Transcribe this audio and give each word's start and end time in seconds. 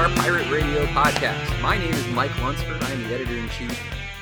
GGR 0.00 0.16
Pirate 0.16 0.50
Radio 0.50 0.86
podcast. 0.86 1.60
My 1.60 1.76
name 1.76 1.92
is 1.92 2.06
Mike 2.08 2.34
Lunsford. 2.40 2.82
I 2.82 2.90
am 2.92 3.02
the 3.02 3.14
editor 3.14 3.36
in 3.36 3.50
chief 3.50 3.78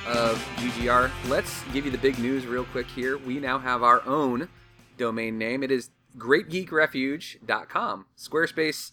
of 0.09 0.37
GGR. 0.57 1.09
Let's 1.29 1.63
give 1.73 1.85
you 1.85 1.93
the 1.93 1.99
big 1.99 2.19
news 2.19 2.47
real 2.47 2.65
quick 2.65 2.89
here. 2.89 3.17
We 3.17 3.39
now 3.39 3.61
have 3.61 3.85
our 3.85 4.05
own 4.05 4.49
domain 4.97 5.39
name. 5.39 5.63
It 5.63 5.71
is 5.71 5.91
greatgeekrefuge.com. 6.17 8.07
Squarespace, 8.17 8.91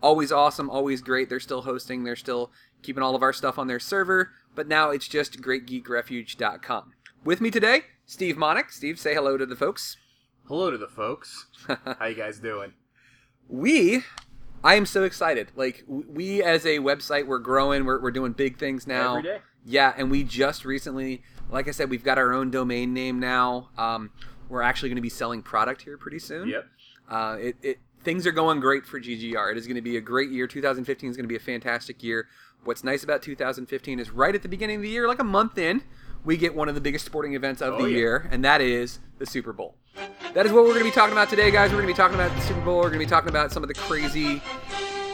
always 0.00 0.30
awesome, 0.30 0.70
always 0.70 1.00
great. 1.00 1.28
They're 1.28 1.40
still 1.40 1.62
hosting, 1.62 2.04
they're 2.04 2.14
still 2.14 2.52
keeping 2.82 3.02
all 3.02 3.16
of 3.16 3.22
our 3.24 3.32
stuff 3.32 3.58
on 3.58 3.66
their 3.66 3.80
server, 3.80 4.30
but 4.54 4.68
now 4.68 4.90
it's 4.90 5.08
just 5.08 5.42
greatgeekrefuge.com. 5.42 6.92
With 7.24 7.40
me 7.40 7.50
today, 7.50 7.80
Steve 8.06 8.36
Monick. 8.36 8.70
Steve, 8.70 9.00
say 9.00 9.12
hello 9.12 9.38
to 9.38 9.46
the 9.46 9.56
folks. 9.56 9.96
Hello 10.46 10.70
to 10.70 10.78
the 10.78 10.86
folks. 10.86 11.48
How 11.98 12.06
you 12.06 12.14
guys 12.14 12.38
doing? 12.38 12.74
we 13.48 14.04
i 14.64 14.74
am 14.74 14.86
so 14.86 15.04
excited. 15.04 15.50
Like 15.56 15.84
we 15.88 16.42
as 16.42 16.64
a 16.66 16.78
website 16.78 17.26
we're 17.26 17.38
growing 17.38 17.84
we're, 17.84 18.00
we're 18.00 18.10
doing 18.10 18.32
big 18.32 18.58
things 18.58 18.86
now. 18.86 19.16
Every 19.18 19.22
day. 19.22 19.38
yeah 19.64 19.92
and 19.96 20.10
we 20.10 20.24
just 20.24 20.64
recently 20.64 21.22
like 21.50 21.68
i 21.68 21.70
said 21.70 21.90
we've 21.90 22.04
got 22.04 22.18
our 22.18 22.32
own 22.32 22.50
domain 22.50 22.92
name 22.92 23.20
now. 23.20 23.70
Um, 23.78 24.10
we're 24.48 24.62
actually 24.62 24.88
going 24.88 24.96
to 24.96 25.02
be 25.02 25.08
selling 25.10 25.42
product 25.42 25.82
here 25.82 25.96
pretty 25.98 26.18
soon. 26.18 26.48
Yep. 26.48 26.66
uh, 27.10 27.36
it, 27.40 27.56
it 27.62 27.78
things 28.02 28.26
are 28.26 28.32
going 28.32 28.60
great 28.60 28.86
for 28.86 29.00
ggr 29.00 29.50
it 29.52 29.56
is 29.58 29.66
going 29.66 29.76
to 29.76 29.82
be 29.82 29.96
a 29.96 30.00
great 30.00 30.30
year. 30.30 30.46
2015 30.46 31.10
is 31.10 31.16
going 31.16 31.24
to 31.24 31.28
be 31.28 31.36
a 31.36 31.40
fantastic 31.40 32.02
year. 32.02 32.26
What's 32.64 32.82
nice 32.82 33.04
about 33.04 33.22
2015 33.22 33.98
is 34.00 34.10
right 34.10 34.34
at 34.34 34.42
the 34.42 34.48
beginning 34.48 34.76
of 34.76 34.82
the 34.82 34.88
year 34.88 35.06
like 35.06 35.20
a 35.20 35.24
month 35.24 35.58
in 35.58 35.82
we 36.24 36.36
get 36.36 36.54
one 36.54 36.68
of 36.68 36.74
the 36.74 36.80
biggest 36.80 37.04
sporting 37.06 37.34
events 37.34 37.62
of 37.62 37.74
Oh, 37.74 37.82
the 37.84 37.90
yeah. 37.90 37.96
year 37.96 38.28
and 38.32 38.44
that 38.44 38.60
is 38.60 38.98
the 39.18 39.26
super 39.26 39.52
bowl 39.52 39.74
that 40.34 40.46
is 40.46 40.52
what 40.52 40.64
we're 40.64 40.74
going 40.74 40.84
to 40.84 40.90
be 40.90 40.94
talking 40.94 41.12
about 41.12 41.28
today, 41.30 41.50
guys. 41.50 41.70
We're 41.70 41.78
going 41.82 41.88
to 41.88 41.94
be 41.94 41.96
talking 41.96 42.14
about 42.14 42.34
the 42.34 42.40
Super 42.42 42.60
Bowl. 42.60 42.76
We're 42.76 42.90
going 42.90 43.00
to 43.00 43.06
be 43.06 43.06
talking 43.06 43.30
about 43.30 43.50
some 43.50 43.62
of 43.64 43.68
the 43.68 43.74
crazy. 43.74 44.42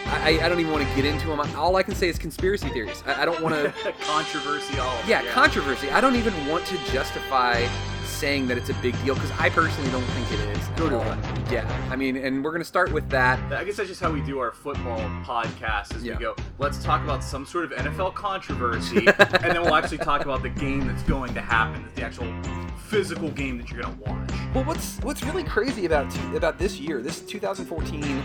I, 0.06 0.38
I 0.42 0.48
don't 0.48 0.60
even 0.60 0.72
want 0.72 0.86
to 0.86 0.94
get 0.94 1.04
into 1.04 1.28
them. 1.28 1.40
All 1.56 1.76
I 1.76 1.82
can 1.82 1.94
say 1.94 2.08
is 2.08 2.18
conspiracy 2.18 2.68
theories. 2.68 3.02
I, 3.06 3.22
I 3.22 3.24
don't 3.24 3.40
want 3.40 3.54
to. 3.54 3.72
Controversy 4.00 4.78
all. 4.78 4.98
Yeah, 5.06 5.24
controversy. 5.32 5.90
I 5.90 6.00
don't 6.00 6.16
even 6.16 6.46
want 6.46 6.66
to 6.66 6.76
justify 6.92 7.66
saying 8.24 8.48
that 8.48 8.56
it's 8.56 8.70
a 8.70 8.74
big 8.80 8.94
deal 9.04 9.14
because 9.14 9.30
I 9.32 9.50
personally 9.50 9.90
don't 9.90 10.00
think 10.02 10.32
it 10.32 10.56
is. 10.56 10.66
Go 10.78 10.88
to 10.88 10.98
Um, 10.98 11.20
Yeah, 11.50 11.68
I 11.90 11.96
mean, 11.96 12.16
and 12.16 12.42
we're 12.42 12.52
going 12.52 12.62
to 12.62 12.72
start 12.76 12.90
with 12.90 13.06
that. 13.10 13.38
I 13.52 13.64
guess 13.64 13.76
that's 13.76 13.90
just 13.90 14.00
how 14.00 14.10
we 14.10 14.22
do 14.22 14.38
our 14.38 14.50
football 14.50 14.98
podcast. 15.26 15.94
Is 15.94 16.02
Yeah. 16.04 16.16
we 16.16 16.20
go, 16.24 16.34
let's 16.58 16.82
talk 16.82 17.04
about 17.04 17.22
some 17.22 17.44
sort 17.44 17.66
of 17.66 17.72
NFL 17.72 18.14
controversy, 18.14 19.06
and 19.42 19.52
then 19.52 19.60
we'll 19.60 19.74
actually 19.74 19.98
talk 19.98 20.22
about 20.22 20.40
the 20.42 20.48
game 20.48 20.86
that's 20.86 21.02
going 21.02 21.34
to 21.34 21.42
happen, 21.42 21.86
the 21.96 22.02
actual 22.02 22.32
physical 22.86 23.28
game 23.28 23.58
that 23.58 23.70
you're 23.70 23.82
gonna 23.82 23.94
watch. 24.06 24.30
Well, 24.54 24.64
what's 24.64 24.98
what's 25.00 25.22
really 25.22 25.44
crazy 25.44 25.84
about 25.84 26.06
about 26.34 26.58
this 26.58 26.80
year, 26.80 27.02
this 27.02 27.20
2014 27.20 28.22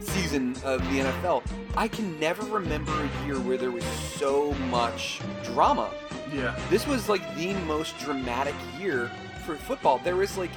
season 0.00 0.56
of 0.64 0.80
the 0.90 1.00
NFL, 1.00 1.42
I 1.76 1.88
can 1.88 2.18
never 2.18 2.42
remember 2.46 2.92
a 2.92 3.26
year 3.26 3.38
where 3.38 3.58
there 3.58 3.70
was 3.70 3.84
so 3.84 4.54
much 4.70 5.20
drama. 5.44 5.90
Yeah. 6.32 6.58
This 6.70 6.86
was 6.86 7.10
like 7.10 7.22
the 7.36 7.52
most 7.72 7.98
dramatic 7.98 8.54
year 8.80 9.10
for 9.46 9.54
football. 9.56 9.98
There 10.02 10.16
was 10.16 10.36
like, 10.36 10.50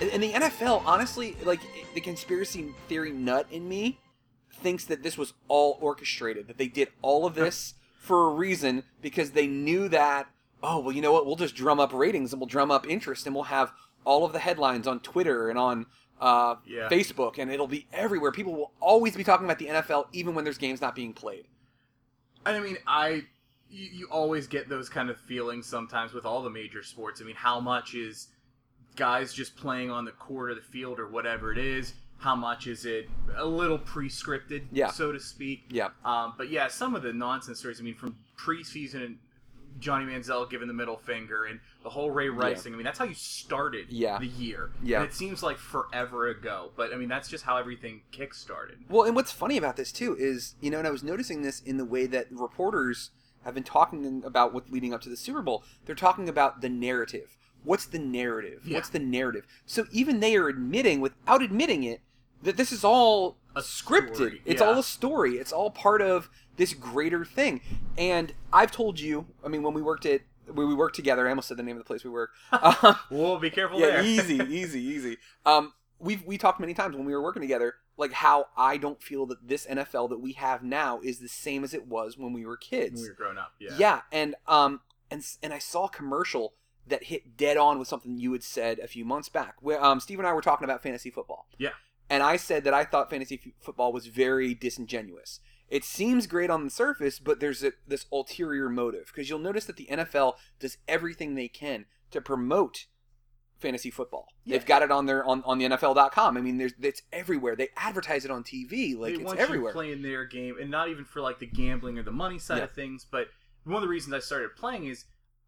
in 0.00 0.20
the 0.20 0.32
NFL, 0.32 0.82
honestly, 0.84 1.36
like 1.44 1.60
the 1.94 2.00
conspiracy 2.00 2.74
theory 2.88 3.12
nut 3.12 3.46
in 3.50 3.68
me 3.68 4.00
thinks 4.52 4.84
that 4.86 5.02
this 5.04 5.16
was 5.16 5.34
all 5.46 5.78
orchestrated, 5.80 6.48
that 6.48 6.58
they 6.58 6.66
did 6.66 6.88
all 7.00 7.24
of 7.24 7.34
this 7.36 7.74
for 7.96 8.28
a 8.28 8.34
reason 8.34 8.82
because 9.00 9.30
they 9.30 9.46
knew 9.46 9.88
that, 9.88 10.26
oh, 10.62 10.80
well, 10.80 10.92
you 10.94 11.00
know 11.00 11.12
what, 11.12 11.26
we'll 11.26 11.36
just 11.36 11.54
drum 11.54 11.78
up 11.78 11.92
ratings 11.92 12.32
and 12.32 12.40
we'll 12.40 12.48
drum 12.48 12.70
up 12.72 12.88
interest 12.88 13.24
and 13.26 13.34
we'll 13.34 13.44
have 13.44 13.72
all 14.04 14.24
of 14.24 14.32
the 14.32 14.38
headlines 14.40 14.86
on 14.88 14.98
Twitter 15.00 15.48
and 15.48 15.58
on 15.58 15.86
uh, 16.20 16.56
Yeah. 16.66 16.88
Facebook 16.88 17.38
and 17.38 17.52
it'll 17.52 17.68
be 17.68 17.86
everywhere. 17.92 18.32
People 18.32 18.54
will 18.54 18.72
always 18.80 19.14
be 19.16 19.22
talking 19.22 19.44
about 19.46 19.58
the 19.60 19.66
NFL 19.66 20.06
even 20.12 20.34
when 20.34 20.42
there's 20.44 20.58
games 20.58 20.80
not 20.80 20.96
being 20.96 21.12
played. 21.12 21.46
And 22.44 22.56
I 22.56 22.60
mean, 22.60 22.78
I 22.86 23.24
you, 23.70 23.88
you 23.92 24.06
always 24.10 24.46
get 24.46 24.68
those 24.68 24.88
kind 24.88 25.10
of 25.10 25.18
feelings 25.20 25.66
sometimes 25.66 26.12
with 26.12 26.24
all 26.24 26.42
the 26.42 26.50
major 26.50 26.82
sports. 26.82 27.20
I 27.20 27.24
mean, 27.24 27.36
how 27.36 27.60
much 27.60 27.94
is 27.94 28.28
guys 28.96 29.32
just 29.32 29.56
playing 29.56 29.90
on 29.90 30.04
the 30.04 30.12
court 30.12 30.50
or 30.50 30.54
the 30.54 30.60
field 30.60 30.98
or 30.98 31.08
whatever 31.08 31.52
it 31.52 31.58
is? 31.58 31.94
How 32.18 32.34
much 32.34 32.66
is 32.66 32.84
it 32.84 33.08
a 33.36 33.44
little 33.46 33.78
pre-scripted, 33.78 34.64
Yeah. 34.72 34.90
so 34.90 35.12
to 35.12 35.20
speak? 35.20 35.64
Yeah. 35.70 35.90
Um, 36.04 36.34
but 36.36 36.50
yeah, 36.50 36.66
some 36.68 36.94
of 36.96 37.02
the 37.02 37.12
nonsense 37.12 37.60
stories. 37.60 37.80
I 37.80 37.84
mean, 37.84 37.94
from 37.94 38.16
preseason 38.36 39.04
and 39.04 39.18
Johnny 39.78 40.04
Manziel 40.12 40.50
giving 40.50 40.66
the 40.66 40.74
middle 40.74 40.96
finger 40.96 41.44
and 41.44 41.60
the 41.84 41.90
whole 41.90 42.10
Ray 42.10 42.28
Rice 42.28 42.56
Yeah. 42.56 42.62
thing. 42.62 42.72
I 42.72 42.76
mean, 42.76 42.84
that's 42.84 42.98
how 42.98 43.04
you 43.04 43.14
started 43.14 43.86
Yeah. 43.88 44.18
the 44.18 44.26
year. 44.26 44.70
Yeah. 44.82 44.96
And 45.02 45.06
it 45.08 45.14
seems 45.14 45.40
like 45.44 45.58
forever 45.58 46.26
ago, 46.26 46.72
but 46.76 46.92
I 46.92 46.96
mean, 46.96 47.08
that's 47.08 47.28
just 47.28 47.44
how 47.44 47.56
everything 47.56 48.02
kick-started. 48.10 48.78
Well, 48.88 49.04
and 49.04 49.14
what's 49.14 49.30
funny 49.30 49.56
about 49.56 49.76
this 49.76 49.92
too 49.92 50.16
is, 50.18 50.56
you 50.60 50.70
know, 50.72 50.78
and 50.78 50.88
I 50.88 50.90
was 50.90 51.04
noticing 51.04 51.42
this 51.42 51.60
in 51.60 51.76
the 51.76 51.84
way 51.84 52.06
that 52.06 52.26
reporters 52.32 53.10
have 53.48 53.54
been 53.54 53.64
talking 53.64 54.22
about 54.24 54.52
what's 54.52 54.70
leading 54.70 54.92
up 54.92 55.00
to 55.00 55.08
the 55.08 55.16
Super 55.16 55.40
Bowl. 55.42 55.64
They're 55.86 55.94
talking 55.94 56.28
about 56.28 56.60
the 56.60 56.68
narrative. 56.68 57.36
What's 57.64 57.86
the 57.86 57.98
narrative? 57.98 58.62
Yeah. 58.64 58.76
What's 58.76 58.90
the 58.90 58.98
narrative? 58.98 59.46
So 59.64 59.86
even 59.90 60.20
they 60.20 60.36
are 60.36 60.48
admitting, 60.48 61.00
without 61.00 61.42
admitting 61.42 61.82
it, 61.82 62.02
that 62.42 62.56
this 62.56 62.72
is 62.72 62.84
all 62.84 63.38
A 63.56 63.60
scripted. 63.60 64.40
It's 64.44 64.60
all 64.60 64.78
a 64.78 64.82
story. 64.82 65.38
It's 65.38 65.52
all 65.52 65.70
part 65.70 66.02
of 66.02 66.28
this 66.56 66.74
greater 66.74 67.24
thing. 67.24 67.62
And 67.96 68.34
I've 68.52 68.70
told 68.70 69.00
you, 69.00 69.26
I 69.44 69.48
mean, 69.48 69.62
when 69.62 69.74
we 69.74 69.82
worked 69.82 70.06
at 70.06 70.20
when 70.46 70.68
we 70.68 70.74
worked 70.74 70.96
together, 70.96 71.26
I 71.26 71.30
almost 71.30 71.48
said 71.48 71.56
the 71.56 71.62
name 71.62 71.76
of 71.76 71.82
the 71.82 71.86
place 71.86 72.04
we 72.04 72.10
work. 72.10 72.30
Um, 72.52 72.96
Whoa, 73.08 73.38
be 73.38 73.50
careful 73.50 73.80
yeah, 73.80 73.86
there. 73.86 74.04
easy, 74.04 74.36
easy, 74.48 74.80
easy. 74.80 75.16
Um, 75.46 75.72
we've 75.98 76.22
we 76.24 76.38
talked 76.38 76.60
many 76.60 76.74
times 76.74 76.96
when 76.96 77.06
we 77.06 77.14
were 77.14 77.22
working 77.22 77.42
together, 77.42 77.74
like 77.98 78.12
how 78.12 78.46
I 78.56 78.78
don't 78.78 79.02
feel 79.02 79.26
that 79.26 79.46
this 79.46 79.66
NFL 79.66 80.08
that 80.10 80.20
we 80.20 80.32
have 80.32 80.62
now 80.62 81.00
is 81.02 81.18
the 81.18 81.28
same 81.28 81.64
as 81.64 81.74
it 81.74 81.86
was 81.86 82.16
when 82.16 82.32
we 82.32 82.46
were 82.46 82.56
kids. 82.56 82.94
When 82.94 83.02
we 83.02 83.08
were 83.08 83.14
growing 83.14 83.38
up. 83.38 83.52
Yeah. 83.58 83.74
yeah. 83.76 84.00
and 84.10 84.34
um, 84.46 84.80
and 85.10 85.22
and 85.42 85.52
I 85.52 85.58
saw 85.58 85.86
a 85.86 85.90
commercial 85.90 86.54
that 86.86 87.04
hit 87.04 87.36
dead 87.36 87.58
on 87.58 87.78
with 87.78 87.88
something 87.88 88.16
you 88.16 88.32
had 88.32 88.42
said 88.42 88.78
a 88.78 88.86
few 88.86 89.04
months 89.04 89.28
back. 89.28 89.56
Where 89.60 89.84
um, 89.84 90.00
Steve 90.00 90.18
and 90.18 90.26
I 90.26 90.32
were 90.32 90.40
talking 90.40 90.64
about 90.64 90.82
fantasy 90.82 91.10
football. 91.10 91.46
Yeah. 91.58 91.70
and 92.08 92.22
I 92.22 92.36
said 92.36 92.64
that 92.64 92.72
I 92.72 92.84
thought 92.84 93.10
fantasy 93.10 93.40
f- 93.44 93.52
football 93.60 93.92
was 93.92 94.06
very 94.06 94.54
disingenuous. 94.54 95.40
It 95.68 95.84
seems 95.84 96.26
great 96.26 96.48
on 96.48 96.64
the 96.64 96.70
surface, 96.70 97.18
but 97.18 97.40
there's 97.40 97.62
a, 97.62 97.72
this 97.86 98.06
ulterior 98.10 98.70
motive 98.70 99.08
because 99.08 99.28
you'll 99.28 99.38
notice 99.38 99.66
that 99.66 99.76
the 99.76 99.88
NFL 99.90 100.34
does 100.60 100.78
everything 100.86 101.34
they 101.34 101.48
can 101.48 101.84
to 102.10 102.22
promote 102.22 102.86
fantasy 103.58 103.90
football. 103.90 104.28
Yeah. 104.44 104.56
They've 104.58 104.66
got 104.66 104.82
it 104.82 104.90
on 104.90 105.06
their 105.06 105.24
on, 105.24 105.42
on 105.44 105.58
the 105.58 105.66
NFL.com. 105.66 106.36
I 106.36 106.40
mean, 106.40 106.58
there's 106.58 106.72
it's 106.80 107.02
everywhere. 107.12 107.56
They 107.56 107.68
advertise 107.76 108.24
it 108.24 108.30
on 108.30 108.44
TV, 108.44 108.96
like 108.98 109.14
they 109.14 109.20
it's 109.20 109.24
want 109.24 109.38
everywhere. 109.38 109.72
playing 109.72 110.02
their 110.02 110.24
game, 110.24 110.56
and 110.60 110.70
not 110.70 110.88
even 110.88 111.04
for 111.04 111.20
like 111.20 111.38
the 111.38 111.46
gambling 111.46 111.98
or 111.98 112.02
the 112.02 112.10
money 112.12 112.38
side 112.38 112.58
Yeah. 112.58 112.64
of 112.64 112.72
things. 112.72 113.06
But 113.10 113.28
one 113.64 113.76
of 113.76 113.82
the 113.82 113.88
reasons 113.88 114.14
I 114.14 114.20
started 114.20 114.56
playing 114.56 114.86
is 114.86 115.04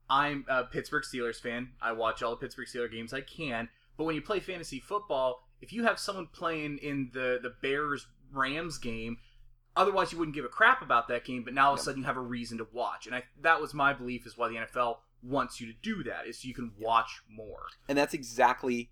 I'm 0.08 0.44
a 0.48 0.64
Pittsburgh 0.64 1.04
Steelers 1.04 1.40
fan. 1.40 1.70
I 1.80 1.92
watch 1.92 2.22
all 2.22 2.30
the 2.32 2.36
Pittsburgh 2.36 2.66
Steelers 2.66 2.92
games 2.92 3.12
I 3.12 3.20
can. 3.20 3.68
But 3.96 4.04
when 4.04 4.14
you 4.14 4.22
play 4.22 4.40
fantasy 4.40 4.80
football, 4.80 5.46
if 5.60 5.72
you 5.72 5.84
have 5.84 5.98
someone 5.98 6.26
playing 6.32 6.78
in 6.78 7.10
the 7.12 7.38
the 7.42 7.54
Bears 7.62 8.06
Rams 8.32 8.78
game, 8.78 9.18
otherwise 9.76 10.12
you 10.12 10.18
wouldn't 10.18 10.34
give 10.34 10.44
a 10.44 10.48
crap 10.48 10.82
about 10.82 11.06
that 11.08 11.24
game. 11.24 11.44
But 11.44 11.54
now 11.54 11.68
all 11.68 11.74
of 11.74 11.80
a 11.80 11.82
sudden 11.82 12.00
you 12.00 12.06
have 12.06 12.16
a 12.16 12.20
reason 12.20 12.58
to 12.58 12.66
watch, 12.72 13.06
and 13.06 13.14
I 13.14 13.22
that 13.42 13.60
was 13.60 13.72
my 13.74 13.92
belief 13.92 14.26
is 14.26 14.36
why 14.36 14.48
the 14.48 14.56
NFL 14.56 14.96
wants 15.22 15.60
you 15.60 15.66
to 15.66 15.72
do 15.82 16.02
that 16.04 16.26
is 16.26 16.40
so 16.40 16.48
you 16.48 16.54
can 16.54 16.72
watch 16.78 17.22
more. 17.28 17.66
and 17.88 17.96
that's 17.98 18.14
exactly 18.14 18.90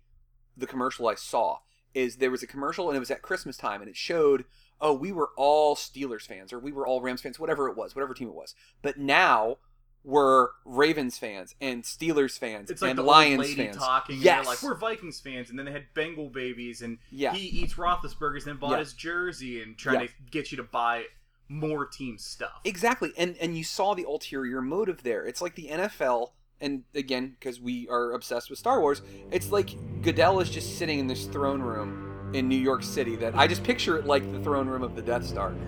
the 0.57 0.67
commercial 0.67 1.07
I 1.07 1.15
saw. 1.15 1.59
Is 1.93 2.17
there 2.17 2.29
was 2.31 2.43
a 2.43 2.47
commercial 2.47 2.87
and 2.89 2.95
it 2.95 2.99
was 2.99 3.09
at 3.11 3.21
Christmas 3.23 3.57
time 3.57 3.81
and 3.81 3.89
it 3.89 3.95
showed, 3.97 4.45
oh, 4.79 4.93
we 4.93 5.11
were 5.11 5.29
all 5.37 5.75
Steelers 5.75 6.21
fans 6.27 6.53
or 6.53 6.59
we 6.59 6.71
were 6.71 6.85
all 6.85 7.01
Rams 7.01 7.21
fans, 7.21 7.39
whatever 7.39 7.67
it 7.67 7.75
was, 7.75 7.95
whatever 7.95 8.13
team 8.13 8.27
it 8.27 8.35
was. 8.35 8.53
But 8.83 8.97
now 8.99 9.57
we're 10.03 10.49
Ravens 10.65 11.17
fans 11.17 11.55
and 11.59 11.83
Steelers 11.83 12.37
fans 12.37 12.69
It's 12.69 12.81
like 12.81 12.91
and 12.91 12.99
the 12.99 13.03
Lions 13.03 13.39
old 13.39 13.47
lady 13.49 13.55
fans. 13.65 13.77
talking. 13.77 14.15
and 14.15 14.23
Yes, 14.23 14.45
like 14.45 14.61
we're 14.63 14.75
Vikings 14.77 15.19
fans, 15.19 15.49
and 15.49 15.57
then 15.59 15.65
they 15.65 15.71
had 15.73 15.85
Bengal 15.93 16.29
babies, 16.29 16.81
and 16.81 16.99
yeah, 17.11 17.33
he 17.33 17.47
eats 17.47 17.73
Roethlisberger's, 17.73 18.45
then 18.45 18.55
bought 18.57 18.71
Yeah. 18.71 18.77
his 18.79 18.93
jersey, 18.93 19.61
and 19.61 19.77
trying 19.77 19.99
Yeah. 20.01 20.07
to 20.07 20.13
get 20.31 20.51
you 20.51 20.57
to 20.57 20.63
buy 20.63 21.05
more 21.49 21.85
team 21.85 22.17
stuff. 22.17 22.61
exactly. 22.63 23.11
And 23.17 23.35
and 23.41 23.57
you 23.57 23.63
saw 23.63 23.95
the 23.95 24.05
ulterior 24.05 24.61
motive 24.61 25.03
there. 25.03 25.25
It's 25.25 25.41
like 25.41 25.55
the 25.55 25.67
NFL. 25.69 26.29
And 26.61 26.83
again, 26.93 27.35
because 27.39 27.59
we 27.59 27.87
are 27.89 28.11
obsessed 28.11 28.49
with 28.49 28.59
Star 28.59 28.79
Wars, 28.81 29.01
it's 29.31 29.51
like 29.51 29.69
Goodell 30.01 30.39
is 30.41 30.49
just 30.49 30.77
sitting 30.77 30.99
in 30.99 31.07
this 31.07 31.25
throne 31.25 31.61
room 31.61 32.31
in 32.33 32.47
New 32.49 32.57
York 32.57 32.83
City. 32.83 33.15
That 33.15 33.33
I 33.35 33.47
just 33.47 33.63
picture 33.63 33.97
it 33.97 34.05
like 34.05 34.29
the 34.31 34.39
throne 34.41 34.67
room 34.67 34.83
of 34.83 34.95
the 34.95 35.01
Death 35.01 35.25
Star. 35.25 35.53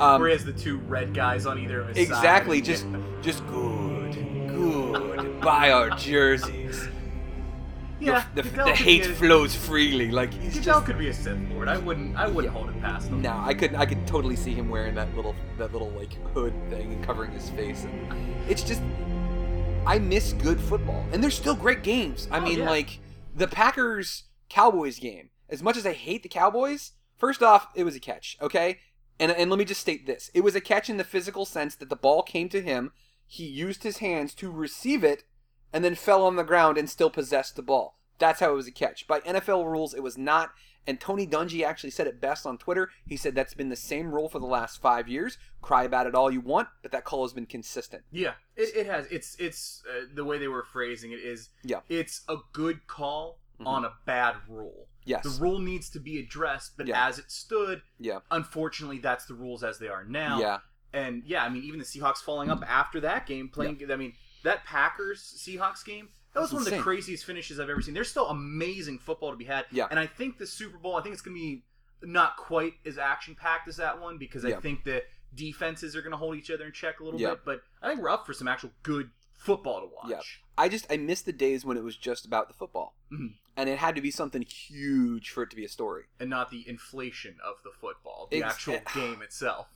Um, 0.00 0.20
Where 0.20 0.28
he 0.28 0.34
has 0.36 0.44
the 0.44 0.52
two 0.52 0.76
red 0.80 1.14
guys 1.14 1.46
on 1.46 1.58
either 1.58 1.80
of 1.80 1.88
his 1.88 1.96
Exactly, 1.98 2.58
side. 2.58 2.64
just 2.66 2.86
just 3.22 3.46
good, 3.46 4.12
good. 4.48 5.40
Buy 5.40 5.70
our 5.70 5.88
jerseys. 5.90 6.88
Yeah. 8.00 8.24
the, 8.34 8.42
the, 8.42 8.50
the 8.50 8.74
hate 8.74 9.06
a- 9.06 9.14
flows 9.14 9.54
freely. 9.54 10.10
Like 10.10 10.32
he's 10.32 10.54
Goodell 10.54 10.74
just 10.80 10.86
could 10.86 10.98
be 10.98 11.08
a 11.08 11.14
Sith 11.14 11.38
Lord. 11.50 11.68
I 11.68 11.78
wouldn't. 11.78 12.16
I 12.16 12.26
wouldn't 12.28 12.52
hold 12.52 12.68
it 12.70 12.80
past 12.80 13.08
him. 13.08 13.22
no. 13.22 13.36
I 13.44 13.54
could 13.54 13.74
I 13.74 13.86
could 13.86 14.06
totally 14.06 14.36
see 14.36 14.54
him 14.54 14.68
wearing 14.68 14.94
that 14.96 15.14
little 15.16 15.34
that 15.58 15.72
little 15.72 15.90
like 15.90 16.12
hood 16.34 16.52
thing 16.70 16.92
and 16.92 17.04
covering 17.04 17.30
his 17.32 17.48
face, 17.50 17.84
and 17.84 18.50
it's 18.50 18.62
just 18.62 18.82
I 19.86 19.98
miss 19.98 20.32
good 20.34 20.60
football, 20.60 21.04
and 21.12 21.22
there's 21.22 21.34
still 21.36 21.54
great 21.54 21.82
games. 21.82 22.26
I 22.30 22.38
Oh, 22.38 22.40
mean, 22.42 22.58
yeah. 22.60 22.68
like 22.70 22.98
the 23.34 23.46
Packers 23.48 24.24
Cowboys 24.48 24.98
game. 24.98 25.30
As 25.48 25.62
much 25.62 25.76
as 25.76 25.86
I 25.86 25.92
hate 25.92 26.24
the 26.24 26.28
Cowboys, 26.28 26.92
first 27.16 27.40
off, 27.42 27.68
it 27.76 27.84
was 27.84 27.94
a 27.94 28.00
catch. 28.00 28.36
Okay, 28.42 28.78
And 29.20 29.30
and 29.30 29.48
let 29.48 29.58
me 29.58 29.64
just 29.64 29.80
state 29.80 30.04
this: 30.06 30.30
it 30.34 30.40
was 30.42 30.54
a 30.56 30.60
catch 30.60 30.90
in 30.90 30.96
the 30.96 31.04
physical 31.04 31.44
sense 31.44 31.74
that 31.76 31.88
the 31.88 31.96
ball 31.96 32.22
came 32.22 32.48
to 32.48 32.60
him. 32.62 32.92
He 33.28 33.44
used 33.46 33.82
his 33.84 33.98
hands 33.98 34.34
to 34.34 34.50
receive 34.50 35.02
it, 35.04 35.22
and 35.76 35.84
then 35.84 35.94
fell 35.94 36.24
on 36.24 36.36
the 36.36 36.42
ground 36.42 36.78
and 36.78 36.88
still 36.88 37.10
possessed 37.10 37.54
the 37.54 37.62
ball. 37.62 37.98
That's 38.18 38.40
how 38.40 38.50
it 38.52 38.54
was 38.54 38.66
a 38.66 38.72
catch. 38.72 39.06
By 39.06 39.20
NFL 39.20 39.70
rules, 39.70 39.92
it 39.92 40.02
was 40.02 40.16
not. 40.16 40.52
And 40.86 40.98
Tony 40.98 41.26
Dungy 41.26 41.62
actually 41.62 41.90
said 41.90 42.06
it 42.06 42.18
best 42.18 42.46
on 42.46 42.56
Twitter. 42.56 42.88
He 43.06 43.18
said 43.18 43.34
that's 43.34 43.52
been 43.52 43.68
the 43.68 43.76
same 43.76 44.10
rule 44.14 44.30
for 44.30 44.38
the 44.38 44.46
last 44.46 44.80
five 44.80 45.06
years. 45.06 45.36
Cry 45.60 45.84
about 45.84 46.06
it 46.06 46.14
all 46.14 46.30
you 46.30 46.40
want, 46.40 46.68
but 46.80 46.92
that 46.92 47.04
call 47.04 47.24
has 47.24 47.34
been 47.34 47.44
consistent. 47.44 48.04
Yeah, 48.10 48.32
it, 48.56 48.74
it 48.74 48.86
has. 48.86 49.04
It's 49.08 49.36
it's 49.38 49.82
uh, 49.86 50.06
the 50.14 50.24
way 50.24 50.38
they 50.38 50.48
were 50.48 50.62
phrasing 50.64 51.12
it 51.12 51.16
is. 51.18 51.50
Yeah. 51.62 51.80
It's 51.90 52.22
a 52.26 52.36
good 52.54 52.86
call 52.86 53.38
Mhm. 53.60 53.66
on 53.66 53.84
a 53.84 53.92
bad 54.06 54.36
rule. 54.48 54.86
Yes. 55.04 55.24
The 55.24 55.42
rule 55.42 55.58
needs 55.58 55.90
to 55.90 56.00
be 56.00 56.18
addressed, 56.18 56.78
but 56.78 56.86
Yeah. 56.86 57.06
as 57.06 57.18
it 57.18 57.30
stood, 57.30 57.82
Yeah. 57.98 58.20
unfortunately, 58.30 58.98
that's 58.98 59.26
the 59.26 59.34
rules 59.34 59.62
as 59.62 59.78
they 59.78 59.88
are 59.88 60.04
now. 60.04 60.40
Yeah. 60.40 60.58
And 60.92 61.22
yeah, 61.26 61.44
I 61.44 61.48
mean, 61.50 61.64
even 61.64 61.78
the 61.78 61.84
Seahawks 61.84 62.18
falling 62.18 62.48
up 62.50 62.62
after 62.66 63.00
that 63.00 63.26
game, 63.26 63.48
playing. 63.50 63.80
I 63.90 63.96
mean, 63.96 64.14
that 64.46 64.64
Packers 64.64 65.20
Seahawks 65.38 65.84
game. 65.84 66.08
That 66.32 66.40
was 66.40 66.50
That's 66.50 66.64
one 66.64 66.72
of 66.72 66.76
the 66.78 66.82
craziest 66.82 67.24
finishes 67.24 67.58
I've 67.60 67.70
ever 67.70 67.80
seen. 67.82 67.94
There's 67.94 68.10
still 68.10 68.28
amazing 68.28 68.98
football 68.98 69.30
to 69.30 69.36
be 69.36 69.44
had. 69.44 69.64
Yeah. 69.70 69.86
And 69.90 69.98
I 69.98 70.06
think 70.06 70.38
the 70.38 70.46
Super 70.46 70.78
Bowl, 70.78 70.96
I 70.96 71.02
think 71.02 71.12
it's 71.14 71.22
going 71.22 71.36
to 71.36 71.40
be 71.40 71.62
not 72.02 72.36
quite 72.36 72.74
as 72.84 72.98
action 72.98 73.34
packed 73.34 73.68
as 73.68 73.76
that 73.76 74.00
one 74.00 74.18
because 74.18 74.44
I 74.44 74.50
Yeah. 74.50 74.60
think 74.60 74.84
the 74.84 75.02
defenses 75.34 75.96
are 75.96 76.02
going 76.02 76.10
to 76.12 76.16
hold 76.18 76.36
each 76.36 76.50
other 76.50 76.64
in 76.66 76.72
check 76.72 77.00
a 77.00 77.04
little 77.04 77.20
Yeah. 77.20 77.30
bit. 77.30 77.44
But 77.44 77.62
I 77.82 77.88
think 77.88 78.00
we're 78.00 78.10
up 78.10 78.26
for 78.26 78.34
some 78.34 78.48
actual 78.48 78.70
good 78.82 79.10
football 79.32 79.80
to 79.80 79.86
watch. 79.86 80.10
Yeah. 80.10 80.20
I 80.58 80.68
just 80.68 80.86
I 80.90 80.96
miss 80.96 81.22
the 81.22 81.32
days 81.32 81.64
when 81.64 81.76
it 81.76 81.82
was 81.84 81.96
just 81.96 82.24
about 82.26 82.48
the 82.48 82.54
football, 82.54 82.94
Mhm. 83.12 83.34
and 83.56 83.68
it 83.68 83.78
had 83.78 83.94
to 83.96 84.00
be 84.00 84.10
something 84.10 84.42
huge 84.42 85.30
for 85.30 85.42
it 85.42 85.50
to 85.50 85.56
be 85.56 85.64
a 85.64 85.68
story. 85.68 86.04
And 86.20 86.30
not 86.30 86.50
the 86.50 86.66
inflation 86.68 87.38
of 87.44 87.56
the 87.64 87.70
football, 87.70 88.28
the 88.30 88.42
Ex- 88.42 88.54
actual 88.54 88.80
game 88.94 89.20
itself. 89.22 89.68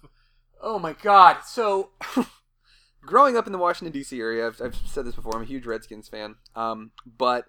Oh 0.61 0.79
my 0.79 0.93
God! 0.95 1.41
So, 1.45 1.91
growing 3.03 3.37
up 3.37 3.47
in 3.47 3.53
the 3.53 3.59
Washington 3.59 3.93
D.C. 3.93 4.19
area, 4.19 4.47
I've, 4.47 4.61
I've 4.61 4.77
said 4.87 5.05
this 5.05 5.15
before. 5.15 5.37
I'm 5.37 5.43
a 5.43 5.47
huge 5.47 5.67
Redskins 5.67 6.09
fan. 6.09 6.37
Um, 6.55 6.93
but 7.07 7.47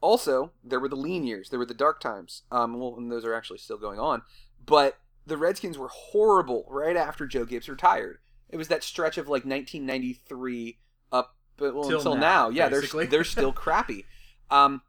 also 0.00 0.52
there 0.62 0.80
were 0.80 0.88
the 0.88 0.96
lean 0.96 1.24
years. 1.24 1.50
There 1.50 1.58
were 1.58 1.66
the 1.66 1.74
dark 1.74 2.00
times. 2.00 2.42
Um, 2.50 2.78
well, 2.78 2.94
and 2.96 3.10
those 3.10 3.24
are 3.24 3.34
actually 3.34 3.58
still 3.58 3.78
going 3.78 3.98
on. 3.98 4.22
But 4.64 4.98
the 5.26 5.36
Redskins 5.36 5.78
were 5.78 5.88
horrible 5.88 6.66
right 6.68 6.96
after 6.96 7.26
Joe 7.26 7.44
Gibbs 7.44 7.68
retired. 7.68 8.18
It 8.48 8.56
was 8.56 8.68
that 8.68 8.84
stretch 8.84 9.18
of 9.18 9.26
like 9.26 9.44
1993 9.44 10.78
up 11.10 11.36
well, 11.58 11.90
until 11.90 12.14
now, 12.14 12.20
now. 12.20 12.48
Yeah, 12.50 12.68
they're 12.68 13.06
they're 13.06 13.24
still 13.24 13.52
crappy. 13.64 14.04
Um, 14.50 14.82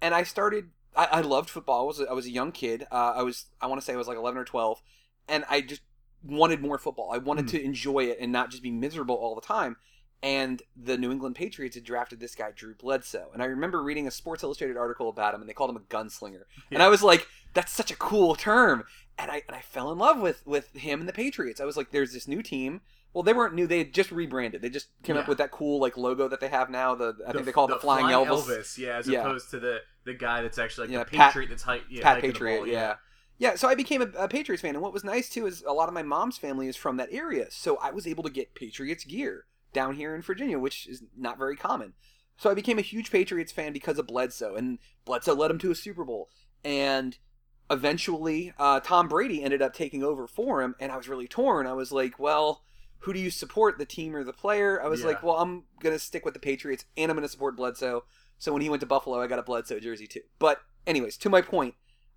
and 0.00 0.14
I 0.14 0.22
started. 0.22 0.70
I, 0.96 1.06
I 1.06 1.20
loved 1.20 1.50
football. 1.50 1.82
I 1.82 1.84
was 1.84 2.00
a, 2.00 2.04
I 2.10 2.12
was 2.12 2.26
a 2.26 2.30
young 2.30 2.52
kid. 2.52 2.86
Uh, 2.90 3.14
I 3.16 3.22
was 3.22 3.46
I 3.60 3.66
want 3.66 3.80
to 3.80 3.84
say 3.84 3.92
I 3.92 3.96
was 3.96 4.08
like 4.08 4.16
11 4.16 4.40
or 4.40 4.44
12, 4.44 4.82
and 5.28 5.44
I 5.48 5.60
just 5.60 5.82
wanted 6.24 6.60
more 6.62 6.78
football. 6.78 7.10
I 7.12 7.18
wanted 7.18 7.42
Hmm. 7.46 7.48
to 7.56 7.62
enjoy 7.64 8.04
it 8.04 8.18
and 8.20 8.32
not 8.32 8.50
just 8.50 8.62
be 8.62 8.70
miserable 8.70 9.14
all 9.16 9.34
the 9.34 9.40
time. 9.40 9.76
And 10.22 10.62
the 10.74 10.96
New 10.96 11.12
England 11.12 11.36
Patriots 11.36 11.74
had 11.74 11.84
drafted 11.84 12.18
this 12.18 12.34
guy 12.34 12.50
Drew 12.50 12.74
Bledsoe, 12.74 13.28
and 13.34 13.42
I 13.42 13.46
remember 13.46 13.82
reading 13.82 14.06
a 14.06 14.10
Sports 14.10 14.42
Illustrated 14.42 14.74
article 14.74 15.10
about 15.10 15.34
him, 15.34 15.42
and 15.42 15.50
they 15.50 15.52
called 15.52 15.68
him 15.68 15.76
a 15.76 15.80
gunslinger. 15.80 16.44
And 16.70 16.82
I 16.82 16.88
was 16.88 17.02
like, 17.02 17.26
that's 17.52 17.70
such 17.72 17.90
a 17.90 17.96
cool 17.96 18.34
term. 18.34 18.84
And 19.18 19.30
I 19.30 19.42
and 19.46 19.54
I 19.54 19.60
fell 19.60 19.92
in 19.92 19.98
love 19.98 20.18
with 20.20 20.42
with 20.46 20.72
him 20.74 21.00
and 21.00 21.08
the 21.08 21.12
Patriots. 21.12 21.60
I 21.60 21.66
was 21.66 21.76
like, 21.76 21.90
there's 21.90 22.14
this 22.14 22.26
new 22.26 22.42
team. 22.42 22.80
Well, 23.12 23.22
they 23.22 23.34
weren't 23.34 23.54
new. 23.54 23.66
They 23.66 23.78
had 23.78 23.92
just 23.92 24.10
rebranded. 24.10 24.62
They 24.62 24.70
just 24.70 24.88
came 25.04 25.16
up 25.18 25.28
with 25.28 25.38
that 25.38 25.50
cool 25.52 25.78
like 25.78 25.96
logo 25.98 26.26
that 26.26 26.40
they 26.40 26.48
have 26.48 26.70
now. 26.70 26.94
The 26.94 27.14
I 27.28 27.32
think 27.32 27.44
they 27.44 27.52
call 27.52 27.66
it 27.66 27.74
the, 27.74 27.78
Flying, 27.80 28.06
Elvis. 28.06 28.78
yeah, 28.78 28.96
as 28.96 29.06
Yeah. 29.06 29.20
opposed 29.20 29.50
to 29.50 29.60
the 29.60 29.80
the 30.04 30.14
guy 30.14 30.40
that's 30.42 30.58
actually 30.58 30.88
like 30.88 30.92
Yeah, 30.94 31.04
the 31.04 31.10
Pat- 31.16 31.32
Patriot 31.32 31.48
that's 31.50 31.62
high, 31.62 31.80
yeah, 31.90 32.02
Pat 32.02 32.22
the 32.22 32.28
Patriot, 32.28 32.56
ball, 32.60 32.66
yeah. 32.66 32.94
Yeah, 33.38 33.56
so 33.56 33.68
I 33.68 33.74
became 33.74 34.00
a, 34.00 34.08
a 34.16 34.28
Patriots 34.28 34.62
fan, 34.62 34.74
and 34.74 34.82
what 34.82 34.92
was 34.92 35.04
nice 35.04 35.28
too 35.28 35.46
is 35.46 35.62
a 35.66 35.72
lot 35.72 35.88
of 35.88 35.94
my 35.94 36.02
mom's 36.02 36.38
family 36.38 36.68
is 36.68 36.76
from 36.76 36.96
that 36.98 37.08
area, 37.12 37.46
so 37.50 37.76
I 37.78 37.90
was 37.90 38.06
able 38.06 38.22
to 38.24 38.30
get 38.30 38.54
Patriots 38.54 39.04
gear 39.04 39.46
down 39.72 39.96
here 39.96 40.14
in 40.14 40.22
Virginia, 40.22 40.58
which 40.58 40.86
is 40.86 41.02
not 41.16 41.36
very 41.36 41.56
common. 41.56 41.94
So 42.36 42.48
I 42.50 42.54
became 42.54 42.78
a 42.78 42.82
huge 42.82 43.10
Patriots 43.10 43.52
fan 43.52 43.72
because 43.72 43.98
of 43.98 44.06
Bledsoe, 44.06 44.54
and 44.54 44.78
Bledsoe 45.04 45.34
led 45.34 45.50
him 45.50 45.58
to 45.58 45.70
a 45.72 45.74
Super 45.74 46.04
Bowl, 46.04 46.28
and 46.64 47.18
eventually 47.70 48.52
uh, 48.58 48.80
Tom 48.80 49.08
Brady 49.08 49.42
ended 49.42 49.62
up 49.62 49.74
taking 49.74 50.02
over 50.04 50.26
for 50.26 50.62
him, 50.62 50.74
and 50.78 50.92
I 50.92 50.96
was 50.96 51.08
really 51.08 51.28
torn. 51.28 51.66
I 51.66 51.72
was 51.72 51.92
like, 51.92 52.18
well, 52.18 52.62
who 53.00 53.12
do 53.12 53.18
you 53.18 53.30
support, 53.30 53.78
the 53.78 53.84
team 53.84 54.14
or 54.14 54.24
the 54.24 54.32
player? 54.32 54.82
I 54.82 54.86
was 54.88 55.00
Yeah. 55.00 55.08
like, 55.08 55.22
well, 55.22 55.36
I'm 55.36 55.64
gonna 55.80 55.98
stick 55.98 56.24
with 56.24 56.34
the 56.34 56.40
Patriots, 56.40 56.84
and 56.96 57.10
I'm 57.10 57.16
gonna 57.16 57.28
support 57.28 57.56
Bledsoe. 57.56 58.04
So 58.38 58.52
when 58.52 58.62
he 58.62 58.68
went 58.70 58.80
to 58.80 58.86
Buffalo, 58.86 59.20
I 59.20 59.26
got 59.26 59.38
a 59.38 59.42
Bledsoe 59.42 59.80
jersey 59.80 60.06
too. 60.06 60.22
But 60.38 60.60
anyways, 60.86 61.16
to 61.18 61.30
my 61.30 61.40
point, 61.42 61.74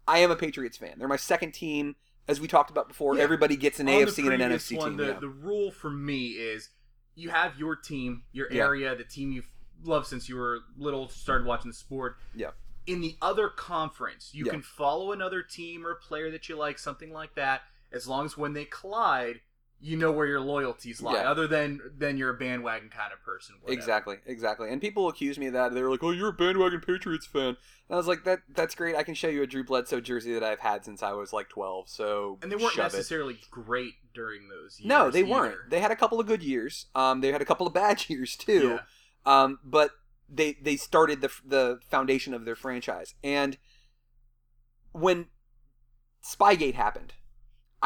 I 0.07 0.19
am 0.19 0.31
a 0.31 0.35
Patriots 0.35 0.77
fan. 0.77 0.95
They're 0.97 1.07
my 1.07 1.15
second 1.17 1.51
team. 1.53 1.95
As 2.27 2.41
we 2.41 2.47
talked 2.47 2.69
about 2.69 2.87
before, 2.89 3.15
Yeah. 3.15 3.23
everybody 3.23 3.55
gets 3.55 3.79
an 3.79 3.87
On 3.87 3.93
AFC 3.95 4.25
and 4.29 4.41
an 4.41 4.51
NFC 4.51 4.77
one, 4.77 4.89
team. 4.89 4.97
The, 4.97 5.05
yeah. 5.07 5.19
the 5.19 5.29
rule 5.29 5.71
for 5.71 5.89
me 5.89 6.31
is 6.31 6.69
you 7.15 7.29
have 7.29 7.57
your 7.57 7.75
team, 7.75 8.23
your 8.33 8.51
Yeah. 8.51 8.63
area, 8.65 8.95
the 8.95 9.05
team 9.05 9.31
you've 9.31 9.47
loved 9.83 10.07
since 10.07 10.27
you 10.27 10.35
were 10.35 10.59
little, 10.77 11.07
started 11.07 11.47
watching 11.47 11.69
the 11.71 11.75
sport. 11.77 12.17
Yeah. 12.35 12.51
In 12.85 12.99
the 13.01 13.15
other 13.21 13.47
conference, 13.49 14.31
you 14.33 14.45
Yeah. 14.45 14.51
can 14.51 14.61
follow 14.61 15.11
another 15.13 15.41
team 15.41 15.85
or 15.87 15.95
player 15.95 16.29
that 16.31 16.49
you 16.49 16.55
like, 16.57 16.79
something 16.79 17.11
like 17.13 17.35
that, 17.35 17.61
as 17.91 18.07
long 18.07 18.25
as 18.25 18.35
when 18.37 18.53
they 18.53 18.65
collide, 18.65 19.41
you 19.79 19.95
know 19.95 20.11
where 20.11 20.25
your 20.25 20.39
loyalties 20.41 21.01
lie. 21.01 21.13
Yeah. 21.13 21.29
Other 21.29 21.45
than 21.47 21.79
than 21.97 22.17
you're 22.17 22.31
a 22.31 22.37
bandwagon 22.37 22.89
kind 22.89 23.13
of 23.13 23.21
person. 23.23 23.55
whatever. 23.61 23.77
Exactly, 23.79 24.15
exactly. 24.25 24.69
And 24.71 24.81
people 24.81 25.07
accuse 25.07 25.37
me 25.37 25.47
of 25.47 25.53
that. 25.53 25.73
They're 25.73 25.89
like, 25.89 26.03
"Oh, 26.03 26.11
you're 26.11 26.29
a 26.29 26.33
bandwagon 26.33 26.81
Patriots 26.81 27.25
fan." 27.27 27.49
And 27.49 27.55
I 27.91 27.95
was 27.95 28.07
like, 28.07 28.23
"That 28.23 28.39
that's 28.55 28.73
great. 28.75 28.95
I 28.95 29.03
can 29.03 29.13
show 29.13 29.27
you 29.27 29.43
a 29.43 29.47
Drew 29.47 29.63
Bledsoe 29.63 30.01
jersey 30.01 30.33
that 30.33 30.43
I've 30.43 30.59
had 30.59 30.83
since 30.83 31.03
I 31.03 31.11
was 31.13 31.31
like 31.31 31.49
12." 31.49 31.89
So 31.89 32.39
And 32.41 32.51
they 32.51 32.55
weren't 32.55 32.73
shove 32.73 32.93
it. 32.93 32.97
necessarily 32.97 33.37
great 33.51 33.93
during 34.15 34.47
those 34.49 34.79
years. 34.79 34.87
No, 34.87 35.11
they 35.11 35.19
either. 35.19 35.29
weren't. 35.29 35.69
They 35.69 35.79
had 35.79 35.91
a 35.91 35.95
couple 35.95 36.19
of 36.19 36.25
good 36.25 36.41
years. 36.41 36.87
Um, 36.95 37.21
they 37.21 37.31
had 37.31 37.41
a 37.41 37.45
couple 37.45 37.67
of 37.67 37.73
bad 37.73 38.03
years 38.09 38.35
too. 38.35 38.79
Yeah. 39.27 39.41
Um, 39.43 39.59
but 39.63 39.91
they 40.27 40.57
they 40.61 40.75
started 40.75 41.21
the 41.21 41.29
the 41.45 41.79
foundation 41.91 42.33
of 42.33 42.45
their 42.45 42.55
franchise. 42.55 43.13
And 43.23 43.57
when 44.91 45.27
Spygate 46.23 46.73
happened, 46.73 47.13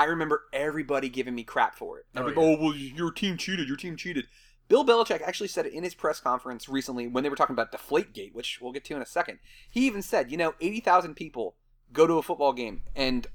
I 0.01 0.05
remember 0.05 0.43
everybody 0.51 1.09
giving 1.09 1.35
me 1.35 1.43
crap 1.43 1.75
for 1.75 1.99
it. 1.99 2.05
Oh, 2.15 2.21
Everybody, 2.21 2.47
yeah. 2.47 2.55
oh, 2.57 2.61
well, 2.61 2.75
your 2.75 3.11
team 3.11 3.37
cheated. 3.37 3.67
Your 3.67 3.77
team 3.77 3.95
cheated. 3.95 4.25
Bill 4.67 4.85
Belichick 4.85 5.21
actually 5.21 5.49
said 5.49 5.65
it 5.65 5.73
in 5.73 5.83
his 5.83 5.93
press 5.93 6.19
conference 6.19 6.67
recently 6.69 7.07
when 7.07 7.23
they 7.23 7.29
were 7.29 7.35
talking 7.35 7.53
about 7.53 7.71
Deflategate, 7.71 8.33
which 8.33 8.59
we'll 8.61 8.71
get 8.71 8.83
to 8.85 8.95
in 8.95 9.01
a 9.01 9.05
second. 9.05 9.39
He 9.69 9.85
even 9.85 10.01
said, 10.01 10.31
you 10.31 10.37
know, 10.37 10.55
eighty 10.61 10.79
thousand 10.79 11.15
people 11.15 11.55
go 11.93 12.07
to 12.07 12.13
a 12.17 12.23
football 12.23 12.53
game 12.53 12.81
and 12.95 13.27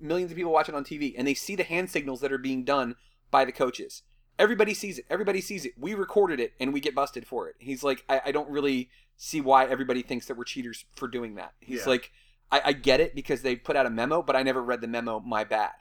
millions 0.00 0.30
of 0.30 0.36
people 0.36 0.52
watch 0.52 0.68
it 0.68 0.74
on 0.74 0.84
TV, 0.84 1.14
and 1.16 1.26
they 1.26 1.34
see 1.34 1.54
the 1.56 1.64
hand 1.64 1.90
signals 1.90 2.20
that 2.20 2.32
are 2.32 2.38
being 2.38 2.64
done 2.64 2.96
by 3.30 3.44
the 3.44 3.52
coaches. 3.52 4.02
Everybody 4.38 4.72
sees 4.74 4.98
it. 4.98 5.04
Everybody 5.10 5.40
sees 5.40 5.64
it. 5.64 5.72
We 5.78 5.94
recorded 5.94 6.40
it, 6.40 6.54
and 6.60 6.72
we 6.72 6.80
get 6.80 6.94
busted 6.94 7.26
for 7.26 7.48
it. 7.48 7.56
He's 7.58 7.82
like, 7.82 8.04
I, 8.08 8.20
I 8.26 8.32
don't 8.32 8.48
really 8.50 8.88
see 9.16 9.40
why 9.40 9.66
everybody 9.66 10.02
thinks 10.02 10.26
that 10.26 10.36
we're 10.36 10.44
cheaters 10.44 10.84
for 10.96 11.08
doing 11.08 11.34
that. 11.34 11.52
He's 11.60 11.80
Yeah. 11.80 11.88
like, 11.90 12.12
I, 12.50 12.62
I 12.66 12.72
get 12.72 13.00
it 13.00 13.14
because 13.14 13.42
they 13.42 13.56
put 13.56 13.76
out 13.76 13.86
a 13.86 13.90
memo, 13.90 14.22
but 14.22 14.36
I 14.36 14.42
never 14.42 14.62
read 14.62 14.80
the 14.80 14.86
memo. 14.88 15.20
My 15.20 15.44
bad. 15.44 15.72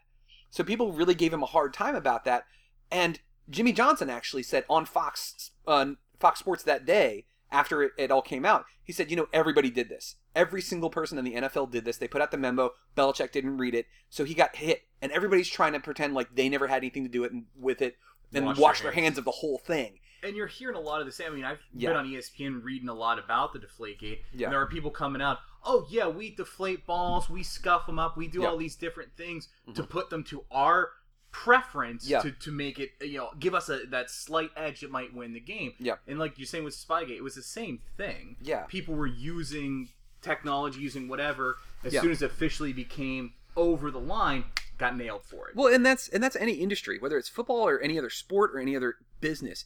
So 0.50 0.64
people 0.64 0.92
really 0.92 1.16
gave 1.16 1.34
him 1.34 1.44
a 1.44 1.48
hard 1.48 1.74
time 1.74 1.96
about 1.96 2.26
that. 2.26 2.46
And 2.92 3.20
Jimmy 3.50 3.72
Johnson 3.74 4.10
actually 4.10 4.44
said 4.44 4.66
on 4.70 4.86
Fox 4.86 5.52
uh, 5.66 5.86
Fox 6.20 6.40
Sports 6.40 6.64
that 6.64 6.86
day 6.86 7.26
after 7.52 7.82
it, 7.84 7.92
it 7.98 8.12
all 8.12 8.22
came 8.22 8.46
out, 8.46 8.66
he 8.84 8.92
said, 8.92 9.10
you 9.10 9.16
know, 9.18 9.28
everybody 9.32 9.70
did 9.70 9.88
this. 9.90 10.16
Every 10.36 10.62
single 10.62 10.90
person 10.90 11.18
in 11.18 11.26
the 11.26 11.36
NFL 11.36 11.72
did 11.72 11.86
this. 11.86 11.98
They 11.98 12.08
put 12.08 12.22
out 12.22 12.32
the 12.32 12.38
memo. 12.38 12.72
Belichick 12.96 13.32
didn't 13.32 13.58
read 13.58 13.74
it, 13.74 13.86
so 14.10 14.24
he 14.24 14.34
got 14.34 14.56
hit. 14.58 14.84
And 15.02 15.12
everybody's 15.12 15.48
trying 15.50 15.74
to 15.74 15.80
pretend 15.80 16.14
like 16.14 16.36
they 16.36 16.50
never 16.50 16.68
had 16.68 16.78
anything 16.78 17.04
to 17.04 17.10
do 17.10 17.24
it 17.24 17.32
with 17.56 17.82
it 17.82 17.96
and 18.34 18.46
Wash 18.46 18.58
wash, 18.58 18.82
their 18.82 18.92
their 18.92 19.02
hands 19.02 19.18
of 19.18 19.24
the 19.26 19.32
whole 19.32 19.58
thing. 19.58 20.00
and 20.24 20.36
you're 20.36 20.48
hearing 20.48 20.76
a 20.76 20.80
lot 20.80 21.00
of 21.00 21.06
the 21.06 21.14
same. 21.14 21.32
I 21.32 21.36
mean, 21.36 21.46
I've 21.46 21.60
Yeah. 21.74 21.90
been 21.90 21.98
on 21.98 22.06
ESPN 22.08 22.62
reading 22.64 22.90
a 22.90 22.94
lot 22.94 23.20
about 23.20 23.54
the 23.54 23.60
Deflategate. 23.60 24.20
Yeah. 24.34 24.48
And 24.48 24.54
there 24.54 24.62
are 24.62 24.68
people 24.68 24.92
coming 24.92 25.22
out. 25.22 25.38
Oh 25.70 25.86
yeah, 25.90 26.08
we 26.08 26.34
deflate 26.34 26.86
balls, 26.86 27.30
we 27.30 27.44
scuff 27.44 27.86
them 27.86 28.00
up, 28.00 28.16
we 28.18 28.28
do 28.28 28.42
Yeah. 28.42 28.48
all 28.48 28.58
these 28.58 28.76
different 28.76 29.12
things 29.18 29.50
to 29.76 29.84
Mhm. 29.84 29.90
put 29.90 30.10
them 30.10 30.24
to 30.26 30.46
our 30.50 30.92
preference 31.32 32.08
Yeah. 32.10 32.22
to, 32.22 32.32
to 32.32 32.52
make 32.52 32.80
it 32.80 32.92
you 33.02 33.18
know 33.18 33.30
give 33.38 33.54
us 33.54 33.70
a 33.70 33.86
that 33.88 34.10
slight 34.10 34.50
edge 34.56 34.80
that 34.82 34.90
might 34.92 35.14
win 35.14 35.34
the 35.34 35.40
game. 35.40 35.74
Yeah. 35.78 35.98
And 36.08 36.18
like 36.18 36.38
you're 36.40 36.48
saying 36.48 36.64
with 36.64 36.74
Spygate, 36.76 37.12
it 37.18 37.22
was 37.24 37.36
the 37.36 37.44
same 37.44 37.82
thing. 37.98 38.38
Yeah. 38.42 38.64
People 38.64 38.96
were 38.96 39.06
using 39.08 39.90
technology, 40.22 40.80
using 40.80 41.08
whatever. 41.08 41.58
As 41.84 41.94
Yeah. 41.94 42.02
soon 42.02 42.12
as 42.12 42.22
it 42.22 42.32
officially 42.32 42.74
became 42.74 43.34
over 43.56 43.92
the 43.92 44.00
line, 44.00 44.46
got 44.78 44.96
nailed 44.96 45.26
for 45.26 45.50
it. 45.50 45.56
Well, 45.56 45.72
and 45.74 45.86
that's 45.86 46.08
and 46.08 46.24
that's 46.24 46.36
any 46.36 46.54
industry, 46.54 46.98
whether 46.98 47.18
it's 47.18 47.30
football 47.30 47.68
or 47.68 47.80
any 47.80 47.98
other 48.00 48.10
sport 48.10 48.52
or 48.56 48.60
any 48.60 48.76
other 48.76 48.96
business. 49.20 49.66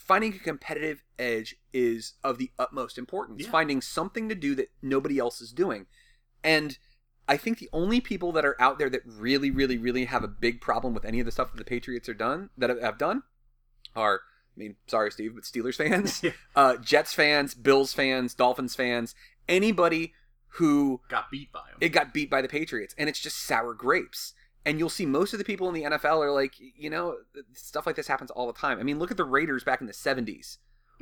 Finding 0.00 0.34
a 0.34 0.38
competitive 0.38 1.02
edge 1.18 1.56
is 1.72 2.14
of 2.24 2.38
the 2.38 2.50
utmost 2.58 2.98
importance. 2.98 3.42
Yeah. 3.44 3.50
Finding 3.50 3.80
something 3.80 4.28
to 4.28 4.34
do 4.34 4.54
that 4.56 4.70
nobody 4.82 5.18
else 5.18 5.40
is 5.40 5.52
doing. 5.52 5.86
And 6.44 6.78
I 7.28 7.36
think 7.36 7.58
the 7.58 7.68
only 7.72 8.00
people 8.00 8.32
that 8.32 8.44
are 8.44 8.56
out 8.60 8.78
there 8.78 8.88
that 8.90 9.02
really, 9.04 9.50
really, 9.50 9.76
really 9.76 10.06
have 10.06 10.24
a 10.24 10.28
big 10.28 10.60
problem 10.60 10.94
with 10.94 11.04
any 11.04 11.20
of 11.20 11.26
the 11.26 11.32
stuff 11.32 11.50
that 11.52 11.58
the 11.58 11.64
Patriots 11.64 12.08
are 12.08 12.14
done 12.14 12.50
that 12.56 12.70
have- 12.70 12.98
done 12.98 13.22
are, 13.94 14.20
I 14.56 14.58
mean, 14.58 14.76
sorry, 14.86 15.10
Steve, 15.10 15.34
but 15.34 15.44
Steelers 15.44 15.76
fans, 15.76 16.22
Yeah. 16.22 16.30
uh, 16.56 16.76
Jets 16.76 17.12
fans, 17.12 17.54
Bills 17.54 17.92
fans, 17.92 18.34
Dolphins 18.34 18.74
fans, 18.74 19.14
anybody 19.48 20.14
who 20.52 21.00
got 21.08 21.30
beat 21.30 21.52
by 21.52 21.60
them. 21.70 21.78
it 21.80 21.90
got 21.90 22.14
beat 22.14 22.30
by 22.30 22.40
the 22.40 22.48
Patriots, 22.48 22.94
and 22.96 23.08
it's 23.08 23.20
just 23.20 23.36
sour 23.38 23.74
grapes. 23.74 24.32
And 24.66 24.78
you'll 24.78 24.90
see 24.90 25.06
most 25.06 25.32
of 25.32 25.38
the 25.38 25.44
people 25.44 25.68
in 25.68 25.74
the 25.74 25.82
NFL 25.84 26.22
are 26.22 26.30
like, 26.32 26.54
you 26.58 26.90
know, 26.90 27.16
stuff 27.54 27.86
like 27.86 27.96
this 27.96 28.06
happens 28.08 28.30
all 28.30 28.46
the 28.46 28.52
time. 28.58 28.78
I 28.78 28.82
mean, 28.82 28.98
look 28.98 29.10
at 29.10 29.16
the 29.16 29.24
Raiders 29.24 29.64
back 29.64 29.80
in 29.80 29.86
the 29.86 29.92
'70s 29.94 30.58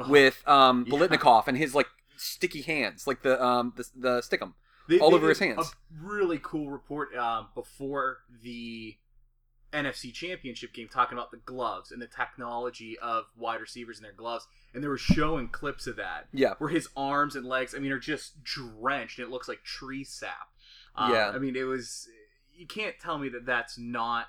with 0.09 0.47
um, 0.47 0.85
Yeah. 0.87 0.95
Biletnikoff 0.99 1.49
and 1.49 1.57
his 1.59 1.75
like 1.75 1.89
sticky 2.17 2.63
hands, 2.63 3.07
like 3.07 3.23
the 3.23 3.43
um 3.43 3.73
the, 3.77 3.85
the 3.97 4.21
stickum. 4.21 4.53
They- 4.89 5.01
all 5.01 5.11
they 5.11 5.17
over 5.17 5.29
his 5.31 5.41
hands. 5.41 5.59
A 5.59 6.05
really 6.07 6.39
cool 6.41 6.71
report 6.71 7.17
um, 7.17 7.49
before 7.57 8.19
the 8.43 8.97
NFC 9.73 10.13
Championship 10.13 10.73
game, 10.73 10.87
talking 10.89 11.19
about 11.19 11.33
the 11.33 11.39
gloves 11.39 11.91
and 11.91 12.01
the 12.01 12.07
technology 12.07 12.97
of 13.01 13.25
wide 13.37 13.61
receivers 13.61 13.99
and 13.99 14.05
their 14.05 14.13
gloves, 14.13 14.47
and 14.73 14.83
they 14.85 14.89
were 14.89 14.97
showing 14.97 15.49
clips 15.49 15.87
of 15.89 15.97
that 15.97 16.29
Yeah, 16.33 16.55
where 16.59 16.71
his 16.71 16.89
arms 16.97 17.35
and 17.35 17.45
legs, 17.45 17.75
I 17.75 17.79
mean, 17.81 17.91
are 17.91 17.99
just 17.99 18.45
drenched. 18.45 19.19
and 19.19 19.27
It 19.27 19.31
looks 19.31 19.49
like 19.49 19.65
tree 19.65 20.05
sap. 20.05 20.49
Um, 20.95 21.13
Yeah. 21.13 21.31
I 21.35 21.39
mean, 21.39 21.57
it 21.57 21.65
was. 21.65 22.09
You 22.57 22.67
can't 22.67 22.95
tell 23.01 23.19
me 23.19 23.29
that 23.31 23.47
that's 23.47 23.79
not 23.79 24.27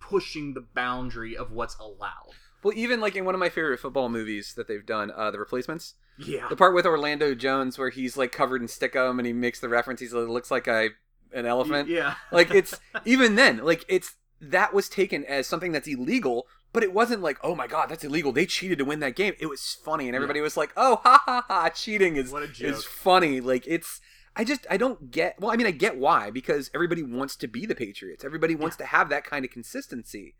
pushing 0.00 0.54
the 0.54 0.60
boundary 0.74 1.36
of 1.36 1.50
what's 1.52 1.76
allowed. 1.78 2.32
well, 2.62 2.74
even 2.76 3.00
like 3.00 3.16
in 3.16 3.24
one 3.24 3.34
of 3.34 3.38
my 3.40 3.48
favorite 3.48 3.78
football 3.78 4.08
movies 4.08 4.54
that 4.54 4.68
they've 4.68 4.84
done, 4.86 5.10
uh, 5.14 5.30
The 5.30 5.38
Replacements, 5.38 5.94
Yeah. 6.18 6.48
the 6.48 6.56
part 6.56 6.74
with 6.74 6.86
Orlando 6.86 7.34
Jones 7.34 7.78
where 7.78 7.90
he's 7.90 8.16
like 8.16 8.32
covered 8.32 8.60
in 8.60 8.68
stickum 8.68 9.18
and 9.18 9.26
he 9.26 9.32
makes 9.32 9.60
the 9.60 9.68
reference, 9.68 10.00
he's 10.00 10.12
like, 10.12 10.28
looks 10.28 10.50
like 10.50 10.66
a 10.66 10.90
an 11.32 11.44
elephant. 11.46 11.88
Yeah. 11.88 12.14
like 12.32 12.50
it's 12.52 12.78
even 13.04 13.34
then 13.34 13.58
like 13.58 13.84
it's 13.88 14.14
that 14.40 14.72
was 14.72 14.88
taken 14.88 15.24
as 15.26 15.46
something 15.46 15.72
that's 15.72 15.86
illegal 15.88 16.46
but 16.72 16.82
it 16.82 16.92
wasn't 16.94 17.20
like 17.22 17.38
oh 17.42 17.54
my 17.54 17.66
god 17.66 17.90
that's 17.90 18.02
illegal 18.04 18.32
they 18.32 18.46
cheated 18.46 18.78
to 18.78 18.84
win 18.84 19.00
that 19.00 19.14
game 19.16 19.34
it 19.38 19.46
was 19.46 19.76
funny 19.84 20.06
and 20.06 20.14
everybody 20.16 20.40
was 20.40 20.56
like 20.56 20.72
oh 20.76 21.00
ha 21.02 21.20
ha 21.26 21.44
ha 21.48 21.68
cheating 21.68 22.16
is 22.16 22.30
What 22.32 22.44
a 22.44 22.66
is 22.66 22.84
funny 22.84 23.40
like 23.42 23.64
it's 23.66 24.00
i 24.38 24.44
just 24.44 24.66
i 24.70 24.76
don't 24.76 25.10
get 25.10 25.38
well 25.40 25.50
i 25.50 25.56
mean 25.56 25.66
i 25.66 25.70
get 25.70 25.98
why 25.98 26.30
because 26.30 26.70
everybody 26.74 27.02
wants 27.02 27.36
to 27.36 27.46
be 27.46 27.66
the 27.66 27.74
patriots 27.74 28.24
everybody 28.24 28.54
wants 28.54 28.76
to 28.76 28.84
have 28.84 29.08
that 29.08 29.24
kind 29.24 29.44
of 29.44 29.50
consistency 29.50 30.34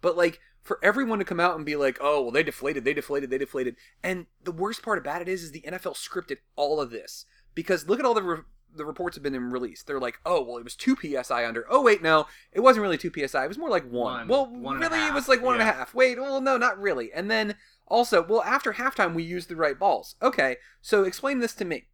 but 0.00 0.16
like 0.16 0.40
for 0.60 0.78
everyone 0.82 1.18
to 1.18 1.24
come 1.24 1.40
out 1.40 1.56
and 1.56 1.66
be 1.66 1.76
like 1.76 1.98
oh 2.00 2.22
well 2.22 2.30
they 2.30 2.42
deflated 2.42 2.84
they 2.84 2.94
deflated 2.94 3.30
they 3.30 3.38
deflated 3.38 3.76
and 4.02 4.26
the 4.42 4.52
worst 4.52 4.82
part 4.82 4.98
about 4.98 5.22
it 5.22 5.28
is 5.28 5.42
is 5.42 5.52
the 5.52 5.64
nfl 5.68 5.94
scripted 5.94 6.38
all 6.56 6.80
of 6.80 6.90
this 6.90 7.26
because 7.54 7.88
look 7.88 8.00
at 8.00 8.04
all 8.04 8.14
the 8.14 8.22
re- 8.22 8.42
the 8.74 8.84
reports 8.84 9.16
have 9.16 9.22
been 9.22 9.50
released. 9.50 9.86
They're 9.86 10.00
like, 10.00 10.18
oh 10.24 10.42
well, 10.42 10.56
it 10.56 10.64
was 10.64 10.74
two 10.74 10.96
psi 10.96 11.46
under. 11.46 11.66
Oh 11.68 11.82
wait, 11.82 12.02
no, 12.02 12.26
it 12.52 12.60
wasn't 12.60 12.82
really 12.82 12.98
two 12.98 13.12
psi. 13.14 13.44
It 13.44 13.48
was 13.48 13.58
more 13.58 13.70
like 13.70 13.84
one. 13.84 14.26
One. 14.26 14.28
well, 14.28 14.46
One 14.46 14.80
really, 14.80 15.06
it 15.06 15.14
was 15.14 15.28
like 15.28 15.42
one 15.42 15.54
and 15.54 15.62
a 15.62 15.66
half. 15.66 15.94
Wait, 15.94 16.18
well, 16.18 16.40
no, 16.40 16.56
not 16.56 16.80
really. 16.80 17.12
And 17.12 17.30
then 17.30 17.56
also, 17.86 18.22
well, 18.22 18.42
after 18.42 18.72
halftime, 18.72 19.14
we 19.14 19.22
used 19.22 19.48
the 19.48 19.56
right 19.56 19.78
balls. 19.78 20.16
Okay, 20.22 20.56
so 20.80 21.04
explain 21.04 21.40
this 21.40 21.54
to 21.54 21.64
me. 21.64 21.88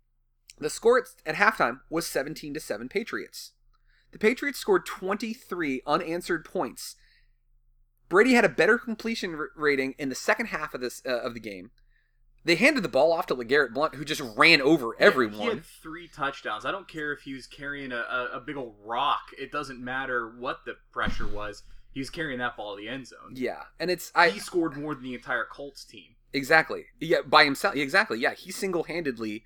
The 0.61 0.71
score 0.71 0.99
at- 0.99 1.09
at 1.27 1.35
halftime 1.37 1.81
was 1.91 2.07
seventeen 2.07 2.55
to 2.55 2.61
seven 2.61 2.89
Patriots. 2.89 3.53
The 4.13 4.19
Patriots 4.19 4.59
scored 4.59 4.87
twenty 4.87 5.33
three 5.35 5.83
unanswered 5.87 6.45
points. 6.45 6.97
Brady 8.09 8.35
had 8.35 8.45
a 8.45 8.49
better 8.49 8.79
completion 8.79 9.35
r- 9.35 9.51
rating 9.55 9.95
in 9.99 10.09
the 10.09 10.15
second 10.15 10.47
half 10.47 10.75
of 10.75 10.81
this 10.81 11.03
uh, 11.07 11.21
of 11.21 11.35
the 11.35 11.41
game. 11.41 11.71
They 12.45 12.55
handed 12.55 12.83
the 12.83 12.89
ball 12.89 13.13
off 13.13 13.27
to 13.27 13.35
LeGarrette 13.37 13.75
Blunt, 13.75 13.97
who 13.97 14.05
just 14.05 14.23
ran 14.37 14.63
over 14.63 14.95
Yeah, 14.99 15.07
everyone. 15.07 15.39
He 15.41 15.49
had 15.49 15.65
three 15.65 16.09
touchdowns. 16.09 16.65
I 16.65 16.71
don't 16.71 16.89
care 16.89 17.13
if 17.13 17.21
he 17.23 17.35
was 17.35 17.47
carrying 17.47 17.93
a, 17.93 17.97
a, 17.97 18.29
a 18.35 18.41
big 18.41 18.57
old 18.57 18.77
rock. 18.83 19.21
It 19.39 19.53
doesn't 19.53 19.79
matter 19.83 20.27
what 20.39 20.65
the 20.65 20.77
pressure 20.93 21.27
was. 21.27 21.65
He 21.93 22.01
was 22.01 22.09
carrying 22.11 22.39
that 22.39 22.57
ball 22.57 22.75
to 22.77 22.81
the 22.81 22.89
end 22.89 23.09
zone. 23.09 23.35
Yeah, 23.35 23.65
and 23.79 23.91
it's 23.91 24.11
I 24.15 24.31
he 24.31 24.39
scored 24.39 24.77
more 24.77 24.95
than 24.95 25.05
the 25.05 25.15
entire 25.15 25.45
Colts 25.45 25.85
team. 25.85 26.15
exactly 26.33 26.85
yeah 27.01 27.23
by 27.27 27.45
himself 27.45 27.75
exactly 27.75 28.19
yeah 28.19 28.35
he 28.35 28.53
single 28.53 28.85
handedly 28.85 29.45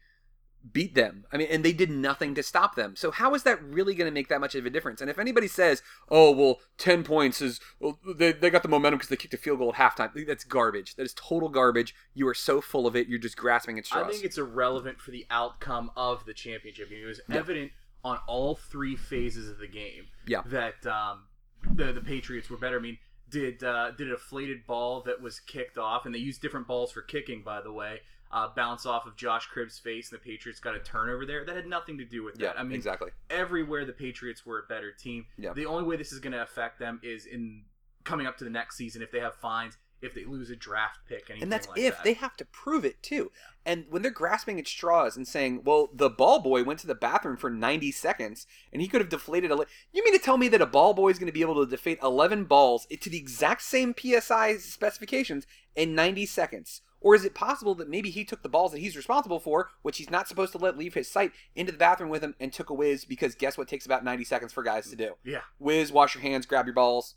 beat 0.70 0.94
them. 0.94 1.24
I 1.32 1.36
mean, 1.36 1.48
and 1.50 1.64
they 1.64 1.72
did 1.72 1.90
nothing 1.90 2.34
to 2.34 2.42
stop 2.42 2.74
them. 2.76 2.94
So 2.96 3.10
how 3.10 3.34
is 3.34 3.42
that 3.42 3.62
really 3.62 3.94
going 3.94 4.10
to 4.10 4.14
make 4.14 4.28
that 4.28 4.40
much 4.40 4.54
of 4.54 4.64
a 4.66 4.70
difference? 4.70 5.00
And 5.00 5.10
if 5.10 5.18
anybody 5.18 5.48
says, 5.48 5.82
"Oh, 6.08 6.30
well, 6.30 6.60
ten 6.78 7.02
points 7.04 7.40
is 7.40 7.60
well, 7.80 7.98
they 8.16 8.32
they 8.32 8.50
got 8.50 8.62
the 8.62 8.68
momentum 8.68 8.98
because 8.98 9.08
they 9.08 9.16
kicked 9.16 9.34
a 9.34 9.38
field 9.38 9.58
goal 9.58 9.74
at 9.74 9.96
halftime," 9.96 10.26
that's 10.26 10.44
garbage. 10.44 10.94
That 10.96 11.04
is 11.04 11.14
total 11.14 11.48
garbage. 11.48 11.94
You 12.14 12.28
are 12.28 12.34
so 12.34 12.60
full 12.60 12.86
of 12.86 12.94
it. 12.94 13.08
You're 13.08 13.18
just 13.18 13.36
grasping 13.36 13.78
at 13.78 13.86
straws. 13.86 14.06
I 14.06 14.10
think 14.12 14.24
it's 14.24 14.38
irrelevant 14.38 15.00
for 15.00 15.10
the 15.10 15.26
outcome 15.30 15.90
of 15.96 16.24
the 16.26 16.34
championship. 16.34 16.90
It 16.90 17.04
was 17.06 17.20
Yeah. 17.28 17.36
evident 17.36 17.72
on 18.04 18.18
all 18.26 18.54
three 18.56 18.96
phases 18.96 19.48
of 19.48 19.58
the 19.58 19.68
game 19.68 20.06
Yeah. 20.26 20.42
that 20.46 20.86
um, 20.86 21.26
the 21.74 21.92
the 21.92 22.00
Patriots 22.00 22.50
were 22.50 22.56
better. 22.56 22.76
I 22.76 22.80
mean, 22.80 22.98
did 23.30 23.62
uh, 23.64 23.92
did 23.92 24.08
a 24.08 24.12
deflated 24.12 24.66
ball 24.66 25.02
that 25.02 25.20
was 25.20 25.40
kicked 25.40 25.78
off, 25.78 26.04
and 26.06 26.14
they 26.14 26.18
used 26.18 26.42
different 26.42 26.66
balls 26.66 26.92
for 26.92 27.02
kicking, 27.02 27.42
by 27.42 27.60
the 27.60 27.72
way. 27.72 28.00
Uh, 28.32 28.48
bounce 28.56 28.86
off 28.86 29.04
of 29.04 29.14
Josh 29.14 29.46
Cribbs' 29.54 29.78
face, 29.78 30.10
and 30.10 30.18
the 30.18 30.24
Patriots 30.24 30.58
got 30.58 30.74
a 30.74 30.78
turnover 30.78 31.26
there. 31.26 31.44
That 31.44 31.54
had 31.54 31.66
nothing 31.66 31.98
to 31.98 32.04
do 32.06 32.24
with 32.24 32.40
yeah, 32.40 32.48
that. 32.48 32.60
I 32.60 32.62
mean, 32.62 32.72
exactly. 32.72 33.10
everywhere 33.28 33.84
the 33.84 33.92
Patriots 33.92 34.46
were 34.46 34.60
a 34.60 34.62
better 34.62 34.90
team. 34.90 35.26
Yeah. 35.36 35.52
The 35.52 35.66
only 35.66 35.84
way 35.84 35.96
this 35.96 36.12
is 36.12 36.18
going 36.18 36.32
to 36.32 36.42
affect 36.42 36.78
them 36.78 36.98
is 37.02 37.26
in 37.26 37.64
coming 38.04 38.26
up 38.26 38.38
to 38.38 38.44
the 38.44 38.50
next 38.50 38.76
season 38.76 39.02
if 39.02 39.10
they 39.10 39.20
have 39.20 39.34
fines, 39.34 39.76
if 40.00 40.14
they 40.14 40.24
lose 40.24 40.50
a 40.50 40.56
draft 40.56 40.98
pick, 41.08 41.30
anything 41.30 41.44
And 41.44 41.52
that's 41.52 41.68
like 41.68 41.78
if 41.78 41.96
that. 41.96 42.04
they 42.04 42.14
have 42.14 42.36
to 42.38 42.44
prove 42.44 42.84
it 42.84 43.02
too. 43.02 43.30
And 43.64 43.86
when 43.88 44.02
they're 44.02 44.10
grasping 44.10 44.58
at 44.58 44.66
straws 44.66 45.16
and 45.16 45.26
saying, 45.26 45.62
"Well, 45.64 45.88
the 45.94 46.10
ball 46.10 46.40
boy 46.40 46.64
went 46.64 46.80
to 46.80 46.86
the 46.88 46.94
bathroom 46.94 47.36
for 47.36 47.50
90 47.50 47.92
seconds 47.92 48.46
and 48.72 48.82
he 48.82 48.88
could 48.88 49.00
have 49.00 49.10
deflated 49.10 49.52
a," 49.52 49.56
you 49.92 50.02
mean 50.04 50.12
to 50.12 50.18
tell 50.18 50.38
me 50.38 50.48
that 50.48 50.60
a 50.60 50.66
ball 50.66 50.94
boy 50.94 51.10
is 51.10 51.18
going 51.18 51.28
to 51.28 51.32
be 51.32 51.42
able 51.42 51.64
to 51.64 51.70
deflate 51.70 51.98
11 52.02 52.44
balls 52.44 52.86
to 52.86 53.10
the 53.10 53.18
exact 53.18 53.62
same 53.62 53.94
psi 53.96 54.56
specifications 54.56 55.46
in 55.76 55.94
90 55.94 56.26
seconds? 56.26 56.82
Or 57.02 57.14
is 57.14 57.24
it 57.24 57.34
possible 57.34 57.74
that 57.74 57.88
maybe 57.88 58.10
he 58.10 58.24
took 58.24 58.42
the 58.42 58.48
balls 58.48 58.72
that 58.72 58.78
he's 58.78 58.96
responsible 58.96 59.40
for, 59.40 59.70
which 59.82 59.98
he's 59.98 60.10
not 60.10 60.28
supposed 60.28 60.52
to 60.52 60.58
let 60.58 60.78
leave 60.78 60.94
his 60.94 61.10
sight, 61.10 61.32
into 61.56 61.72
the 61.72 61.78
bathroom 61.78 62.10
with 62.10 62.22
him 62.22 62.34
and 62.40 62.52
took 62.52 62.70
a 62.70 62.74
whiz? 62.74 63.04
Because 63.04 63.34
guess 63.34 63.58
what 63.58 63.68
takes 63.68 63.84
about 63.86 64.04
90 64.04 64.24
seconds 64.24 64.52
for 64.52 64.62
guys 64.62 64.88
to 64.90 64.96
do? 64.96 65.14
yeah. 65.24 65.40
Whiz, 65.58 65.90
wash 65.92 66.14
your 66.14 66.22
hands, 66.22 66.46
grab 66.46 66.66
your 66.66 66.74
balls, 66.74 67.14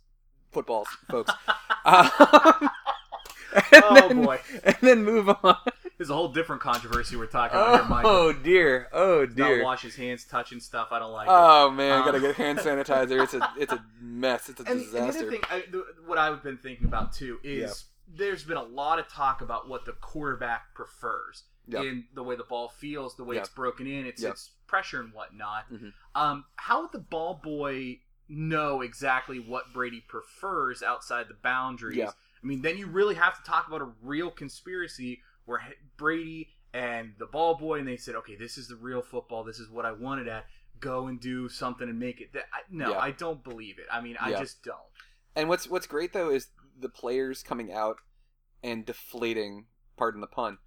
footballs, 0.52 0.88
folks. 1.10 1.32
Um, 1.86 2.10
and 3.72 3.84
Oh 3.86 4.08
then- 4.10 4.24
boy, 4.24 4.40
and 4.64 4.76
then 4.82 5.04
move 5.04 5.30
on. 5.30 5.56
there's 5.98 6.10
a 6.10 6.16
whole 6.16 6.30
different 6.30 6.62
controversy 6.64 7.16
we're 7.16 7.28
talking 7.28 7.56
about 7.58 7.80
here, 7.82 7.90
Michael. 7.90 8.10
Oh 8.12 8.34
dear, 8.34 8.88
oh 8.92 9.26
dear. 9.28 9.60
Not 9.60 9.66
wash 9.66 9.82
his 9.84 9.96
hands, 9.96 10.26
touching 10.26 10.60
stuff. 10.60 10.88
I 10.92 10.98
don't 11.00 11.12
like 11.14 11.28
it. 11.28 11.32
Oh 11.32 11.70
man, 11.70 12.00
Um, 12.00 12.06
gotta 12.06 12.20
get 12.20 12.36
hand 12.36 12.58
sanitizer. 12.60 13.22
It's 13.24 13.34
a 13.36 13.52
it's 13.60 13.72
a 13.72 13.84
mess. 14.02 14.50
It's 14.50 14.60
a 14.60 14.64
And, 14.70 14.82
and 14.82 14.92
the 14.92 15.00
other 15.04 15.30
thing, 15.30 15.42
I, 15.50 15.64
the, 15.72 15.86
what 16.08 16.18
I've 16.18 16.42
been 16.44 16.58
thinking 16.58 16.86
about 16.88 17.14
too 17.14 17.38
is 17.44 17.86
there's 18.08 18.44
been 18.44 18.58
a 18.58 18.64
lot 18.64 19.00
of 19.00 19.08
talk 19.08 19.42
about 19.42 19.68
what 19.68 19.86
the 19.86 19.94
quarterback 19.94 20.74
prefers 20.74 21.44
Yep. 21.68 21.84
in 21.84 22.08
the 22.14 22.24
way 22.24 22.36
the 22.36 22.44
ball 22.44 22.70
feels, 22.70 23.16
the 23.16 23.24
way 23.24 23.36
Yep. 23.36 23.46
it's 23.46 23.54
broken 23.54 23.88
in, 23.88 24.06
its 24.06 24.22
Yep. 24.22 24.32
its 24.34 24.52
pressure 24.68 25.00
and 25.02 25.12
whatnot. 25.14 25.68
Mhm. 25.72 25.94
Um, 26.14 26.46
how 26.58 26.82
would 26.84 26.92
the 26.92 27.00
ball 27.00 27.36
boy 27.44 28.02
know 28.28 28.82
exactly 28.82 29.40
what 29.40 29.74
Brady 29.74 30.02
prefers 30.02 30.84
outside 30.84 31.28
the 31.28 31.34
boundaries? 31.36 31.98
Yeah. 31.98 32.10
I 32.10 32.46
mean, 32.46 32.62
then 32.62 32.78
you 32.78 32.86
really 32.88 33.16
have 33.16 33.36
to 33.38 33.44
talk 33.44 33.68
about 33.68 33.82
a 33.82 33.92
real 34.02 34.30
conspiracy 34.30 35.24
where 35.46 35.74
Brady 35.98 36.52
and 36.74 37.16
the 37.18 37.26
ball 37.26 37.56
boy, 37.56 37.80
and 37.80 37.88
they 37.88 37.98
said, 37.98 38.16
okay, 38.16 38.36
this 38.36 38.58
is 38.58 38.68
the 38.68 38.76
real 38.76 39.02
football. 39.02 39.44
This 39.44 39.60
is 39.60 39.70
what 39.70 39.86
I 39.86 39.92
wanted 39.94 40.28
at. 40.28 40.46
Go 40.80 41.08
and 41.08 41.20
do 41.20 41.48
something 41.50 41.88
and 41.90 41.98
make 41.98 42.20
it. 42.22 42.34
That 42.34 42.46
I, 42.54 42.60
no, 42.70 42.92
Yeah. 42.92 43.00
I 43.00 43.12
don't 43.12 43.44
believe 43.44 43.80
it. 43.80 43.88
I 43.92 44.02
mean, 44.02 44.18
I 44.20 44.32
Yeah. 44.32 44.40
just 44.40 44.62
don't. 44.62 44.78
And 45.36 45.50
what's 45.50 45.68
what's 45.68 45.88
great 45.88 46.14
though 46.14 46.30
is 46.30 46.48
the 46.80 46.90
players 46.90 47.44
coming 47.44 47.72
out 47.72 47.98
and 48.64 48.86
deflating, 48.86 49.66
pardon 49.98 50.22
the 50.22 50.28
pun, 50.28 50.58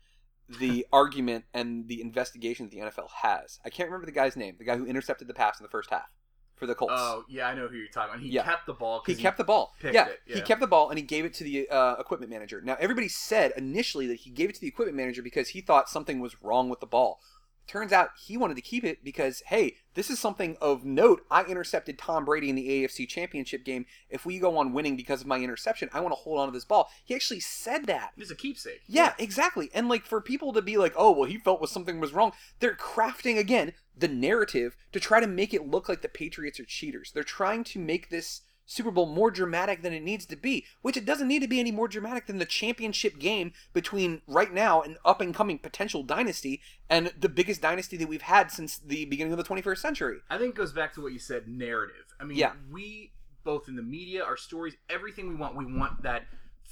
the 0.48 0.86
argument 0.92 1.44
and 1.52 1.88
the 1.88 2.00
investigation 2.00 2.66
that 2.66 2.70
the 2.70 2.78
NFL 2.78 3.10
has. 3.22 3.58
I 3.64 3.70
can't 3.70 3.88
remember 3.88 4.06
the 4.06 4.12
guy's 4.12 4.36
name, 4.36 4.56
the 4.58 4.64
guy 4.64 4.76
who 4.76 4.86
intercepted 4.86 5.28
the 5.28 5.34
pass 5.34 5.58
in 5.58 5.64
the 5.64 5.68
first 5.70 5.90
half 5.90 6.10
for 6.56 6.66
the 6.66 6.74
Colts. 6.74 6.94
Oh 6.96 7.24
yeah, 7.28 7.46
I 7.48 7.54
know 7.54 7.68
who 7.68 7.76
you're 7.76 7.88
talking 7.88 8.10
about. 8.14 8.20
He 8.22 8.30
Yeah. 8.30 8.44
kept 8.44 8.66
the 8.66 8.72
ball. 8.72 9.02
he 9.06 9.14
kept 9.14 9.38
the 9.38 9.44
ball. 9.44 9.74
picked 9.80 9.94
Yeah, 9.94 10.08
it, 10.08 10.20
he 10.26 10.40
kept 10.40 10.60
the 10.60 10.66
ball 10.66 10.88
and 10.90 10.98
he 10.98 11.04
gave 11.04 11.24
it 11.24 11.34
to 11.34 11.44
the 11.44 11.68
uh, 11.68 11.96
equipment 12.00 12.30
manager. 12.30 12.60
Now 12.60 12.76
everybody 12.80 13.08
said 13.08 13.52
initially 13.56 14.06
that 14.08 14.16
he 14.20 14.30
gave 14.30 14.48
it 14.48 14.54
to 14.56 14.60
the 14.60 14.66
equipment 14.68 14.96
manager 14.96 15.22
because 15.22 15.50
he 15.50 15.60
thought 15.60 15.88
something 15.88 16.18
was 16.20 16.42
wrong 16.42 16.68
with 16.68 16.80
the 16.80 16.86
ball. 16.86 17.20
Turns 17.68 17.92
out 17.92 18.10
he 18.18 18.38
wanted 18.38 18.56
to 18.56 18.62
keep 18.62 18.82
it 18.82 19.04
because 19.04 19.42
hey, 19.46 19.76
this 19.94 20.08
is 20.08 20.18
something 20.18 20.56
of 20.60 20.84
note. 20.84 21.20
I 21.30 21.44
intercepted 21.44 21.98
Tom 21.98 22.24
Brady 22.24 22.48
in 22.48 22.56
the 22.56 22.68
AFC 22.68 23.06
Championship 23.06 23.64
game. 23.64 23.84
If 24.08 24.24
we 24.24 24.38
go 24.38 24.56
on 24.56 24.72
winning 24.72 24.96
because 24.96 25.20
of 25.20 25.26
my 25.26 25.38
interception, 25.38 25.90
I 25.92 26.00
want 26.00 26.12
to 26.12 26.20
hold 26.20 26.40
on 26.40 26.48
to 26.48 26.52
this 26.52 26.64
ball. 26.64 26.88
He 27.04 27.14
actually 27.14 27.40
said 27.40 27.86
that. 27.86 28.12
It's 28.16 28.30
a 28.30 28.34
keepsake. 28.34 28.80
Yeah, 28.86 29.12
exactly. 29.18 29.70
And 29.74 29.88
like 29.88 30.06
for 30.06 30.20
people 30.22 30.52
to 30.54 30.62
be 30.62 30.78
like, 30.78 30.94
"Oh, 30.96 31.10
well, 31.10 31.28
he 31.28 31.36
felt 31.36 31.60
was 31.60 31.70
something 31.70 32.00
was 32.00 32.14
wrong." 32.14 32.32
They're 32.58 32.74
crafting 32.74 33.38
again 33.38 33.74
the 33.96 34.08
narrative 34.08 34.76
to 34.92 35.00
try 35.00 35.20
to 35.20 35.26
make 35.26 35.52
it 35.52 35.68
look 35.68 35.88
like 35.88 36.02
the 36.02 36.08
Patriots 36.08 36.58
are 36.58 36.64
cheaters. 36.64 37.12
They're 37.12 37.22
trying 37.22 37.64
to 37.64 37.78
make 37.78 38.08
this 38.08 38.42
Super 38.70 38.90
Bowl 38.90 39.06
more 39.06 39.30
dramatic 39.30 39.80
than 39.80 39.94
it 39.94 40.02
needs 40.02 40.26
to 40.26 40.36
be, 40.36 40.66
which 40.82 40.94
it 40.98 41.06
doesn't 41.06 41.26
need 41.26 41.40
to 41.40 41.48
be 41.48 41.58
any 41.58 41.72
more 41.72 41.88
dramatic 41.88 42.26
than 42.26 42.36
the 42.36 42.44
championship 42.44 43.18
game 43.18 43.54
between 43.72 44.20
right 44.26 44.52
now 44.52 44.82
an 44.82 44.98
up 45.06 45.22
and 45.22 45.34
coming 45.34 45.58
potential 45.58 46.02
dynasty 46.02 46.60
and 46.90 47.10
the 47.18 47.30
biggest 47.30 47.62
dynasty 47.62 47.96
that 47.96 48.08
we've 48.08 48.20
had 48.20 48.50
since 48.50 48.76
the 48.78 49.06
beginning 49.06 49.32
of 49.32 49.38
the 49.38 49.42
21st 49.44 49.78
century. 49.78 50.18
I 50.28 50.36
think 50.36 50.50
it 50.50 50.54
goes 50.58 50.72
back 50.74 50.92
to 50.94 51.00
what 51.00 51.14
you 51.14 51.18
said, 51.18 51.48
narrative. 51.48 52.14
I 52.20 52.24
mean, 52.24 52.36
Yeah. 52.36 52.52
we 52.70 53.12
both 53.42 53.68
in 53.68 53.76
the 53.76 53.82
media, 53.82 54.22
our 54.22 54.36
stories, 54.36 54.76
everything 54.90 55.30
we 55.30 55.34
want, 55.34 55.56
we 55.56 55.64
want 55.64 56.02
that 56.02 56.26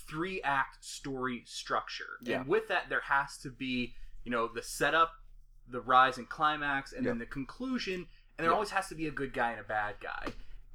three 0.07 0.43
act 0.43 0.85
story 0.85 1.45
structure. 1.47 2.19
Yeah. 2.23 2.41
And 2.41 2.47
with 2.49 2.69
that, 2.69 2.91
there 2.91 3.01
has 3.01 3.39
to 3.39 3.51
be, 3.51 3.95
you 4.23 4.31
know, 4.31 4.49
the 4.49 4.63
setup, 4.63 5.13
the 5.67 5.81
rise 5.81 6.19
and 6.19 6.29
climax, 6.29 6.93
and 6.93 7.07
then 7.07 7.17
the 7.19 7.25
conclusion, 7.25 7.95
and 8.37 8.45
there 8.45 8.51
Yeah. 8.51 8.53
always 8.55 8.71
has 8.71 8.91
to 8.91 8.95
be 8.95 9.07
a 9.07 9.11
good 9.11 9.33
guy 9.33 9.53
and 9.53 9.61
a 9.61 9.65
bad 9.65 9.95
guy. 9.99 10.27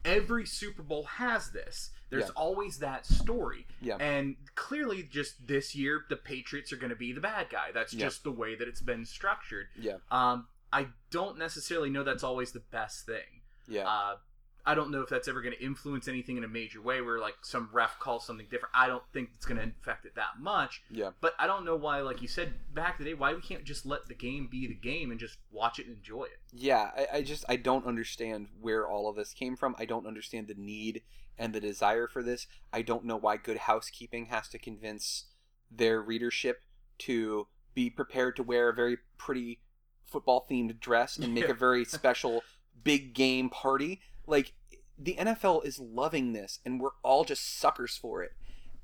Every 0.05 0.45
Super 0.45 0.81
Bowl 0.83 1.03
has 1.03 1.51
this. 1.51 1.91
There's 2.09 2.25
Yeah. 2.25 2.31
always 2.35 2.79
that 2.79 3.05
story. 3.05 3.67
Yeah. 3.81 3.95
And 3.97 4.35
clearly, 4.55 5.03
just 5.03 5.47
this 5.47 5.75
year, 5.75 6.05
the 6.09 6.17
Patriots 6.17 6.73
are 6.73 6.77
going 6.77 6.89
to 6.89 6.95
be 6.95 7.13
the 7.13 7.21
bad 7.21 7.49
guy. 7.49 7.71
That's 7.71 7.93
Yeah. 7.93 8.07
just 8.07 8.23
the 8.23 8.31
way 8.31 8.55
that 8.55 8.67
it's 8.67 8.81
been 8.81 9.05
structured. 9.05 9.69
Yeah. 9.77 9.97
Um, 10.09 10.47
I 10.73 10.89
don't 11.09 11.37
necessarily 11.37 11.89
know 11.89 12.03
that's 12.03 12.23
always 12.23 12.51
the 12.51 12.59
best 12.59 13.05
thing. 13.05 13.41
Yeah. 13.67 13.87
Uh, 13.87 14.17
I 14.65 14.75
don't 14.75 14.91
know 14.91 15.01
if 15.01 15.09
that's 15.09 15.27
ever 15.27 15.41
going 15.41 15.55
to 15.55 15.63
influence 15.63 16.07
anything 16.07 16.37
in 16.37 16.43
a 16.43 16.47
major 16.47 16.81
way 16.81 17.01
where 17.01 17.19
like 17.19 17.35
some 17.41 17.69
ref 17.71 17.97
calls 17.99 18.25
something 18.25 18.45
different. 18.49 18.73
I 18.75 18.87
don't 18.87 19.03
think 19.13 19.29
it's 19.35 19.45
going 19.45 19.59
to 19.59 19.71
affect 19.81 20.05
it 20.05 20.15
that 20.15 20.39
much. 20.39 20.81
yeah. 20.89 21.11
But 21.19 21.33
I 21.39 21.47
don't 21.47 21.65
know 21.65 21.75
why, 21.75 22.01
like 22.01 22.21
you 22.21 22.27
said 22.27 22.53
back 22.73 22.99
in 22.99 23.05
the 23.05 23.11
day, 23.11 23.15
why 23.15 23.33
we 23.33 23.41
can't 23.41 23.63
just 23.63 23.85
let 23.85 24.07
the 24.07 24.13
game 24.13 24.47
be 24.51 24.67
the 24.67 24.75
game 24.75 25.09
and 25.11 25.19
just 25.19 25.37
watch 25.51 25.79
it 25.79 25.87
and 25.87 25.97
enjoy 25.97 26.23
it. 26.25 26.39
Yeah, 26.53 26.91
I, 26.95 27.17
I 27.17 27.21
just 27.23 27.43
I 27.49 27.55
don't 27.55 27.85
understand 27.85 28.47
where 28.59 28.87
all 28.87 29.09
of 29.09 29.15
this 29.15 29.33
came 29.33 29.55
from. 29.55 29.75
I 29.79 29.85
don't 29.85 30.05
understand 30.07 30.47
the 30.47 30.55
need 30.55 31.01
and 31.37 31.53
the 31.53 31.59
desire 31.59 32.07
for 32.07 32.21
this. 32.21 32.45
I 32.71 32.81
don't 32.83 33.05
know 33.05 33.17
why 33.17 33.37
Good 33.37 33.57
Housekeeping 33.57 34.25
has 34.27 34.47
to 34.49 34.59
convince 34.59 35.25
their 35.71 36.01
readership 36.01 36.63
to 36.99 37.47
be 37.73 37.89
prepared 37.89 38.35
to 38.35 38.43
wear 38.43 38.69
a 38.69 38.73
very 38.73 38.97
pretty 39.17 39.59
football 40.05 40.45
themed 40.51 40.79
dress 40.79 41.17
and 41.17 41.33
make 41.33 41.45
Yeah. 41.45 41.51
a 41.51 41.53
very 41.67 41.85
special 41.85 42.43
big 42.83 43.13
game 43.13 43.49
party. 43.49 44.01
Like 44.27 44.53
the 44.97 45.15
NFL 45.15 45.65
is 45.65 45.79
loving 45.79 46.33
this 46.33 46.59
and 46.65 46.79
we're 46.79 46.91
all 47.03 47.23
just 47.23 47.59
suckers 47.59 47.97
for 47.97 48.23
it. 48.23 48.31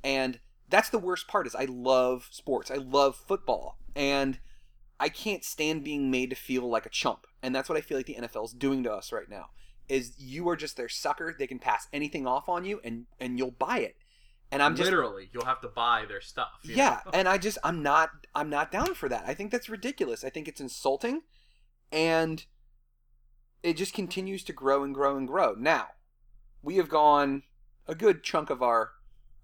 And 0.03 0.39
that's 0.69 0.89
the 0.89 0.99
worst 0.99 1.27
part 1.27 1.47
is 1.47 1.55
I 1.55 1.65
love 1.65 2.27
sports. 2.31 2.71
I 2.71 2.75
love 2.75 3.15
football. 3.15 3.77
And 3.95 4.39
I 4.99 5.09
can't 5.09 5.43
stand 5.43 5.83
being 5.83 6.09
made 6.09 6.29
to 6.31 6.35
feel 6.35 6.67
like 6.69 6.85
a 6.85 6.89
chump. 6.89 7.27
And 7.43 7.55
that's 7.55 7.69
what 7.69 7.77
I 7.77 7.81
feel 7.81 7.97
like 7.97 8.07
the 8.07 8.15
NFL 8.15 8.45
is 8.45 8.53
doing 8.53 8.83
to 8.83 8.91
us 8.91 9.11
right 9.11 9.29
now. 9.29 9.47
Is 9.87 10.13
you 10.17 10.49
are 10.49 10.55
just 10.55 10.75
their 10.75 10.89
sucker. 10.89 11.33
They 11.37 11.47
can 11.47 11.59
pass 11.59 11.87
anything 11.93 12.27
off 12.27 12.49
on 12.49 12.65
you 12.65 12.81
and 12.83 13.05
and 13.19 13.37
you'll 13.37 13.51
buy 13.51 13.79
it. 13.79 13.95
And 14.51 14.61
I'm 14.61 14.75
just 14.75 14.89
literally 14.89 15.29
you'll 15.31 15.45
have 15.45 15.61
to 15.61 15.69
buy 15.69 16.05
their 16.07 16.19
stuff. 16.19 16.49
yeah, 16.63 16.99
know? 17.05 17.11
and 17.13 17.27
I 17.27 17.37
just 17.37 17.57
I'm 17.63 17.81
not 17.83 18.09
I'm 18.35 18.49
not 18.49 18.71
down 18.71 18.95
for 18.95 19.07
that. 19.07 19.23
I 19.25 19.33
think 19.33 19.51
that's 19.51 19.69
ridiculous. 19.69 20.25
I 20.25 20.29
think 20.29 20.49
it's 20.49 20.59
insulting 20.59 21.21
and 21.91 22.45
it 23.63 23.73
just 23.77 23.93
continues 23.93 24.43
to 24.45 24.53
grow 24.53 24.83
and 24.83 24.93
grow 24.93 25.17
and 25.17 25.27
grow. 25.27 25.53
Now, 25.57 25.87
we 26.61 26.77
have 26.77 26.89
gone 26.89 27.43
a 27.87 27.95
good 27.95 28.23
chunk 28.23 28.49
of 28.49 28.61
our 28.61 28.91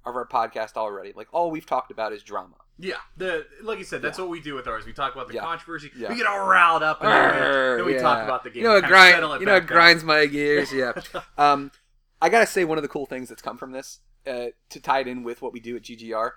of 0.05 0.15
our 0.15 0.27
podcast 0.27 0.75
already. 0.75 1.13
Like 1.15 1.27
all 1.31 1.49
we've 1.49 1.65
talked 1.65 1.89
about 1.91 2.11
is 2.11 2.23
drama. 2.23 2.55
Yeah, 2.77 2.95
the 3.15 3.45
like 3.61 3.77
you 3.77 3.85
said, 3.85 4.01
that's 4.01 4.17
Yeah. 4.17 4.25
what 4.25 4.31
we 4.31 4.41
do 4.41 4.55
with 4.55 4.67
ours. 4.67 4.85
We 4.85 4.93
talk 4.93 5.13
about 5.13 5.27
the 5.27 5.35
Yeah. 5.35 5.41
controversy. 5.41 5.91
Yeah. 5.95 6.09
We 6.09 6.15
get 6.15 6.25
all 6.27 6.45
riled 6.45 6.83
up, 6.83 7.01
and 7.01 7.09
then 7.11 7.31
we, 7.31 7.77
then 7.77 7.85
we 7.85 8.01
talk 8.01 8.23
about 8.23 8.43
the 8.43 8.49
game. 8.49 8.63
You 8.63 8.69
know, 8.69 8.75
it 8.77 8.85
grind, 8.85 9.23
it 9.23 9.39
you 9.39 9.45
know, 9.45 9.55
it 9.55 9.67
grinds 9.67 10.03
my 10.03 10.25
gears. 10.25 10.71
Yeah. 10.73 10.93
um, 11.37 11.71
I 12.21 12.29
gotta 12.29 12.47
say, 12.47 12.65
one 12.65 12.77
of 12.77 12.81
the 12.81 12.87
cool 12.87 13.05
things 13.05 13.29
that's 13.29 13.41
come 13.41 13.57
from 13.57 13.71
this, 13.73 13.99
uh, 14.25 14.47
to 14.69 14.79
tie 14.81 14.99
it 15.01 15.07
in 15.07 15.23
with 15.23 15.41
what 15.41 15.53
we 15.53 15.59
do 15.59 15.75
at 15.75 15.83
GGR, 15.83 16.31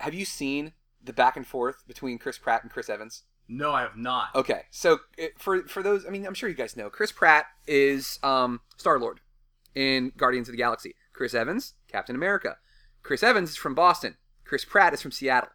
have 0.00 0.14
you 0.14 0.24
seen 0.24 0.72
the 1.02 1.12
back 1.12 1.36
and 1.36 1.46
forth 1.46 1.86
between 1.86 2.18
Chris 2.18 2.38
Pratt 2.38 2.62
and 2.62 2.70
Chris 2.72 2.88
Evans? 2.88 3.24
No, 3.52 3.72
I 3.72 3.82
have 3.82 3.96
not. 3.96 4.28
Okay, 4.36 4.62
so 4.70 5.00
it, 5.18 5.32
for 5.40 5.62
for 5.64 5.82
those, 5.82 6.06
I 6.06 6.10
mean, 6.10 6.24
I'm 6.24 6.34
sure 6.34 6.48
you 6.48 6.54
guys 6.54 6.76
know, 6.76 6.88
Chris 6.88 7.10
Pratt 7.10 7.46
is 7.66 8.20
um, 8.22 8.60
Star 8.76 8.98
Lord 9.00 9.18
in 9.74 10.12
Guardians 10.16 10.48
of 10.48 10.52
the 10.52 10.58
Galaxy. 10.58 10.94
Chris 11.12 11.34
Evans, 11.34 11.74
Captain 11.88 12.14
America. 12.14 12.58
Chris 13.02 13.24
Evans 13.24 13.50
is 13.50 13.56
from 13.56 13.74
Boston. 13.74 14.16
Chris 14.44 14.64
Pratt 14.64 14.94
is 14.94 15.02
from 15.02 15.10
Seattle. 15.10 15.50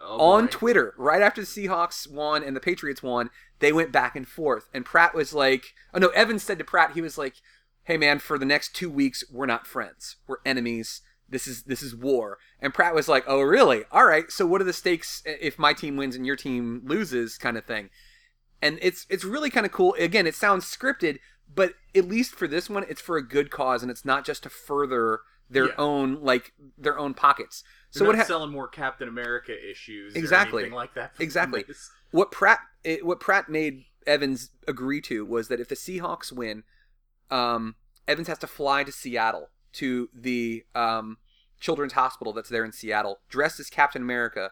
Oh, 0.00 0.18
on 0.18 0.46
boy. 0.46 0.50
Twitter, 0.50 0.94
right 0.96 1.20
after 1.20 1.42
the 1.42 1.46
Seahawks 1.46 2.10
won 2.10 2.42
and 2.42 2.56
the 2.56 2.60
Patriots 2.60 3.02
won, 3.02 3.30
they 3.58 3.72
went 3.72 3.92
back 3.92 4.16
and 4.16 4.26
forth. 4.26 4.68
And 4.72 4.84
Pratt 4.84 5.14
was 5.14 5.34
like, 5.34 5.74
oh 5.92 5.98
no, 5.98 6.08
Evans 6.08 6.42
said 6.42 6.58
to 6.58 6.64
Pratt, 6.64 6.92
he 6.92 7.02
was 7.02 7.18
like, 7.18 7.34
hey 7.84 7.98
man, 7.98 8.18
for 8.18 8.38
the 8.38 8.46
next 8.46 8.74
two 8.74 8.90
weeks, 8.90 9.22
we're 9.30 9.46
not 9.46 9.66
friends. 9.66 10.16
We're 10.26 10.36
enemies. 10.44 11.02
This 11.28 11.46
is 11.46 11.64
this 11.64 11.82
is 11.82 11.94
war. 11.94 12.38
And 12.60 12.72
Pratt 12.72 12.94
was 12.94 13.08
like, 13.08 13.24
oh 13.26 13.40
really? 13.40 13.84
All 13.90 14.04
right. 14.06 14.30
So 14.30 14.46
what 14.46 14.60
are 14.60 14.64
the 14.64 14.72
stakes 14.72 15.22
if 15.26 15.58
my 15.58 15.72
team 15.72 15.96
wins 15.96 16.14
and 16.16 16.24
your 16.26 16.36
team 16.36 16.82
loses, 16.84 17.36
kind 17.38 17.56
of 17.56 17.64
thing. 17.64 17.90
And 18.62 18.78
it's 18.80 19.06
it's 19.10 19.24
really 19.24 19.50
kind 19.50 19.66
of 19.66 19.72
cool. 19.72 19.94
Again, 19.98 20.26
it 20.26 20.34
sounds 20.34 20.64
scripted, 20.64 21.18
but 21.52 21.74
at 21.94 22.06
least 22.08 22.34
for 22.34 22.46
this 22.48 22.70
one, 22.70 22.84
it's 22.88 23.00
for 23.00 23.16
a 23.16 23.26
good 23.26 23.50
cause, 23.50 23.82
and 23.82 23.90
it's 23.90 24.04
not 24.04 24.24
just 24.24 24.44
to 24.44 24.48
further 24.50 25.20
their 25.50 25.66
Yeah. 25.66 25.74
own 25.78 26.22
like 26.22 26.52
their 26.78 26.98
own 26.98 27.12
pockets. 27.14 27.62
They're 27.92 28.00
So 28.00 28.06
what 28.06 28.16
ha- 28.16 28.24
selling 28.24 28.50
more 28.50 28.66
Captain 28.68 29.08
America 29.08 29.52
issues, 29.70 30.14
Exactly. 30.14 30.62
or 30.62 30.66
anything 30.66 30.76
like 30.76 30.94
that. 30.94 31.12
Exactly. 31.18 31.62
this. 31.64 31.90
what 32.12 32.30
Pratt 32.32 32.60
it, 32.84 33.04
what 33.04 33.20
Pratt 33.20 33.48
made 33.48 33.84
Evans 34.06 34.50
agree 34.68 35.00
to 35.02 35.24
was 35.24 35.48
that 35.48 35.58
if 35.60 35.68
the 35.68 35.74
Seahawks 35.74 36.32
win, 36.32 36.62
um, 37.30 37.74
Evans 38.08 38.28
has 38.28 38.38
to 38.38 38.46
fly 38.46 38.84
to 38.84 38.92
Seattle 38.92 39.50
to 39.76 40.08
the 40.14 40.64
um, 40.74 41.18
Children's 41.60 41.94
Hospital 41.94 42.32
that's 42.32 42.48
there 42.48 42.64
in 42.64 42.72
Seattle, 42.72 43.20
dressed 43.28 43.60
as 43.60 43.70
Captain 43.70 44.02
America, 44.02 44.50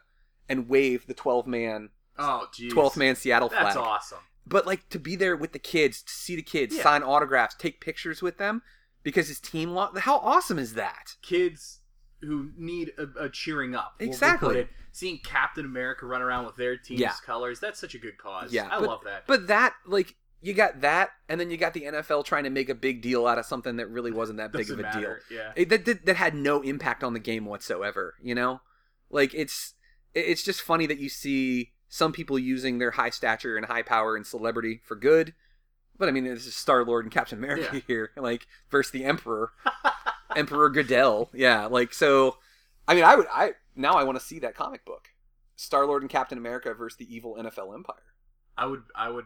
and 0.48 0.68
wave 0.68 1.06
the 1.06 1.14
twelve 1.14 1.46
man 1.46 1.90
Oh, 2.18 2.46
jeez. 2.58 2.70
twelfth 2.70 2.96
man 2.96 3.16
Seattle 3.16 3.48
flag. 3.48 3.64
That's 3.64 3.76
awesome. 3.76 4.18
But 4.46 4.66
like 4.66 4.88
to 4.90 4.98
be 4.98 5.16
there 5.16 5.36
with 5.36 5.52
the 5.52 5.58
kids, 5.58 6.02
to 6.02 6.12
see 6.12 6.36
the 6.36 6.42
kids, 6.42 6.76
Yeah. 6.76 6.82
sign 6.82 7.02
autographs, 7.02 7.54
take 7.54 7.80
pictures 7.80 8.20
with 8.22 8.36
them 8.38 8.62
because 9.02 9.28
his 9.28 9.40
team 9.40 9.70
lost. 9.70 9.98
How 10.00 10.16
awesome 10.18 10.58
is 10.58 10.74
that? 10.74 11.14
Kids 11.22 11.80
who 12.20 12.50
need 12.56 12.92
a, 12.98 13.24
a 13.24 13.28
cheering 13.28 13.74
up. 13.74 13.94
we'll- 13.98 14.08
Exactly. 14.08 14.68
Seeing 14.92 15.18
Captain 15.24 15.64
America 15.64 16.06
run 16.06 16.22
around 16.22 16.46
with 16.46 16.56
their 16.56 16.76
team's 16.76 17.00
Yeah. 17.00 17.12
colors, 17.26 17.58
that's 17.58 17.80
such 17.80 17.94
a 17.94 17.98
good 17.98 18.16
cause. 18.16 18.52
Yeah, 18.52 18.68
I 18.70 18.78
but- 18.80 18.88
love 18.88 19.00
that. 19.04 19.26
But 19.26 19.48
that 19.48 19.74
like 19.86 20.14
you 20.44 20.52
got 20.54 20.82
that, 20.82 21.10
and 21.28 21.40
then 21.40 21.50
you 21.50 21.56
got 21.56 21.72
the 21.74 21.82
NFL 21.82 22.24
trying 22.24 22.44
to 22.44 22.50
make 22.50 22.68
a 22.68 22.74
big 22.74 23.00
deal 23.02 23.26
out 23.26 23.38
of 23.38 23.46
something 23.46 23.76
that 23.76 23.88
really 23.88 24.12
wasn't 24.12 24.36
that 24.38 24.52
big 24.60 24.70
of 24.70 24.78
a 24.78 24.82
deal. 24.92 25.16
Yeah. 25.30 25.52
it, 25.56 25.68
that, 25.70 25.84
that 25.86 26.06
that 26.06 26.16
had 26.16 26.34
no 26.34 26.60
impact 26.60 27.02
on 27.02 27.14
the 27.14 27.18
game 27.20 27.44
whatsoever 27.46 28.14
you 28.22 28.34
know 28.34 28.60
like 29.10 29.32
it's 29.34 29.74
it- 30.14 30.26
it's 30.26 30.42
just 30.44 30.60
funny 30.62 30.86
that 30.86 30.98
you 30.98 31.08
see 31.08 31.72
some 31.88 32.12
people 32.12 32.38
using 32.38 32.78
their 32.78 32.92
high 32.92 33.10
stature 33.10 33.56
and 33.56 33.66
high 33.66 33.82
power 33.82 34.16
and 34.16 34.26
celebrity 34.26 34.80
for 34.84 34.96
good 34.96 35.32
but 35.96 36.08
i 36.08 36.12
mean 36.12 36.24
this 36.24 36.46
is 36.46 36.54
star 36.56 36.84
lord 36.84 37.04
and 37.04 37.12
captain 37.12 37.38
america 37.38 37.68
Yeah. 37.72 37.80
here 37.86 38.10
like 38.16 38.46
versus 38.70 38.90
the 38.92 39.04
emperor 39.04 39.52
emperor 40.36 40.68
goodell 40.70 41.30
yeah 41.32 41.66
like 41.66 41.94
so 41.94 42.36
i 42.88 42.94
mean 42.94 43.04
i 43.04 43.14
would 43.14 43.26
i 43.32 43.52
now 43.76 43.92
i 43.94 44.02
want 44.04 44.18
to 44.18 44.24
see 44.24 44.38
that 44.40 44.54
comic 44.56 44.84
book 44.84 45.08
star 45.56 45.86
lord 45.86 46.02
and 46.02 46.10
captain 46.10 46.36
america 46.38 46.74
versus 46.74 46.96
the 46.98 47.14
evil 47.14 47.36
nfl 47.40 47.72
empire 47.74 47.96
I 48.56 48.66
would. 48.66 48.82
I 48.94 49.08
would. 49.08 49.24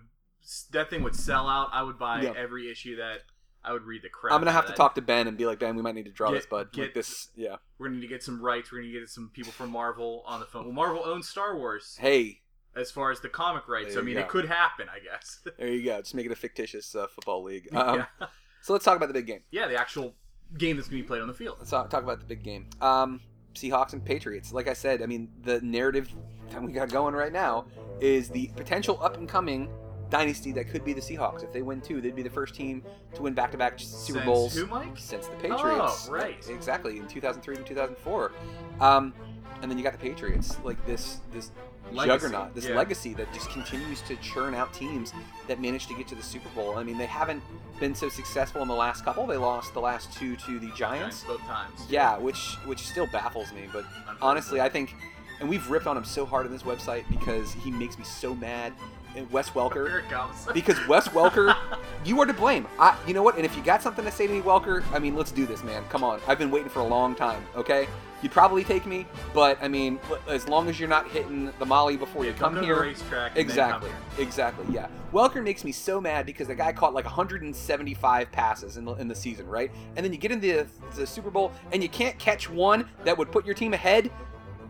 That 0.72 0.90
thing 0.90 1.02
would 1.02 1.14
sell 1.16 1.48
out. 1.48 1.68
I 1.72 1.82
would 1.82 1.98
buy 1.98 2.22
Yeah. 2.22 2.32
every 2.36 2.70
issue 2.70 2.96
that. 2.96 3.20
I 3.64 3.72
would 3.72 3.82
read 3.82 4.02
the 4.02 4.08
crap. 4.08 4.32
i'm 4.32 4.40
gonna 4.40 4.52
have 4.52 4.66
to 4.68 4.72
talk 4.72 4.94
to 4.94 5.02
ben 5.02 5.26
and 5.26 5.36
be 5.36 5.44
like 5.44 5.58
ben 5.58 5.74
we 5.74 5.82
might 5.82 5.96
need 5.96 6.04
to 6.06 6.12
draw 6.12 6.30
Get- 6.30 6.36
this 6.36 6.46
bud 6.46 6.58
like 6.68 6.72
get- 6.72 6.94
this 6.94 7.28
yeah 7.34 7.56
We're 7.76 7.88
gonna 7.88 7.96
need 7.96 8.02
to 8.06 8.08
get 8.08 8.22
some 8.22 8.40
rights. 8.40 8.70
We're 8.70 8.78
gonna 8.80 8.92
get 8.92 9.08
some 9.10 9.30
people 9.34 9.52
from 9.52 9.70
Marvel 9.70 10.22
on 10.26 10.38
the 10.40 10.46
phone. 10.46 10.64
Well, 10.66 10.72
Marvel 10.72 11.02
owns 11.04 11.28
Star 11.28 11.56
Wars 11.56 11.96
hey 12.00 12.40
as 12.76 12.90
far 12.92 13.10
as 13.10 13.20
the 13.20 13.28
comic 13.28 13.66
rights. 13.68 13.94
There 13.94 14.02
I 14.02 14.06
mean, 14.06 14.14
go. 14.14 14.20
it 14.20 14.28
could 14.28 14.46
happen. 14.46 14.86
I 14.88 15.00
guess. 15.00 15.40
there 15.58 15.68
you 15.68 15.84
go 15.84 15.98
just 16.00 16.14
make 16.14 16.24
it 16.24 16.32
a 16.32 16.36
fictitious 16.36 16.94
uh, 16.94 17.08
football 17.08 17.42
league 17.42 17.68
um, 17.74 17.96
yeah. 18.20 18.26
so 18.62 18.72
let's 18.72 18.84
talk 18.84 18.96
about 18.96 19.08
the 19.08 19.12
big 19.14 19.26
game 19.26 19.40
yeah, 19.50 19.66
the 19.66 19.76
actual 19.76 20.14
game 20.56 20.76
that's 20.76 20.88
gonna 20.88 21.02
be 21.02 21.06
played 21.06 21.20
on 21.20 21.28
the 21.28 21.34
field. 21.34 21.56
let's 21.58 21.70
talk, 21.70 21.90
talk 21.90 22.04
about 22.04 22.20
the 22.20 22.26
big 22.26 22.44
game. 22.44 22.68
Um, 22.80 23.20
Seahawks 23.54 23.92
and 23.92 24.02
Patriots. 24.04 24.52
Like 24.52 24.68
I 24.68 24.72
said, 24.72 25.02
I 25.02 25.06
mean, 25.06 25.28
the 25.42 25.60
narrative 25.62 26.08
that 26.50 26.62
we 26.62 26.72
got 26.72 26.90
going 26.90 27.14
right 27.14 27.32
now 27.32 27.66
is 28.00 28.28
the 28.30 28.46
potential 28.56 29.02
up 29.02 29.16
and 29.16 29.28
coming 29.28 29.68
dynasty 30.10 30.52
that 30.52 30.68
could 30.68 30.84
be 30.84 30.92
the 30.92 31.00
Seahawks. 31.00 31.42
If 31.42 31.52
they 31.52 31.62
win 31.62 31.80
two, 31.80 32.00
they'd 32.00 32.16
be 32.16 32.22
the 32.22 32.30
first 32.30 32.54
team 32.54 32.82
to 33.14 33.22
win 33.22 33.34
back 33.34 33.50
to 33.52 33.58
back 33.58 33.74
Super 33.78 34.18
Since 34.18 34.24
Bowls 34.24 34.54
Who, 34.54 34.66
Mike? 34.66 34.96
since 34.96 35.26
the 35.26 35.36
Patriots. 35.36 36.06
Oh, 36.08 36.12
right. 36.12 36.44
Exactly, 36.48 36.98
in 36.98 37.06
2003 37.06 37.56
and 37.56 37.66
2004. 37.66 38.32
Um, 38.80 39.14
and 39.62 39.70
then 39.70 39.76
you 39.78 39.84
got 39.84 39.92
the 39.92 39.98
Patriots, 39.98 40.56
like 40.64 40.84
this 40.86 41.20
this 41.32 41.50
Legacy, 41.92 42.06
juggernaut, 42.26 42.54
this 42.54 42.68
yeah. 42.68 42.76
legacy 42.76 43.14
that 43.14 43.32
just 43.32 43.48
continues 43.50 44.02
to 44.02 44.16
churn 44.16 44.54
out 44.54 44.72
teams 44.74 45.12
that 45.46 45.60
manage 45.60 45.86
to 45.86 45.94
get 45.94 46.06
to 46.08 46.14
the 46.14 46.22
Super 46.22 46.48
Bowl. 46.50 46.76
I 46.76 46.82
mean, 46.82 46.98
they 46.98 47.06
haven't 47.06 47.42
been 47.80 47.94
so 47.94 48.08
successful 48.10 48.60
in 48.60 48.68
the 48.68 48.74
last 48.74 49.04
couple. 49.04 49.26
They 49.26 49.38
lost 49.38 49.72
the 49.72 49.80
last 49.80 50.12
two 50.12 50.36
to 50.36 50.58
the 50.58 50.70
Giants. 50.76 51.24
both 51.24 51.40
times. 51.42 51.86
Yeah, 51.88 52.18
which 52.18 52.56
which 52.66 52.80
still 52.80 53.06
baffles 53.06 53.52
me. 53.52 53.68
But 53.72 53.86
honestly, 54.20 54.60
I 54.60 54.68
think, 54.68 54.94
and 55.40 55.48
we've 55.48 55.68
ripped 55.70 55.86
on 55.86 55.96
him 55.96 56.04
so 56.04 56.26
hard 56.26 56.44
on 56.44 56.52
this 56.52 56.62
website 56.62 57.04
because 57.08 57.52
he 57.54 57.70
makes 57.70 57.98
me 57.98 58.04
so 58.04 58.34
mad. 58.34 58.74
And 59.16 59.30
Wes 59.32 59.50
Welker, 59.50 59.88
Here 59.88 59.98
it 60.00 60.08
comes. 60.10 60.46
because 60.54 60.76
Wes 60.86 61.08
Welker, 61.08 61.56
you 62.04 62.20
are 62.20 62.26
to 62.26 62.32
blame. 62.32 62.66
I, 62.78 62.96
you 63.06 63.14
know 63.14 63.22
what? 63.22 63.36
And 63.36 63.44
if 63.44 63.56
you 63.56 63.62
got 63.62 63.82
something 63.82 64.04
to 64.04 64.10
say 64.12 64.26
to 64.26 64.32
me, 64.32 64.40
Welker, 64.40 64.84
I 64.92 64.98
mean, 64.98 65.16
let's 65.16 65.32
do 65.32 65.46
this, 65.46 65.64
man. 65.64 65.82
Come 65.88 66.04
on, 66.04 66.20
I've 66.28 66.38
been 66.38 66.50
waiting 66.50 66.68
for 66.68 66.80
a 66.80 66.84
long 66.86 67.14
time. 67.14 67.44
Okay, 67.56 67.88
you'd 68.22 68.30
probably 68.32 68.62
take 68.64 68.86
me, 68.86 69.06
but 69.34 69.58
I 69.62 69.66
mean, 69.68 69.98
as 70.28 70.46
long 70.46 70.68
as 70.68 70.78
you're 70.78 70.88
not 70.88 71.08
hitting 71.10 71.50
the 71.58 71.66
molly 71.66 71.96
before 71.96 72.24
Yeah, 72.24 72.30
you 72.32 72.36
come 72.36 72.54
the 72.54 72.62
here, 72.62 72.82
racetrack. 72.82 73.30
and 73.30 73.36
then 73.36 73.44
Exactly. 73.44 73.90
come 73.90 73.98
here. 74.16 74.24
Exactly. 74.26 74.66
Yeah. 74.74 74.88
Welker 75.12 75.42
makes 75.42 75.64
me 75.64 75.72
so 75.72 76.00
mad 76.00 76.26
because 76.26 76.48
the 76.48 76.54
guy 76.54 76.70
caught 76.72 76.92
like 76.94 77.06
175 77.06 78.30
passes 78.30 78.76
in 78.76 78.84
the, 78.84 78.92
in 78.94 79.08
the 79.08 79.14
season, 79.14 79.46
right? 79.48 79.70
And 79.96 80.04
then 80.04 80.12
you 80.12 80.18
get 80.18 80.30
into 80.32 80.46
the, 80.46 80.66
the 80.96 81.06
Super 81.06 81.30
Bowl 81.30 81.50
and 81.72 81.82
you 81.82 81.88
can't 81.88 82.18
catch 82.18 82.48
one 82.50 82.86
that 83.04 83.16
would 83.16 83.32
put 83.32 83.46
your 83.46 83.54
team 83.54 83.72
ahead. 83.72 84.10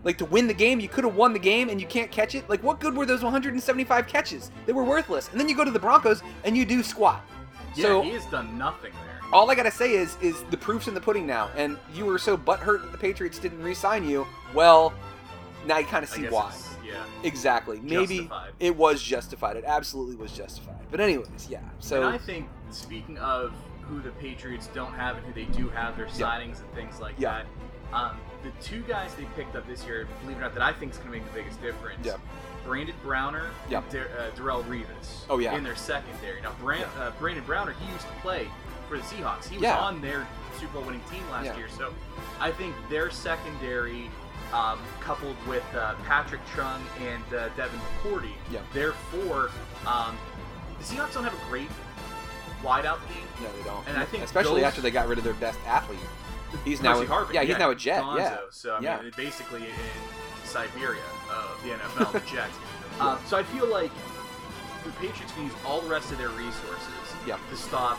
Like 0.03 0.17
to 0.19 0.25
win 0.25 0.47
the 0.47 0.53
game, 0.53 0.79
you 0.79 0.87
could 0.87 1.03
have 1.03 1.15
won 1.15 1.33
the 1.33 1.39
game 1.39 1.69
and 1.69 1.79
you 1.81 1.87
can't 1.87 2.09
catch 2.11 2.35
it. 2.35 2.49
Like 2.49 2.63
what 2.63 2.79
good 2.79 2.95
were 2.95 3.05
those 3.05 3.21
175 3.23 4.07
catches? 4.07 4.51
They 4.65 4.73
were 4.73 4.83
worthless. 4.83 5.29
And 5.31 5.39
then 5.39 5.49
you 5.49 5.55
go 5.55 5.65
to 5.65 5.71
the 5.71 5.79
Broncos 5.79 6.21
and 6.45 6.55
you 6.57 6.65
do 6.65 6.81
squat. 6.83 7.21
Yeah, 7.75 7.83
so 7.83 8.01
he 8.01 8.11
has 8.11 8.25
done 8.27 8.57
nothing 8.57 8.91
there. 9.05 9.19
all 9.33 9.51
I 9.51 9.55
gotta 9.55 9.71
say 9.71 9.91
is, 9.91 10.17
is 10.21 10.43
the 10.51 10.57
proof's 10.57 10.87
in 10.87 10.93
the 10.93 11.01
pudding 11.01 11.27
now. 11.27 11.49
And 11.55 11.77
you 11.93 12.05
were 12.05 12.17
so 12.17 12.37
butthurt 12.37 12.81
that 12.81 12.91
the 12.91 12.97
Patriots 12.97 13.39
didn't 13.39 13.61
re-sign 13.61 14.07
you. 14.07 14.25
Well, 14.53 14.93
now 15.67 15.77
you 15.77 15.85
kind 15.85 16.03
of 16.03 16.09
see 16.09 16.23
why. 16.27 16.53
Yeah. 16.85 17.03
Exactly. 17.23 17.79
Maybe 17.81 18.19
Justified. 18.19 18.51
it 18.59 18.75
was 18.75 19.03
justified. 19.03 19.57
It 19.57 19.63
absolutely 19.67 20.15
was 20.15 20.31
justified. 20.31 20.77
But 20.89 21.01
anyways, 21.01 21.47
yeah. 21.49 21.59
So 21.79 21.97
and 22.03 22.15
I 22.15 22.17
think 22.17 22.47
speaking 22.71 23.17
of 23.19 23.51
who 23.81 24.01
the 24.01 24.09
Patriots 24.11 24.69
don't 24.73 24.93
have 24.93 25.17
and 25.17 25.25
who 25.25 25.33
they 25.33 25.45
do 25.45 25.67
have, 25.69 25.97
their 25.97 26.07
Yeah. 26.07 26.11
signings 26.13 26.61
and 26.61 26.73
things 26.73 26.99
like 26.99 27.13
Yeah. 27.19 27.43
that. 27.43 27.45
Um, 27.93 28.17
the 28.43 28.51
two 28.63 28.81
guys 28.83 29.13
they 29.15 29.25
picked 29.35 29.55
up 29.55 29.67
this 29.67 29.83
year, 29.85 30.07
believe 30.21 30.37
it 30.37 30.39
or 30.39 30.43
not, 30.43 30.53
that 30.53 30.63
I 30.63 30.71
think 30.73 30.91
is 30.91 30.97
going 30.97 31.11
to 31.11 31.17
make 31.17 31.25
the 31.27 31.33
biggest 31.39 31.61
difference. 31.61 32.05
Yeah. 32.05 32.17
Brandon 32.65 32.95
Browner 33.03 33.47
Yeah. 33.69 33.79
and 33.79 33.89
Dar- 33.89 34.09
uh, 34.17 34.31
Darrelle 34.35 34.63
Revis. 34.65 35.23
Oh, 35.29 35.39
yeah. 35.39 35.55
In 35.55 35.63
their 35.63 35.75
secondary. 35.75 36.41
Now, 36.41 36.51
Brand- 36.61 36.85
uh, 36.99 37.11
Brandon 37.19 37.43
Browner, 37.45 37.73
he 37.73 37.91
used 37.91 38.05
to 38.05 38.13
play 38.21 38.47
for 38.87 38.97
the 38.97 39.03
Seahawks. 39.03 39.47
He 39.47 39.55
was 39.57 39.63
Yeah. 39.63 39.77
on 39.79 40.01
their 40.01 40.27
Super 40.59 40.73
Bowl 40.73 40.83
winning 40.83 41.01
team 41.11 41.23
last 41.31 41.45
Yeah. 41.45 41.57
year. 41.57 41.67
So 41.75 41.93
I 42.39 42.51
think 42.51 42.75
their 42.89 43.09
secondary, 43.09 44.09
um, 44.53 44.79
coupled 44.99 45.35
with 45.47 45.63
uh, 45.75 45.95
Patrick 46.05 46.41
Chung 46.55 46.81
and 47.01 47.23
uh, 47.33 47.49
Devin 47.57 47.79
McCourty, 48.03 48.33
Yeah. 48.51 48.59
therefore, 48.73 49.49
um, 49.87 50.17
the 50.77 50.85
Seahawks 50.85 51.13
don't 51.13 51.23
have 51.23 51.33
a 51.33 51.49
great 51.49 51.69
wideout 52.63 52.99
team. 53.07 53.23
no, 53.41 53.51
they 53.57 53.63
don't. 53.63 53.87
and 53.87 53.97
I 53.97 54.05
think 54.05 54.23
especially 54.23 54.61
those- 54.61 54.67
after 54.67 54.81
they 54.81 54.91
got 54.91 55.07
rid 55.07 55.17
of 55.17 55.23
their 55.23 55.33
best 55.33 55.57
athlete. 55.65 55.99
He's 56.65 56.81
now 56.81 56.93
Percy 56.95 57.07
Harvin, 57.07 57.33
yeah, 57.33 57.43
he's 57.43 57.57
now 57.57 57.69
a 57.71 57.75
Jet. 57.75 58.01
Gonzo. 58.03 58.17
Yeah. 58.17 58.37
So 58.51 58.75
I 58.75 58.79
Yeah. 58.81 59.01
mean, 59.01 59.11
basically 59.15 59.61
in 59.61 59.73
Siberia 60.45 61.01
of 61.31 61.59
the 61.63 61.69
NFL, 61.71 62.11
the 62.13 62.19
Jets. 62.31 62.55
Um, 62.99 63.17
so 63.27 63.37
I 63.37 63.43
feel 63.43 63.65
like 63.65 63.91
the 64.83 64.91
Patriots 64.99 65.31
can 65.31 65.43
use 65.45 65.53
all 65.65 65.79
the 65.79 65.87
rest 65.89 66.11
of 66.11 66.17
their 66.17 66.27
resources 66.29 66.89
Yeah. 67.25 67.37
to 67.49 67.55
stop 67.55 67.97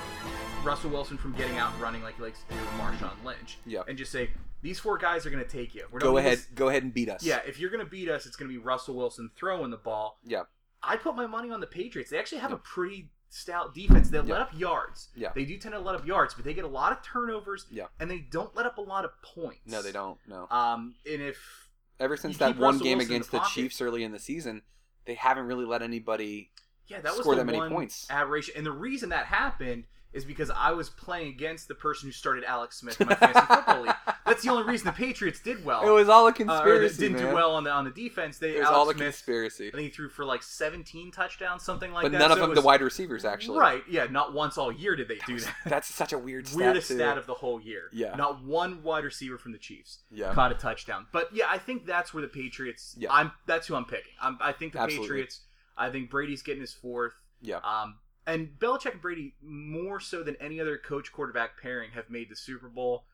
Russell 0.63 0.91
Wilson 0.91 1.17
from 1.17 1.33
getting 1.33 1.57
out 1.57 1.73
and 1.73 1.81
running 1.81 2.03
like 2.03 2.17
he 2.17 2.23
likes 2.23 2.41
to 2.49 2.55
do 2.55 2.61
with 2.61 2.69
Marshawn 2.73 3.25
Lynch. 3.25 3.57
Yeah. 3.65 3.81
And 3.89 3.97
just 3.97 4.13
say 4.13 4.29
these 4.61 4.79
four 4.79 4.99
guys 4.99 5.25
are 5.25 5.31
going 5.31 5.43
to 5.43 5.49
take 5.49 5.75
you. 5.75 5.87
We're 5.91 6.01
Go 6.01 6.19
ahead, 6.19 6.33
miss- 6.33 6.47
go 6.55 6.69
ahead 6.69 6.83
and 6.83 6.93
beat 6.93 7.09
us. 7.09 7.23
Yeah, 7.23 7.39
if 7.47 7.59
you're 7.59 7.71
going 7.71 7.83
to 7.83 7.91
beat 7.91 8.11
us, 8.11 8.27
it's 8.27 8.37
going 8.37 8.51
to 8.51 8.55
be 8.55 8.63
Russell 8.63 8.95
Wilson 8.95 9.31
throwing 9.37 9.71
the 9.71 9.79
ball. 9.79 10.19
Yeah. 10.23 10.43
I 10.83 10.97
put 10.97 11.17
my 11.17 11.27
money 11.27 11.51
on 11.51 11.61
the 11.61 11.67
Patriots. 11.67 12.11
They 12.11 12.19
actually 12.19 12.39
have 12.43 12.51
Yeah. 12.51 12.57
a 12.57 12.61
pretty 12.61 13.09
stout 13.31 13.75
defense. 13.75 14.11
They 14.11 14.19
Yeah. 14.19 14.25
let 14.25 14.41
up 14.43 14.51
yards. 14.55 15.09
Yeah. 15.15 15.31
They 15.35 15.45
do 15.45 15.57
tend 15.57 15.73
to 15.73 15.79
let 15.81 15.95
up 15.95 16.05
yards, 16.07 16.35
but 16.35 16.45
they 16.45 16.53
get 16.53 16.65
a 16.65 16.69
lot 16.69 16.93
of 16.93 17.03
turnovers. 17.03 17.67
Yeah. 17.71 17.87
And 17.99 18.11
they 18.11 18.19
don't 18.19 18.55
let 18.55 18.67
up 18.67 18.77
a 18.77 18.83
lot 18.83 19.05
of 19.07 19.13
points. 19.23 19.61
No, 19.67 19.81
they 19.83 19.93
don't. 19.93 20.19
No. 20.27 20.47
Um, 20.51 20.95
and 21.11 21.23
if 21.23 21.69
Ever 21.99 22.17
since 22.17 22.39
that 22.39 22.57
one 22.57 22.75
Russell 22.75 22.85
game 22.85 22.99
Wilson 22.99 23.13
against 23.15 23.31
the 23.31 23.39
the. 23.41 23.45
Chiefs 23.47 23.81
early 23.81 24.05
in 24.05 24.13
the 24.13 24.19
season, 24.19 24.63
they 25.05 25.15
haven't 25.15 25.45
really 25.47 25.65
let 25.67 25.83
anybody. 25.83 26.51
yeah, 26.87 27.01
that 27.01 27.13
was 27.13 27.21
Score 27.21 27.35
that 27.37 27.45
many 27.47 27.59
points. 27.69 28.07
aberration. 28.11 28.55
And 28.57 28.67
the 28.67 28.73
reason 28.73 29.11
that 29.11 29.27
happened 29.27 29.85
is 30.13 30.25
because 30.25 30.51
I 30.51 30.73
was 30.73 30.89
playing 30.89 31.29
against 31.29 31.69
the 31.69 31.75
person 31.75 32.09
who 32.09 32.13
started 32.13 32.43
Alex 32.45 32.79
Smith 32.79 33.01
in 33.01 33.07
my 33.07 33.15
fantasy 33.15 33.47
football 33.47 33.83
league. 33.83 33.95
That's 34.27 34.43
the 34.43 34.51
only 34.51 34.65
reason 34.65 34.87
the 34.87 34.93
Patriots 34.93 35.41
did 35.41 35.65
well. 35.65 35.87
It 35.87 35.91
was 35.91 36.09
all 36.09 36.27
a 36.27 36.31
uh, 36.31 36.33
conspiracy, 36.33 36.97
they 36.97 37.03
didn't 37.09 37.23
man. 37.23 37.29
do 37.31 37.35
well 37.35 37.53
on 37.55 37.65
the 37.65 37.71
on 37.71 37.85
the 37.85 37.91
defense. 37.91 38.39
They 38.39 38.57
It 38.57 38.59
was 38.59 38.67
Alex 38.67 38.77
all 38.77 38.91
a 38.91 38.95
Smith, 38.95 39.03
conspiracy. 39.07 39.69
I 39.69 39.71
think 39.71 39.83
he 39.83 39.89
threw 39.91 40.09
for 40.09 40.25
like 40.25 40.43
17 40.43 41.13
touchdowns, 41.13 41.63
something 41.63 41.93
like 41.93 42.03
but 42.03 42.13
that. 42.13 42.19
But 42.19 42.23
none 42.23 42.33
of 42.33 42.39
So 42.39 42.45
it 42.45 42.47
them 42.49 42.55
the 42.57 42.61
wide 42.63 42.81
receivers 42.81 43.25
actually. 43.25 43.59
Right? 43.59 43.83
Yeah, 43.89 44.07
not 44.11 44.33
once 44.35 44.59
all 44.59 44.73
year 44.73 44.97
did 44.97 45.09
they 45.09 45.19
do 45.27 45.39
that. 45.39 45.55
That's 45.67 45.93
such 45.93 46.13
a 46.13 46.19
weird 46.19 46.47
stat. 46.49 46.57
Weirdest 46.59 46.89
too. 46.89 46.95
stat 46.97 47.17
of 47.19 47.27
the 47.27 47.35
whole 47.35 47.61
year. 47.61 47.85
Yeah. 47.93 48.15
Not 48.17 48.45
one 48.45 48.83
wide 48.83 49.05
receiver 49.05 49.39
from 49.39 49.53
the 49.53 49.59
Chiefs 49.59 49.99
Yeah. 50.11 50.33
caught 50.35 50.51
a 50.51 50.57
touchdown. 50.57 51.07
But 51.13 51.29
yeah, 51.33 51.47
I 51.49 51.59
think 51.59 51.87
that's 51.87 52.13
where 52.13 52.21
the 52.23 52.29
Patriots. 52.29 52.97
Yeah. 52.99 53.13
I'm. 53.13 53.31
That's 53.47 53.67
who 53.69 53.75
I'm 53.77 53.85
picking. 53.85 54.13
I'm, 54.21 54.39
I 54.41 54.53
think 54.53 54.73
the 54.73 54.81
Absolutely. 54.81 55.07
Patriots. 55.09 55.41
I 55.77 55.91
think 55.91 56.11
Brady's 56.11 56.43
getting 56.43 56.61
his 56.61 56.73
fourth. 56.75 57.15
Yeah. 57.41 57.57
Um, 57.59 57.97
and 58.33 58.59
Belichick 58.59 58.93
and 58.93 59.01
Brady, 59.03 59.35
more 59.43 60.01
so 60.01 60.23
than 60.23 60.37
any 60.41 60.61
other 60.61 60.79
coach 60.79 61.13
quarterback 61.13 61.61
pairing, 61.61 61.91
have 61.93 62.11
made 62.11 62.29
the 62.31 62.37
Super 62.37 62.69
Bowl. 62.69 63.05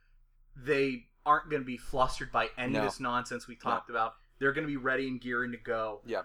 They 0.56 1.06
aren't 1.24 1.50
going 1.50 1.62
to 1.62 1.66
be 1.66 1.76
flustered 1.76 2.30
by 2.32 2.48
any 2.56 2.74
No. 2.74 2.80
of 2.80 2.84
this 2.86 3.00
nonsense 3.00 3.46
we 3.48 3.56
talked 3.56 3.90
about. 3.90 4.14
They're 4.38 4.52
going 4.52 4.66
to 4.66 4.70
be 4.70 4.76
ready 4.76 5.08
and 5.08 5.20
gearing 5.20 5.52
to 5.52 5.58
go. 5.58 6.00
Yeah. 6.06 6.22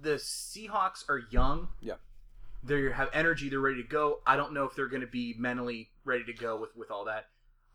The 0.00 0.14
Seahawks 0.16 1.08
are 1.08 1.22
young. 1.30 1.68
Yeah. 1.80 1.94
They 2.62 2.90
have 2.90 3.10
energy. 3.12 3.48
They're 3.48 3.60
ready 3.60 3.82
to 3.82 3.88
go. 3.88 4.20
I 4.26 4.36
don't 4.36 4.52
know 4.52 4.64
if 4.64 4.74
they're 4.74 4.88
going 4.88 5.02
to 5.02 5.06
be 5.06 5.34
mentally 5.38 5.90
ready 6.04 6.24
to 6.24 6.32
go 6.32 6.56
with 6.56 6.74
with 6.76 6.90
all 6.90 7.04
that. 7.04 7.26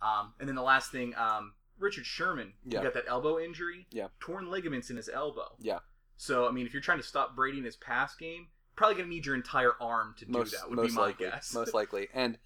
Um, 0.02 0.34
and 0.40 0.48
then 0.50 0.56
the 0.56 0.62
last 0.64 0.92
thing, 0.92 1.14
um, 1.16 1.54
Richard 1.78 2.06
Sherman, 2.06 2.54
Yeah. 2.66 2.84
got 2.84 2.94
that 2.96 3.06
elbow 3.08 3.40
injury. 3.40 3.88
Yeah. 3.92 4.08
Torn 4.20 4.50
ligaments 4.50 4.90
in 4.90 4.98
his 4.98 5.08
elbow. 5.10 5.56
Yeah. 5.60 5.80
So 6.18 6.48
I 6.48 6.52
mean, 6.52 6.66
if 6.66 6.74
you're 6.74 6.82
trying 6.82 6.98
to 6.98 7.04
stop 7.04 7.36
Brady 7.36 7.60
in 7.60 7.64
his 7.64 7.76
pass 7.78 8.16
game, 8.16 8.48
probably 8.80 8.96
going 8.96 9.10
to 9.10 9.14
need 9.14 9.26
your 9.26 9.36
entire 9.36 9.74
arm 9.80 10.16
to 10.18 10.26
do 10.26 10.32
most 10.32 10.54
that. 10.54 10.70
Would 10.70 10.88
be 10.88 10.94
my 10.94 11.02
likely. 11.02 11.28
guess. 11.28 11.54
Most 11.54 11.74
likely. 11.76 12.08
And 12.14 12.40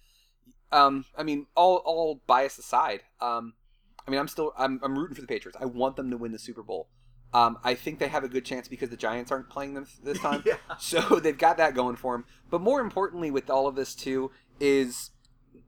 um, 0.72 1.06
I 1.16 1.22
mean, 1.22 1.46
all 1.54 1.76
all 1.76 2.20
bias 2.26 2.58
aside, 2.58 3.02
um, 3.20 3.54
I 4.06 4.10
mean, 4.10 4.20
I'm 4.20 4.28
still 4.28 4.52
I'm 4.58 4.80
I'm 4.82 4.98
rooting 4.98 5.14
for 5.14 5.22
the 5.22 5.28
Patriots. 5.28 5.56
I 5.60 5.64
want 5.64 5.96
them 5.96 6.10
to 6.10 6.18
win 6.18 6.32
the 6.32 6.38
Super 6.38 6.62
Bowl. 6.62 6.88
Um, 7.32 7.58
I 7.64 7.74
think 7.74 7.98
they 7.98 8.08
have 8.08 8.22
a 8.22 8.28
good 8.28 8.44
chance 8.44 8.68
because 8.68 8.90
the 8.90 8.96
Giants 8.96 9.32
aren't 9.32 9.48
playing 9.48 9.74
them 9.74 9.86
this 10.02 10.18
time. 10.18 10.42
yeah. 10.46 10.56
So 10.78 11.00
they've 11.20 11.38
got 11.38 11.56
that 11.56 11.74
going 11.74 11.96
for 11.96 12.14
them. 12.14 12.24
But 12.50 12.60
more 12.60 12.80
importantly, 12.80 13.30
with 13.30 13.48
all 13.48 13.66
of 13.66 13.76
this 13.76 13.94
too, 13.94 14.30
is 14.60 15.10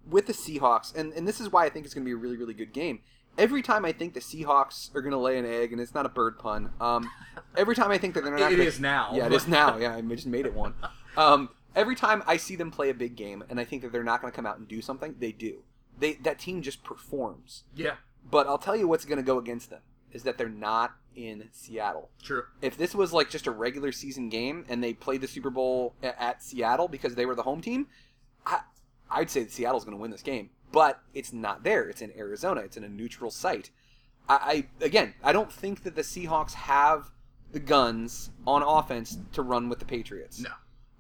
with 0.09 0.27
the 0.27 0.33
Seahawks, 0.33 0.95
and, 0.95 1.13
and 1.13 1.27
this 1.27 1.41
is 1.41 1.51
why 1.51 1.65
I 1.65 1.69
think 1.69 1.85
it's 1.85 1.95
going 1.95 2.05
to 2.05 2.09
be 2.09 2.13
a 2.13 2.17
really, 2.17 2.37
really 2.37 2.55
good 2.55 2.73
game. 2.73 3.01
Every 3.39 3.63
time 3.63 3.85
I 3.85 3.93
think 3.93 4.15
the 4.15 4.21
Seahawks 4.21 4.95
are 4.95 5.01
going 5.03 5.13
to 5.13 5.19
lay 5.19 5.39
an 5.39 5.45
egg, 5.45 5.73
and 5.73 5.81
it's 5.81 5.95
not 5.95 6.07
a 6.07 6.09
bird 6.09 6.39
pun. 6.39 6.71
Um, 6.81 7.11
every 7.57 7.75
time 7.75 7.91
I 7.91 7.99
think 7.99 8.15
that 8.15 8.25
they're 8.25 8.37
not, 8.37 8.51
It, 8.51 8.55
it 8.55 8.57
gonna- 8.57 8.69
is 8.69 8.81
now. 8.81 9.11
Yeah, 9.15 9.27
it 9.27 9.33
is 9.33 9.47
now. 9.47 9.77
Yeah, 9.77 9.95
I 9.97 10.01
just 10.01 10.27
made 10.27 10.47
it 10.47 10.55
one. 10.55 10.75
Um, 11.17 11.51
every 11.75 11.95
time 11.97 12.23
I 12.27 12.37
see 12.39 12.57
them 12.57 12.71
play 12.71 12.89
a 12.91 12.95
big 12.95 13.17
game, 13.17 13.45
and 13.51 13.61
I 13.61 13.65
think 13.65 13.83
that 13.83 13.93
they're 13.93 14.03
not 14.05 14.21
going 14.21 14.33
to 14.33 14.37
come 14.37 14.47
out 14.47 14.59
and 14.59 14.67
do 14.67 14.81
something, 14.81 15.15
they 15.19 15.33
do. 15.33 15.63
They 15.99 16.15
that 16.15 16.39
team 16.39 16.63
just 16.63 16.83
performs. 16.85 17.65
yeah. 17.75 17.95
But 18.29 18.49
I'll 18.49 18.59
tell 18.59 18.75
you 18.77 18.89
what's 18.89 19.05
going 19.05 19.19
to 19.19 19.23
go 19.25 19.39
against 19.39 19.71
them 19.71 19.81
is 20.13 20.25
that 20.25 20.37
they're 20.37 20.49
not 20.49 20.97
in 21.15 21.49
Seattle 21.53 22.11
True. 22.23 22.43
if 22.61 22.77
this 22.77 22.93
was 22.95 23.13
like 23.13 23.31
just 23.31 23.47
a 23.47 23.51
regular 23.53 23.93
season 23.93 24.29
game 24.29 24.65
and 24.69 24.83
they 24.83 24.93
played 24.95 25.21
the 25.21 25.29
Super 25.29 25.49
Bowl 25.49 25.95
a- 26.03 26.21
at 26.23 26.43
Seattle 26.43 26.89
because 26.89 27.15
they 27.15 27.25
were 27.25 27.35
the 27.37 27.43
home 27.45 27.61
team, 27.61 27.87
I, 28.45 28.61
I'd 29.11 29.31
say 29.31 29.45
that 29.45 29.53
Seattle's 29.53 29.85
going 29.85 29.97
to 29.97 30.01
win 30.01 30.11
this 30.11 30.23
game. 30.23 30.51
But 30.77 31.01
it's 31.15 31.33
not 31.33 31.65
there. 31.65 31.89
It's 31.89 32.03
in 32.03 32.13
Arizona. 32.19 32.61
It's 32.61 32.77
in 32.77 32.85
a 32.85 32.89
neutral 32.91 33.31
site. 33.31 33.71
I, 34.29 34.67
I 34.81 34.85
again, 34.85 35.15
I 35.25 35.33
don't 35.33 35.51
think 35.51 35.85
that 35.85 35.95
the 35.97 36.03
Seahawks 36.03 36.53
have 36.53 37.11
the 37.51 37.61
guns 37.61 38.29
on 38.47 38.63
offense 38.63 39.17
to 39.33 39.41
run 39.41 39.71
with 39.71 39.79
the 39.79 39.87
Patriots. 39.87 40.39
No. 40.39 40.51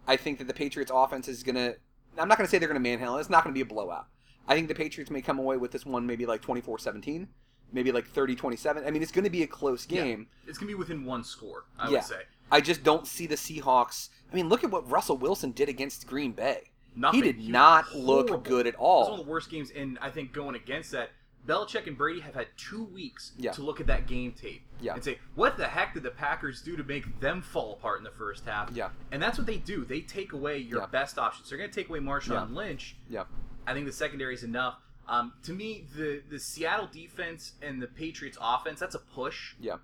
I 0.08 0.16
think 0.16 0.38
that 0.38 0.46
the 0.48 0.54
Patriots 0.54 0.90
offense 0.94 1.28
is 1.28 1.42
going 1.42 1.56
to. 1.56 1.76
I'm 2.16 2.26
not 2.26 2.38
going 2.38 2.46
to 2.46 2.50
say 2.50 2.56
they're 2.56 2.70
going 2.70 2.82
to 2.82 2.88
manhandle. 2.88 3.18
It's 3.18 3.28
not 3.28 3.44
going 3.44 3.52
to 3.52 3.58
be 3.58 3.60
a 3.60 3.66
blowout. 3.66 4.06
I 4.48 4.54
think 4.54 4.68
the 4.68 4.74
Patriots 4.74 5.10
may 5.10 5.20
come 5.20 5.38
away 5.38 5.58
with 5.58 5.72
this 5.72 5.84
one 5.84 6.06
maybe 6.06 6.24
like 6.24 6.40
24-17, 6.40 7.26
maybe 7.70 7.92
like 7.92 8.08
30-27. 8.10 8.86
I 8.86 8.90
mean, 8.90 9.02
it's 9.02 9.12
going 9.12 9.24
to 9.24 9.30
be 9.30 9.42
a 9.42 9.46
close 9.46 9.86
Yeah. 9.90 10.04
game. 10.04 10.28
It's 10.48 10.56
gonna 10.56 10.68
be 10.68 10.74
within 10.74 11.04
one 11.04 11.22
score. 11.22 11.66
I 11.78 11.88
Yeah. 11.90 11.96
would 11.96 12.04
say. 12.04 12.22
I 12.50 12.62
just 12.62 12.82
don't 12.82 13.06
see 13.06 13.26
the 13.26 13.34
Seahawks. 13.34 14.08
I 14.32 14.34
mean, 14.34 14.48
look 14.48 14.64
at 14.64 14.70
what 14.70 14.90
Russell 14.90 15.18
Wilson 15.18 15.50
did 15.50 15.68
against 15.68 16.06
Green 16.06 16.32
Bay. 16.32 16.70
Nothing. 16.96 17.22
he 17.22 17.32
did 17.32 17.36
was 17.38 17.48
not 17.48 17.94
look 17.94 18.28
horrible. 18.28 18.38
good 18.48 18.66
at 18.66 18.74
all. 18.76 18.96
It 18.98 19.00
was 19.02 19.10
one 19.10 19.20
of 19.20 19.26
the 19.26 19.30
worst 19.30 19.50
games, 19.50 19.70
and 19.76 19.98
I 20.00 20.10
think 20.10 20.32
going 20.32 20.54
against 20.56 20.90
that, 20.92 21.10
Belichick 21.46 21.86
and 21.86 21.96
Brady 21.96 22.20
have 22.20 22.34
had 22.34 22.48
two 22.56 22.82
weeks 22.84 23.32
Yeah. 23.36 23.52
to 23.52 23.62
look 23.62 23.80
at 23.80 23.86
that 23.86 24.08
game 24.08 24.32
tape 24.32 24.62
Yeah. 24.80 24.94
and 24.94 25.04
say, 25.04 25.20
what 25.36 25.56
the 25.56 25.68
heck 25.68 25.94
did 25.94 26.02
the 26.02 26.10
Packers 26.10 26.60
do 26.62 26.76
to 26.76 26.82
make 26.82 27.20
them 27.20 27.40
fall 27.40 27.74
apart 27.74 27.98
in 27.98 28.04
the 28.04 28.10
first 28.10 28.44
half? 28.46 28.70
Yeah. 28.72 28.88
And 29.12 29.22
that's 29.22 29.38
what 29.38 29.46
they 29.46 29.58
do. 29.58 29.84
They 29.84 30.00
take 30.00 30.32
away 30.32 30.58
your 30.58 30.80
Yeah. 30.80 30.86
best 30.86 31.18
options. 31.18 31.48
They're 31.48 31.58
going 31.58 31.70
to 31.70 31.74
take 31.74 31.88
away 31.88 32.00
Marshawn. 32.00 32.52
Lynch. 32.52 32.96
Yeah. 33.08 33.24
I 33.64 33.74
think 33.74 33.86
the 33.86 33.92
secondary 33.92 34.34
is 34.34 34.42
enough. 34.42 34.76
Um, 35.08 35.34
to 35.44 35.52
me, 35.52 35.86
the 35.96 36.20
the 36.28 36.40
Seattle 36.40 36.88
defense 36.88 37.52
and 37.62 37.80
the 37.80 37.86
Patriots 37.86 38.36
offense, 38.40 38.80
that's 38.80 38.96
a 38.96 38.98
push. 38.98 39.54
Yeah. 39.60 39.76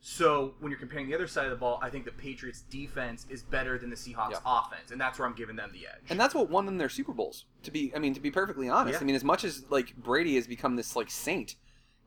So 0.00 0.54
when 0.60 0.70
you're 0.70 0.78
comparing 0.78 1.08
the 1.08 1.14
other 1.14 1.26
side 1.26 1.46
of 1.46 1.50
the 1.50 1.56
ball, 1.56 1.80
I 1.82 1.90
think 1.90 2.04
the 2.04 2.12
Patriots 2.12 2.62
defense 2.70 3.26
is 3.28 3.42
better 3.42 3.76
than 3.76 3.90
the 3.90 3.96
Seahawks 3.96 4.30
Yeah. 4.32 4.38
offense, 4.44 4.92
and 4.92 5.00
that's 5.00 5.18
where 5.18 5.26
I'm 5.26 5.34
giving 5.34 5.56
them 5.56 5.70
the 5.72 5.86
edge. 5.88 6.02
And 6.10 6.20
that's 6.20 6.34
what 6.34 6.48
won 6.48 6.64
them 6.66 6.78
their 6.78 6.88
Super 6.88 7.12
Bowls. 7.12 7.44
To 7.64 7.70
be, 7.72 7.92
I 7.94 7.98
mean, 7.98 8.14
to 8.14 8.20
be 8.20 8.30
perfectly 8.30 8.68
honest, 8.68 8.94
Yeah. 8.94 9.00
I 9.00 9.04
mean, 9.04 9.16
as 9.16 9.24
much 9.24 9.42
as 9.42 9.64
like 9.68 9.96
Brady 9.96 10.36
has 10.36 10.46
become 10.46 10.76
this 10.76 10.94
like 10.94 11.10
saint 11.10 11.56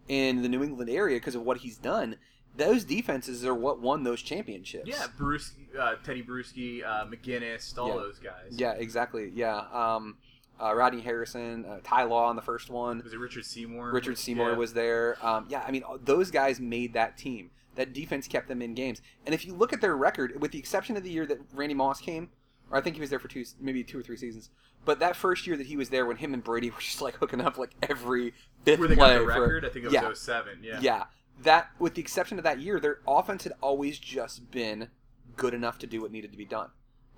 in 0.07 0.41
the 0.43 0.49
New 0.49 0.63
England 0.63 0.89
area 0.89 1.17
because 1.17 1.35
of 1.35 1.41
what 1.43 1.57
he's 1.57 1.77
done, 1.77 2.15
those 2.55 2.83
defenses 2.85 3.45
are 3.45 3.53
what 3.53 3.81
won 3.81 4.03
those 4.03 4.21
championships. 4.21 4.87
yeah, 4.87 5.07
Bruce, 5.17 5.53
uh, 5.77 5.95
Teddy 6.03 6.23
Bruschi, 6.23 6.83
uh, 6.85 7.05
McGinest, 7.05 7.77
all 7.77 7.89
Yeah. 7.89 7.93
those 7.95 8.19
guys. 8.19 8.51
Yeah, 8.51 8.71
exactly. 8.73 9.29
Yeah. 9.35 9.57
Um, 9.73 10.17
uh, 10.61 10.73
Rodney 10.73 11.01
Harrison, 11.01 11.65
uh, 11.65 11.79
Ty 11.83 12.03
Law 12.03 12.25
on 12.27 12.35
the 12.35 12.41
first 12.41 12.69
one. 12.69 13.01
Was 13.03 13.13
it 13.13 13.17
Richard 13.19 13.45
Seymour? 13.45 13.91
Richard 13.91 14.17
Seymour 14.17 14.51
Yeah. 14.51 14.57
was 14.57 14.73
there. 14.73 15.17
Um, 15.25 15.45
yeah, 15.49 15.63
I 15.67 15.71
mean, 15.71 15.83
those 16.03 16.31
guys 16.31 16.59
made 16.61 16.93
that 16.93 17.17
team. 17.17 17.51
That 17.79 17.93
defense 17.93 18.27
kept 18.27 18.49
them 18.49 18.61
in 18.61 18.73
games. 18.73 19.01
And 19.25 19.33
if 19.33 19.45
you 19.45 19.53
look 19.53 19.71
at 19.71 19.79
their 19.79 19.95
record, 19.95 20.41
with 20.41 20.51
the 20.51 20.59
exception 20.59 20.97
of 20.97 21.03
the 21.03 21.09
year 21.09 21.25
that 21.27 21.39
Randy 21.53 21.73
Moss 21.75 22.01
came, 22.01 22.27
or 22.69 22.77
I 22.77 22.81
think 22.81 22.97
he 22.97 22.99
was 22.99 23.09
there 23.09 23.19
for 23.19 23.29
two, 23.29 23.45
maybe 23.61 23.85
two 23.85 23.97
or 23.97 24.03
three 24.03 24.17
seasons, 24.17 24.49
but 24.83 24.99
that 24.99 25.15
first 25.15 25.47
year 25.47 25.55
that 25.55 25.67
he 25.67 25.77
was 25.77 25.87
there, 25.89 26.05
when 26.05 26.17
him 26.17 26.33
and 26.33 26.43
Brady 26.43 26.69
were 26.71 26.79
just 26.81 27.01
like 27.01 27.15
hooking 27.15 27.39
up 27.39 27.57
like 27.57 27.71
every 27.81 28.33
fifth 28.65 28.79
Where 28.79 28.89
they 28.89 28.95
play 28.95 29.13
got 29.13 29.19
the 29.19 29.19
for- 29.19 29.27
record, 29.41 29.65
I 29.65 29.69
think 29.69 29.85
it 29.85 29.87
was 29.87 29.93
yeah, 29.93 30.13
07. 30.13 30.59
Yeah. 30.61 30.79
yeah, 30.81 31.03
that 31.43 31.69
with 31.79 31.93
the 31.95 32.01
exception 32.01 32.37
of 32.37 32.43
that 32.43 32.59
year, 32.59 32.81
their 32.81 32.99
offense 33.07 33.45
had 33.45 33.53
always 33.61 33.97
just 33.97 34.51
been 34.51 34.89
good 35.37 35.53
enough 35.53 35.79
to 35.79 35.87
do 35.87 36.01
what 36.01 36.11
needed 36.11 36.31
to 36.33 36.37
be 36.37 36.43
done. 36.45 36.69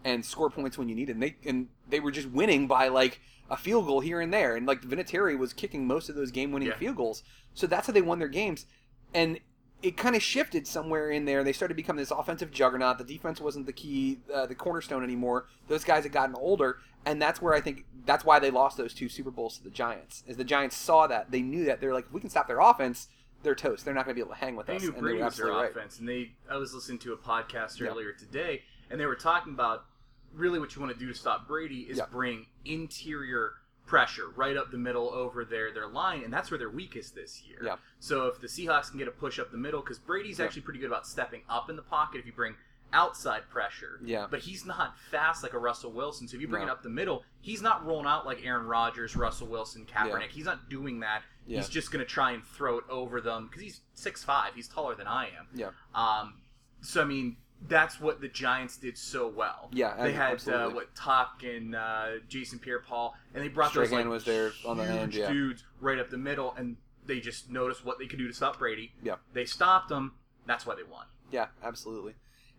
and 0.04 0.24
score 0.24 0.50
points 0.52 0.78
when 0.78 0.90
you 0.90 0.96
needed. 0.96 1.16
And 1.16 1.24
they 1.24 1.36
and 1.44 1.70
they 1.90 2.00
were 2.00 2.12
just 2.12 2.30
winning 2.30 2.68
by 2.68 2.88
like 2.88 3.20
a 3.50 3.58
field 3.58 3.88
goal 3.88 4.00
here 4.00 4.22
and 4.22 4.32
there. 4.32 4.56
And 4.56 4.68
like 4.68 4.82
Vinatieri 4.84 5.38
was 5.38 5.54
kicking 5.54 5.88
most 5.88 6.08
of 6.08 6.16
those 6.16 6.30
game 6.32 6.52
winning 6.52 6.70
Yeah. 6.70 6.76
field 6.78 6.98
goals. 6.98 7.24
So 7.56 7.66
that's 7.68 7.88
how 7.88 7.94
they 7.94 8.02
won 8.04 8.20
their 8.20 8.28
games. 8.28 8.68
And 9.14 9.40
it 9.82 9.98
kind 9.98 10.16
of 10.16 10.22
shifted 10.22 10.68
somewhere 10.68 11.10
in 11.12 11.26
there. 11.26 11.44
They 11.44 11.54
started 11.54 11.76
becoming 11.76 12.02
this 12.02 12.12
offensive 12.12 12.52
juggernaut. 12.52 12.98
The 12.98 13.04
defense 13.04 13.42
wasn't 13.42 13.66
the 13.66 13.74
key, 13.74 14.20
uh, 14.34 14.46
the 14.46 14.56
cornerstone 14.56 15.04
anymore. 15.04 15.48
Those 15.68 15.84
guys 15.84 16.04
had 16.04 16.12
gotten 16.12 16.36
older, 16.36 16.78
and 17.06 17.22
that's 17.22 17.42
where 17.42 17.54
I 17.54 17.62
think 17.62 17.86
that's 18.06 18.24
why 18.24 18.40
they 18.40 18.52
lost 18.52 18.78
those 18.78 18.94
two 18.94 19.10
Super 19.10 19.32
Bowls 19.32 19.58
to 19.58 19.64
the 19.64 19.70
Giants. 19.70 20.24
Is 20.28 20.38
the 20.38 20.44
Giants 20.44 20.76
saw 20.78 21.08
that 21.08 21.32
they 21.32 21.42
knew 21.42 21.66
that 21.66 21.82
they're 21.82 21.94
like, 21.94 22.06
if 22.06 22.14
we 22.14 22.22
can 22.22 22.30
stop 22.30 22.48
their 22.48 22.60
offense, 22.60 23.08
they're 23.44 23.56
toast. 23.56 23.84
They're 23.86 23.94
not 23.96 24.06
going 24.06 24.14
to 24.16 24.20
be 24.20 24.26
able 24.26 24.36
to 24.36 24.40
hang 24.40 24.56
with 24.56 24.68
They 24.68 24.76
us. 24.76 24.82
knew 24.84 24.90
and 24.90 24.98
they 24.98 25.02
Brady 25.02 25.24
was 25.24 25.38
their 25.38 25.48
right. 25.48 25.72
offense, 25.72 26.00
and 26.00 26.08
they. 26.08 26.32
I 26.50 26.58
was 26.58 26.74
listening 26.74 27.00
to 27.00 27.14
a 27.14 27.18
podcast 27.18 27.80
Yeah. 27.80 27.88
earlier 27.90 28.12
today, 28.12 28.62
and 28.90 29.00
they 29.00 29.06
were 29.08 29.16
talking 29.16 29.54
about 29.54 29.86
really 30.34 30.60
what 30.60 30.76
you 30.76 30.82
want 30.82 30.94
to 30.94 31.00
do 31.00 31.12
to 31.12 31.18
stop 31.18 31.48
Brady 31.48 31.82
is 31.90 31.98
Yeah. 31.98 32.06
bring 32.12 32.46
interior 32.66 33.54
pressure 33.92 34.30
right 34.38 34.56
up 34.56 34.72
the 34.72 34.78
middle 34.78 35.10
over 35.10 35.44
their 35.44 35.74
their 35.74 35.88
line, 35.88 36.24
and 36.24 36.32
that's 36.32 36.50
where 36.50 36.58
they're 36.58 36.70
weakest 36.70 37.14
this 37.14 37.44
year. 37.46 37.60
Yeah. 37.62 37.76
So 38.00 38.28
if 38.28 38.40
the 38.40 38.48
Seahawks 38.48 38.90
can 38.90 38.98
get 39.00 39.10
a 39.10 39.12
push 39.12 39.38
up 39.38 39.52
the 39.52 39.58
middle, 39.58 39.82
because 39.82 40.00
Brady's 40.00 40.40
Yeah. 40.40 40.46
actually 40.46 40.62
pretty 40.62 40.80
good 40.80 40.88
about 40.88 41.06
stepping 41.06 41.42
up 41.50 41.70
in 41.70 41.76
the 41.76 41.82
pocket 41.82 42.20
if 42.20 42.26
you 42.26 42.32
bring 42.32 42.56
outside 42.94 43.50
pressure. 43.50 44.00
Yeah. 44.02 44.28
But 44.32 44.40
he's 44.40 44.66
not 44.66 44.98
fast 45.12 45.44
like 45.44 45.52
a 45.54 45.60
Russell 45.60 45.92
Wilson. 45.92 46.26
So 46.30 46.36
if 46.36 46.42
you 46.42 46.48
bring 46.48 46.66
No. 46.66 46.70
it 46.70 46.72
up 46.72 46.84
the 46.84 46.90
middle, 46.90 47.26
he's 47.42 47.62
not 47.62 47.86
rolling 47.86 48.06
out 48.08 48.26
like 48.26 48.46
Aaron 48.46 48.66
Rodgers, 48.66 49.14
Russell 49.18 49.48
Wilson, 49.48 49.86
Kaepernick. 49.86 50.22
Yeah. 50.22 50.28
He's 50.28 50.46
not 50.46 50.70
doing 50.70 51.02
that. 51.02 51.24
Yeah. 51.46 51.58
He's 51.58 51.68
just 51.70 51.92
going 51.92 52.04
to 52.06 52.10
try 52.10 52.32
and 52.32 52.46
throw 52.46 52.78
it 52.78 52.86
over 52.90 53.20
them 53.20 53.48
because 53.48 53.62
he's 53.62 53.82
six 53.94 54.24
five. 54.24 54.56
He's 54.56 54.70
taller 54.70 54.96
than 54.96 55.08
I 55.08 55.26
am. 55.38 55.48
Yeah. 55.54 55.72
Um, 55.94 56.42
so 56.82 57.02
I 57.02 57.06
mean, 57.06 57.36
that's 57.68 58.00
what 58.00 58.22
the 58.22 58.28
Giants 58.28 58.78
did 58.78 58.98
so 58.98 59.28
well. 59.28 59.70
Yeah, 59.72 59.96
they 60.02 60.14
had 60.14 60.48
uh, 60.48 60.70
what 60.70 60.94
Tuck 60.96 61.44
and 61.44 61.76
uh, 61.76 62.08
Jason 62.28 62.60
Pierre-Paul, 62.60 63.16
and 63.34 63.44
they 63.44 63.48
brought 63.50 63.74
those 63.74 63.88
Strahan 63.88 64.06
like 64.06 64.14
was 64.14 64.26
there 64.26 64.52
on 64.66 64.78
the 64.78 64.86
huge 64.86 64.96
end, 65.00 65.14
yeah. 65.14 65.32
dudes 65.32 65.64
right 65.80 66.00
up 66.00 66.10
the 66.10 66.18
middle, 66.18 66.54
and 66.58 66.78
they 67.06 67.20
just 67.20 67.50
noticed 67.50 67.86
what 67.86 68.00
they 68.00 68.08
could 68.08 68.20
do 68.20 68.28
to 68.28 68.34
stop 68.34 68.60
Brady. 68.60 68.92
Yeah. 69.04 69.16
They 69.34 69.46
stopped 69.46 69.90
them. 69.90 70.14
That's 70.46 70.66
why 70.66 70.76
they 70.76 70.84
won. 70.84 71.06
Yeah, 71.32 71.48
absolutely. 71.64 72.16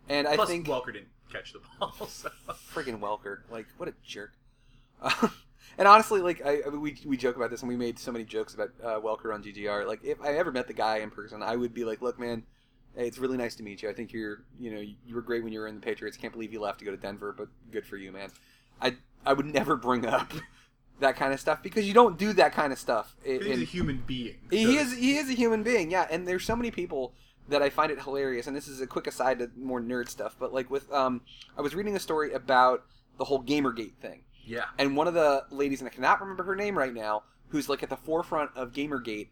And 0.09 0.27
I 0.27 0.35
Plus, 0.35 0.49
think 0.49 0.67
Welker 0.67 0.93
didn't 0.93 1.09
catch 1.31 1.53
the 1.53 1.59
ball. 1.79 1.93
So. 2.07 2.29
friggin' 2.73 2.99
Welker, 2.99 3.39
like 3.49 3.67
what 3.77 3.89
a 3.89 3.93
jerk. 4.05 4.31
and 5.77 5.87
honestly, 5.87 6.21
like 6.21 6.45
I, 6.45 6.61
I- 6.65 6.69
we 6.69 6.97
we 7.05 7.17
joke 7.17 7.35
about 7.35 7.49
this, 7.51 7.61
and 7.61 7.69
we 7.69 7.75
made 7.75 7.99
so 7.99 8.11
many 8.11 8.25
jokes 8.25 8.53
about 8.53 8.69
uh, 8.83 8.99
Welker 8.99 9.33
on 9.33 9.43
GGR. 9.43 9.85
Like 9.87 10.03
if 10.03 10.21
I 10.21 10.33
ever 10.35 10.51
met 10.51 10.67
the 10.67 10.73
guy 10.73 10.97
in 10.97 11.09
person, 11.11 11.43
I 11.43 11.55
would 11.55 11.73
be 11.73 11.83
like, 11.85 12.01
look, 12.01 12.19
man. 12.19 12.43
Hey, 12.95 13.07
it's 13.07 13.17
really 13.17 13.37
nice 13.37 13.55
to 13.55 13.63
meet 13.63 13.81
you. 13.81 13.89
I 13.89 13.93
think 13.93 14.13
you're, 14.13 14.43
you 14.59 14.71
know, 14.71 14.79
you 14.79 15.15
were 15.15 15.21
great 15.21 15.43
when 15.43 15.51
you 15.51 15.59
were 15.59 15.67
in 15.67 15.75
the 15.75 15.81
Patriots. 15.81 16.15
Can't 16.17 16.31
believe 16.33 16.53
you 16.53 16.59
left 16.61 16.79
to 16.79 16.85
go 16.85 16.91
to 16.91 16.97
Denver, 16.97 17.33
but 17.35 17.47
good 17.71 17.85
for 17.85 17.97
you, 17.97 18.11
man. 18.11 18.29
I, 18.81 18.95
I 19.25 19.33
would 19.33 19.47
never 19.47 19.75
bring 19.75 20.05
up 20.05 20.31
that 20.99 21.15
kind 21.15 21.33
of 21.33 21.39
stuff 21.39 21.63
because 21.63 21.87
you 21.87 21.93
don't 21.93 22.17
do 22.19 22.33
that 22.33 22.53
kind 22.53 22.71
of 22.71 22.77
stuff. 22.77 23.15
in- 23.25 23.41
he's 23.41 23.61
a 23.61 23.65
human 23.65 24.03
being. 24.05 24.35
he 24.51 24.77
is 24.77 24.95
he 24.95 25.17
is 25.17 25.29
a 25.29 25.33
human 25.33 25.63
being, 25.63 25.89
yeah. 25.89 26.07
And 26.11 26.27
there's 26.27 26.45
so 26.45 26.55
many 26.55 26.69
people 26.71 27.13
that 27.49 27.61
I 27.63 27.69
find 27.69 27.91
it 27.91 27.99
hilarious. 28.01 28.45
And 28.47 28.55
this 28.55 28.67
is 28.67 28.79
a 28.79 28.87
quick 28.87 29.07
aside 29.07 29.39
to 29.39 29.49
more 29.57 29.81
nerd 29.81 30.07
stuff, 30.07 30.35
but 30.39 30.53
like 30.53 30.69
with 30.69 30.91
um, 30.93 31.21
I 31.57 31.61
was 31.61 31.73
reading 31.75 31.95
a 31.95 31.99
story 31.99 32.31
about 32.33 32.85
the 33.17 33.25
whole 33.25 33.43
GamerGate 33.43 33.95
thing, 33.95 34.21
Yeah. 34.45 34.65
and 34.77 34.95
one 34.97 35.07
of 35.07 35.13
the 35.13 35.43
ladies, 35.51 35.81
and 35.81 35.87
I 35.87 35.91
cannot 35.93 36.21
remember 36.21 36.43
her 36.43 36.55
name 36.55 36.77
right 36.77 36.93
now, 36.93 37.23
who's 37.49 37.69
like 37.69 37.83
at 37.83 37.89
the 37.89 37.97
forefront 37.97 38.49
of 38.55 38.71
GamerGate, 38.71 39.27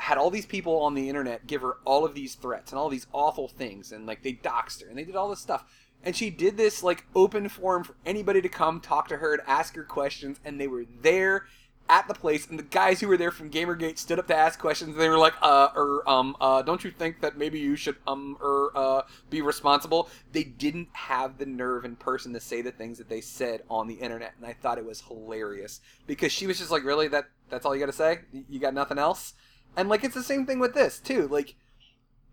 had 0.00 0.18
all 0.18 0.30
these 0.30 0.46
people 0.46 0.80
on 0.80 0.94
the 0.94 1.08
internet 1.08 1.46
give 1.46 1.62
her 1.62 1.76
all 1.84 2.04
of 2.04 2.14
these 2.14 2.34
threats 2.34 2.72
and 2.72 2.78
all 2.78 2.88
these 2.88 3.06
awful 3.12 3.48
things, 3.48 3.92
and 3.92 4.06
like 4.06 4.22
they 4.22 4.32
doxed 4.32 4.82
her 4.82 4.88
and 4.88 4.98
they 4.98 5.04
did 5.04 5.16
all 5.16 5.28
this 5.28 5.40
stuff. 5.40 5.64
And 6.02 6.16
she 6.16 6.30
did 6.30 6.56
this 6.56 6.82
like 6.82 7.06
open 7.14 7.48
forum 7.48 7.84
for 7.84 7.94
anybody 8.06 8.40
to 8.40 8.48
come 8.48 8.80
talk 8.80 9.08
to 9.08 9.18
her 9.18 9.34
and 9.34 9.42
ask 9.46 9.74
her 9.76 9.84
questions, 9.84 10.40
and 10.44 10.60
they 10.60 10.68
were 10.68 10.86
there 11.02 11.44
at 11.90 12.06
the 12.06 12.14
place, 12.14 12.46
and 12.46 12.56
the 12.56 12.62
guys 12.62 13.00
who 13.00 13.08
were 13.08 13.16
there 13.16 13.32
from 13.32 13.50
GamerGate 13.50 13.98
stood 13.98 14.20
up 14.20 14.28
to 14.28 14.34
ask 14.34 14.60
questions, 14.60 14.92
and 14.92 15.00
they 15.00 15.08
were 15.08 15.18
like, 15.18 15.34
"Uh, 15.42 15.70
or 15.74 16.08
um, 16.08 16.36
uh, 16.40 16.62
don't 16.62 16.84
you 16.84 16.90
think 16.92 17.20
that 17.20 17.36
maybe 17.36 17.58
you 17.58 17.74
should 17.74 17.96
um, 18.06 18.38
or 18.40 18.70
uh, 18.76 19.02
be 19.28 19.42
responsible?" 19.42 20.08
They 20.30 20.44
didn't 20.44 20.88
have 20.92 21.38
the 21.38 21.46
nerve 21.46 21.84
in 21.84 21.96
person 21.96 22.32
to 22.34 22.40
say 22.40 22.62
the 22.62 22.70
things 22.70 22.98
that 22.98 23.08
they 23.08 23.20
said 23.20 23.62
on 23.68 23.88
the 23.88 23.94
internet, 23.94 24.34
and 24.38 24.46
I 24.46 24.52
thought 24.52 24.78
it 24.78 24.84
was 24.84 25.00
hilarious 25.00 25.80
because 26.06 26.30
she 26.30 26.46
was 26.46 26.58
just 26.58 26.70
like, 26.70 26.84
"Really? 26.84 27.08
That 27.08 27.26
that's 27.48 27.66
all 27.66 27.74
you 27.74 27.80
got 27.80 27.86
to 27.86 27.92
say? 27.92 28.20
You 28.48 28.60
got 28.60 28.72
nothing 28.72 28.98
else?" 28.98 29.34
And 29.76 29.88
like, 29.88 30.04
it's 30.04 30.14
the 30.14 30.22
same 30.22 30.46
thing 30.46 30.58
with 30.58 30.74
this 30.74 30.98
too. 30.98 31.28
Like, 31.28 31.54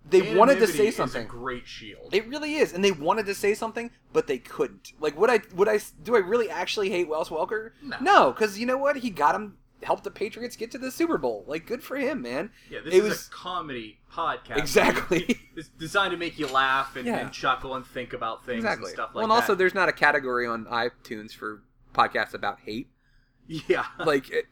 they 0.10 0.22
wanted 0.36 0.54
to 0.56 0.64
Anonymity 0.64 0.78
say 0.78 0.88
is 0.88 0.94
a 0.94 0.98
something. 0.98 1.28
great 1.28 1.68
shield. 1.68 2.14
It 2.14 2.28
really 2.28 2.56
is, 2.56 2.72
and 2.74 2.84
they 2.84 2.92
wanted 2.92 3.26
to 3.26 3.36
say 3.36 3.54
something, 3.54 3.92
but 4.14 4.28
they 4.28 4.38
couldn't. 4.38 4.94
Like, 5.00 5.20
would 5.20 5.30
I? 5.30 5.42
Would 5.56 5.68
I? 5.68 5.80
Do 6.04 6.16
I 6.16 6.20
really 6.20 6.50
actually 6.50 6.90
hate 6.90 7.08
Wells 7.10 7.30
Welker? 7.30 7.72
No. 7.82 7.98
No, 8.02 8.32
because 8.32 8.58
you 8.58 8.66
know 8.66 8.78
what? 8.78 8.96
He 8.98 9.10
got 9.10 9.36
him, 9.36 9.58
helped 9.84 10.06
the 10.06 10.12
Patriots 10.12 10.56
get 10.56 10.72
to 10.72 10.78
the 10.78 10.92
Super 10.92 11.18
Bowl. 11.18 11.44
Like, 11.46 11.66
good 11.66 11.84
for 11.84 11.98
him, 11.98 12.22
man. 12.22 12.52
Yeah, 12.70 12.80
this 12.86 12.94
It 12.94 12.98
is 13.04 13.10
was- 13.10 13.28
a 13.28 13.32
comedy 13.32 14.00
podcast. 14.12 14.58
Exactly. 14.58 15.40
It's 15.58 15.70
designed 15.70 16.12
to 16.12 16.18
make 16.18 16.40
you 16.40 16.48
laugh 16.48 16.96
and, 16.96 17.06
Yeah. 17.06 17.18
and 17.18 17.32
chuckle 17.32 17.76
and 17.76 17.86
think 17.86 18.14
about 18.14 18.46
things 18.46 18.60
exactly. 18.60 18.86
and 18.92 18.94
stuff 18.94 19.08
like 19.10 19.16
well, 19.16 19.24
like 19.28 19.36
and 19.38 19.42
also, 19.44 19.56
there's 19.56 19.74
not 19.76 19.90
a 19.90 19.94
category 19.94 20.48
on 20.48 20.66
iTunes 20.66 21.34
for 21.34 21.64
podcasts 21.94 22.34
about 22.34 22.60
hate. 22.62 22.88
yeah. 23.48 23.86
like 24.06 24.30
it, 24.30 24.46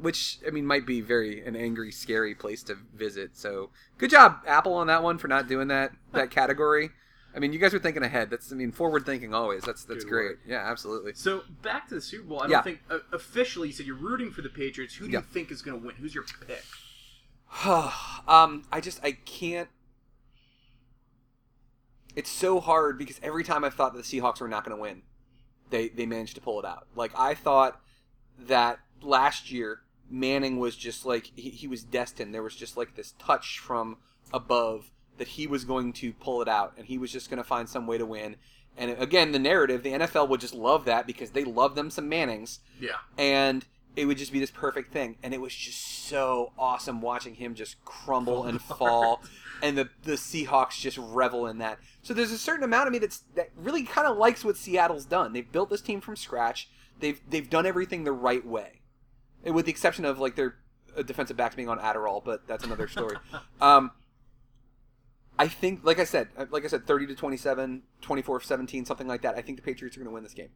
which 0.00 0.38
I 0.46 0.50
mean 0.50 0.66
might 0.66 0.86
be 0.86 1.00
very 1.00 1.44
an 1.44 1.56
angry, 1.56 1.92
scary 1.92 2.34
place 2.34 2.62
to 2.64 2.76
visit. 2.94 3.36
So 3.36 3.70
good 3.98 4.10
job, 4.10 4.38
Apple, 4.46 4.74
on 4.74 4.86
that 4.88 5.02
one 5.02 5.18
for 5.18 5.28
not 5.28 5.48
doing 5.48 5.68
that 5.68 5.92
that 6.12 6.30
category. 6.38 6.90
I 7.34 7.38
mean, 7.38 7.54
you 7.54 7.58
guys 7.58 7.72
are 7.72 7.78
thinking 7.78 8.02
ahead. 8.02 8.28
That's 8.28 8.52
I 8.52 8.56
mean, 8.56 8.72
forward 8.72 9.06
thinking 9.06 9.32
always. 9.32 9.62
That's 9.62 9.84
that's 9.84 10.04
Good 10.04 10.10
great. 10.10 10.24
work. 10.26 10.38
Yeah, 10.46 10.68
absolutely. 10.70 11.12
So 11.14 11.42
back 11.62 11.88
to 11.88 11.94
the 11.94 12.00
Super 12.02 12.24
Bowl. 12.24 12.42
I 12.42 12.46
don't 12.48 12.62
think 12.62 12.80
uh, 12.90 12.98
officially 13.12 13.68
you 13.68 13.74
said 13.74 13.86
you're 13.86 13.96
rooting 13.96 14.30
for 14.30 14.42
the 14.42 14.50
Patriots. 14.50 14.94
Who 14.94 15.06
do 15.06 15.12
Yeah. 15.12 15.20
you 15.20 15.24
think 15.24 15.50
is 15.50 15.62
going 15.62 15.80
to 15.80 15.86
win? 15.86 15.96
Who's 15.96 16.14
your 16.14 16.24
pick? 16.46 16.62
um, 17.66 18.64
I 18.70 18.80
just 18.82 19.02
I 19.02 19.12
can't. 19.12 19.68
It's 22.14 22.30
so 22.30 22.60
hard 22.60 22.98
because 22.98 23.18
every 23.22 23.44
time 23.44 23.64
I 23.64 23.70
thought 23.70 23.94
that 23.94 24.04
the 24.04 24.20
Seahawks 24.20 24.40
were 24.40 24.48
not 24.48 24.64
going 24.66 24.76
to 24.76 24.80
win, 24.82 25.02
they 25.70 25.88
they 25.88 26.04
managed 26.04 26.34
to 26.34 26.40
pull 26.42 26.58
it 26.58 26.66
out. 26.66 26.86
Like 26.94 27.12
I 27.18 27.32
thought 27.34 27.80
that 28.38 28.78
last 29.02 29.50
year 29.50 29.80
Manning 30.10 30.58
was 30.58 30.76
just 30.76 31.06
like 31.06 31.30
he, 31.36 31.50
he 31.50 31.66
was 31.66 31.82
destined. 31.84 32.34
There 32.34 32.42
was 32.42 32.54
just 32.56 32.76
like 32.76 32.94
this 32.96 33.14
touch 33.18 33.58
from 33.58 33.96
above 34.32 34.90
that 35.18 35.28
he 35.28 35.46
was 35.46 35.64
going 35.64 35.92
to 35.94 36.12
pull 36.12 36.42
it 36.42 36.48
out 36.48 36.72
and 36.76 36.86
he 36.86 36.98
was 36.98 37.12
just 37.12 37.30
going 37.30 37.38
to 37.42 37.48
find 37.48 37.68
some 37.68 37.86
way 37.86 37.98
to 37.98 38.06
win. 38.06 38.36
And 38.76 38.90
again, 38.98 39.32
the 39.32 39.38
narrative, 39.38 39.82
the 39.82 39.92
NFL 39.92 40.28
would 40.30 40.40
just 40.40 40.54
love 40.54 40.84
that 40.86 41.06
because 41.06 41.30
they 41.30 41.44
love 41.44 41.74
them 41.74 41.90
some 41.90 42.08
Mannings 42.08 42.60
Yeah. 42.80 42.96
and 43.18 43.64
it 43.94 44.06
would 44.06 44.16
just 44.16 44.32
be 44.32 44.40
this 44.40 44.50
perfect 44.50 44.90
thing 44.90 45.16
and 45.22 45.34
it 45.34 45.40
was 45.40 45.54
just 45.54 46.06
so 46.08 46.52
awesome 46.58 47.02
watching 47.02 47.34
him 47.34 47.54
just 47.54 47.82
crumble 47.84 48.44
and 48.44 48.60
fall 48.62 49.22
and 49.62 49.76
the 49.76 49.90
the 50.04 50.12
Seahawks 50.12 50.80
just 50.80 50.96
revel 50.98 51.46
in 51.46 51.58
that. 51.58 51.78
So 52.02 52.14
there's 52.14 52.32
a 52.32 52.38
certain 52.38 52.64
amount 52.64 52.86
of 52.86 52.92
me 52.92 52.98
that's 52.98 53.22
that 53.34 53.50
really 53.56 53.82
kind 53.84 54.06
of 54.06 54.16
likes 54.16 54.44
what 54.44 54.56
Seattle's 54.56 55.04
done. 55.04 55.32
They've 55.34 55.50
built 55.52 55.68
this 55.68 55.82
team 55.82 56.00
from 56.00 56.16
scratch. 56.16 56.68
They've 57.00 57.20
they've 57.28 57.48
done 57.48 57.66
everything 57.66 58.04
the 58.04 58.12
right 58.12 58.44
way. 58.46 58.80
With 59.44 59.64
the 59.66 59.70
exception 59.70 60.04
of 60.04 60.18
like 60.18 60.36
their 60.36 60.56
uh, 60.96 61.02
defensive 61.02 61.36
backs 61.36 61.54
being 61.54 61.68
on 61.68 61.78
Adderall, 61.78 62.22
but 62.24 62.46
that's 62.46 62.64
another 62.64 62.88
story. 62.88 63.16
um 63.60 63.90
I 65.38 65.48
think 65.48 65.80
like 65.82 65.98
I 65.98 66.04
said, 66.04 66.28
uh, 66.36 66.46
like 66.50 66.64
I 66.64 66.68
said 66.68 66.86
30 66.86 67.06
to 67.08 67.14
27, 67.14 67.82
24-17, 68.02 68.86
something 68.86 69.08
like 69.08 69.22
that. 69.22 69.34
I 69.36 69.40
think 69.42 69.56
the 69.58 69.62
Patriots 69.62 69.96
are 69.96 70.00
going 70.00 70.08
to 70.10 70.14
win 70.14 70.22
this 70.22 70.34
game. 70.34 70.50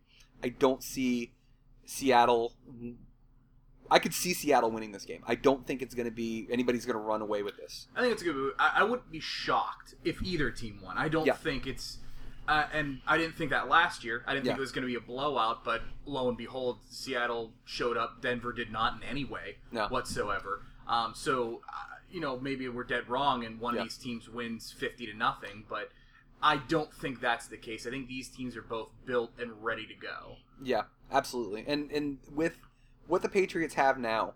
I 0.45 0.51
don't 0.51 0.83
see 0.83 1.33
Seattle 1.87 2.53
I 3.91 3.99
could 4.01 4.13
see 4.15 4.35
Seattle 4.35 4.71
winning 4.71 4.93
this 4.93 5.05
game. 5.05 5.23
I 5.27 5.35
don't 5.37 5.67
think 5.67 5.81
it's 5.81 5.95
going 5.95 6.07
to 6.07 6.15
be 6.15 6.49
anybody's 6.51 6.85
going 6.85 6.97
to 6.99 7.03
run 7.03 7.23
away 7.23 7.43
with 7.43 7.57
this. 7.57 7.87
I 7.97 8.01
think 8.01 8.13
it's 8.15 8.23
a 8.23 8.25
good. 8.27 8.53
I, 8.59 8.73
I 8.79 8.83
wouldn't 8.83 9.11
be 9.13 9.21
shocked 9.21 9.95
if 10.05 10.21
either 10.23 10.51
team 10.51 10.81
won. 10.83 10.99
I 10.99 11.09
don't 11.09 11.25
Yeah. 11.27 11.35
think 11.35 11.67
it's. 11.67 11.99
Uh, 12.49 12.67
and 12.73 13.01
I 13.07 13.19
didn't 13.19 13.37
think 13.37 13.51
that 13.51 13.69
last 13.69 14.05
year. 14.05 14.23
I 14.27 14.33
didn't 14.35 14.47
think 14.47 14.59
it 14.59 14.61
was 14.61 14.73
going 14.73 14.83
to 14.83 14.87
be 14.89 14.95
a 14.95 15.01
blowout, 15.01 15.65
but 15.65 15.83
lo 16.05 16.29
and 16.29 16.37
behold, 16.39 16.79
Seattle 16.89 17.53
showed 17.65 17.97
up. 17.97 18.23
Denver 18.23 18.53
did 18.53 18.71
not 18.71 18.95
in 18.97 19.03
any 19.03 19.25
way 19.25 19.57
No. 19.73 19.89
whatsoever. 19.89 20.63
Um, 20.87 21.13
so, 21.15 21.63
uh, 21.69 21.97
you 22.11 22.21
know, 22.21 22.39
maybe 22.39 22.69
we're 22.69 22.85
dead 22.85 23.09
wrong 23.09 23.45
and 23.45 23.59
one 23.61 23.75
Yeah. 23.75 23.81
of 23.83 23.87
these 23.89 23.99
teams 23.99 24.29
wins 24.29 24.71
50 24.71 25.07
to 25.07 25.15
nothing, 25.15 25.65
but 25.69 25.91
I 26.41 26.59
don't 26.59 26.93
think 26.95 27.21
that's 27.21 27.49
the 27.49 27.57
case. 27.57 27.87
I 27.87 27.91
think 27.91 28.07
these 28.09 28.29
teams 28.29 28.57
are 28.57 28.63
both 28.63 28.91
built 29.05 29.33
and 29.39 29.65
ready 29.65 29.87
to 29.87 29.95
go. 29.95 30.37
Yeah, 30.63 30.83
absolutely. 31.11 31.65
And 31.67 31.91
and 31.91 32.19
with 32.31 32.59
what 33.09 33.23
the 33.23 33.29
Patriots 33.29 33.75
have 33.75 33.99
now, 33.99 34.35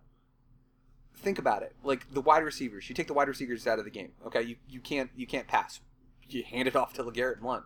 think 1.14 1.38
about 1.38 1.62
it. 1.62 1.74
Like 1.84 2.12
the 2.12 2.20
wide 2.20 2.42
receivers, 2.42 2.88
you 2.88 2.94
take 2.94 3.06
the 3.06 3.14
wide 3.14 3.28
receivers 3.28 3.66
out 3.66 3.78
of 3.78 3.84
the 3.84 3.90
game. 3.90 4.12
Okay, 4.26 4.42
you, 4.42 4.56
you 4.68 4.80
can't 4.80 5.10
you 5.14 5.26
can't 5.26 5.46
pass. 5.46 5.80
You 6.28 6.42
hand 6.44 6.68
it 6.68 6.76
off 6.76 6.92
to 6.94 7.02
LeGarrette 7.04 7.40
Blunt. 7.40 7.64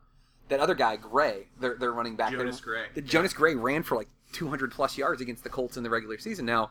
That 0.48 0.60
other 0.60 0.74
guy, 0.74 0.96
Gray, 0.96 1.46
they're 1.60 1.76
they're 1.76 1.92
running 1.92 2.16
back. 2.16 2.32
Jonas 2.32 2.60
Gray. 2.60 2.86
The 2.94 3.00
Jonas 3.02 3.32
Gray 3.32 3.54
ran 3.54 3.82
for 3.82 3.96
like 3.96 4.08
200 4.32 4.70
plus 4.72 4.98
yards 4.98 5.20
against 5.22 5.42
the 5.44 5.48
Colts 5.50 5.76
in 5.76 5.82
the 5.82 5.90
regular 5.90 6.18
season. 6.18 6.44
Now, 6.44 6.70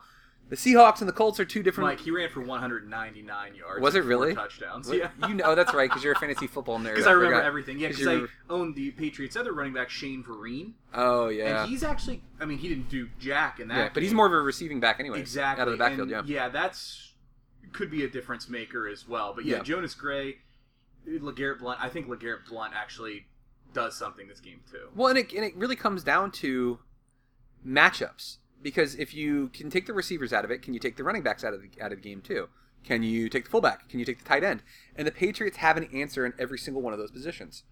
The 0.49 0.55
Seahawks 0.57 0.99
and 0.99 1.07
the 1.07 1.13
Colts 1.13 1.39
are 1.39 1.45
two 1.45 1.63
different. 1.63 1.89
Mike, 1.89 1.99
he 2.01 2.11
ran 2.11 2.29
for 2.29 2.41
199 2.41 3.55
yards. 3.55 3.81
Was 3.81 3.95
it 3.95 4.03
really? 4.03 4.35
touchdowns? 4.35 4.87
What- 4.89 4.97
Yeah. 4.97 5.09
You 5.27 5.33
know, 5.35 5.55
that's 5.55 5.73
right, 5.73 5.89
because 5.89 6.03
you're 6.03 6.13
a 6.13 6.19
fantasy 6.19 6.45
football 6.47 6.77
nerd. 6.79 6.83
Because 6.95 7.07
I 7.07 7.11
remember 7.13 7.37
forgot. 7.37 7.47
everything. 7.47 7.79
Yeah, 7.79 7.87
because 7.87 8.05
I 8.07 8.13
you're- 8.15 8.27
owned 8.49 8.75
the 8.75 8.91
Patriots' 8.91 9.35
other 9.37 9.53
running 9.53 9.73
back, 9.73 9.89
Shane 9.89 10.23
Vereen. 10.23 10.73
Oh 10.93 11.29
yeah. 11.29 11.61
And 11.63 11.69
he's 11.71 11.81
actually, 11.83 12.21
I 12.39 12.45
mean, 12.45 12.57
he 12.59 12.67
didn't 12.67 12.89
do 12.89 13.09
jack 13.19 13.59
in 13.59 13.69
that. 13.69 13.77
yeah, 13.77 13.89
but 13.93 14.03
he's 14.03 14.13
more 14.13 14.27
of 14.27 14.33
a 14.33 14.41
receiving 14.41 14.79
back 14.81 14.99
anyway. 14.99 15.19
exactly 15.19 15.61
Out 15.61 15.67
of 15.69 15.71
the 15.71 15.77
backfield, 15.77 16.11
and 16.11 16.27
yeah. 16.27 16.49
that's 16.49 17.13
could 17.71 17.89
be 17.89 18.03
a 18.03 18.09
difference 18.09 18.47
maker 18.49 18.87
as 18.87 19.07
well. 19.07 19.33
But 19.33 19.45
yeah, 19.45 19.57
Yeah. 19.57 19.63
Jonas 19.63 19.95
Gray, 19.95 20.35
LeGarrette 21.07 21.59
Blunt. 21.59 21.81
I 21.81 21.89
think 21.89 22.07
LeGarrette 22.07 22.45
Blunt 22.49 22.73
actually 22.75 23.25
does 23.73 23.97
something 23.97 24.27
this 24.27 24.39
game 24.39 24.61
too. 24.69 24.89
Well, 24.95 25.09
and 25.09 25.17
it, 25.17 25.33
and 25.33 25.43
it 25.43 25.55
really 25.55 25.75
comes 25.75 26.03
down 26.03 26.31
to 26.31 26.79
matchups 27.65 28.37
because 28.61 28.95
if 28.95 29.13
you 29.13 29.49
can 29.49 29.69
take 29.69 29.85
the 29.85 29.93
receivers 29.93 30.33
out 30.33 30.45
of 30.45 30.51
it, 30.51 30.61
can 30.61 30.73
you 30.73 30.79
take 30.79 30.97
the 30.97 31.03
running 31.03 31.23
backs 31.23 31.43
out 31.43 31.53
of 31.53 31.61
the 31.61 31.69
out 31.81 31.91
of 31.91 32.01
the 32.01 32.09
game 32.09 32.21
too? 32.21 32.49
Can 32.83 33.03
you 33.03 33.29
take 33.29 33.45
the 33.45 33.49
fullback? 33.49 33.89
Can 33.89 33.99
you 33.99 34.05
take 34.05 34.19
the 34.19 34.25
tight 34.25 34.43
end? 34.43 34.61
And 34.95 35.07
the 35.07 35.11
Patriots 35.11 35.57
have 35.57 35.77
an 35.77 35.87
answer 35.93 36.25
in 36.25 36.33
every 36.37 36.57
single 36.57 36.81
one 36.81 36.93
of 36.93 36.99
those 36.99 37.11
positions. 37.11 37.63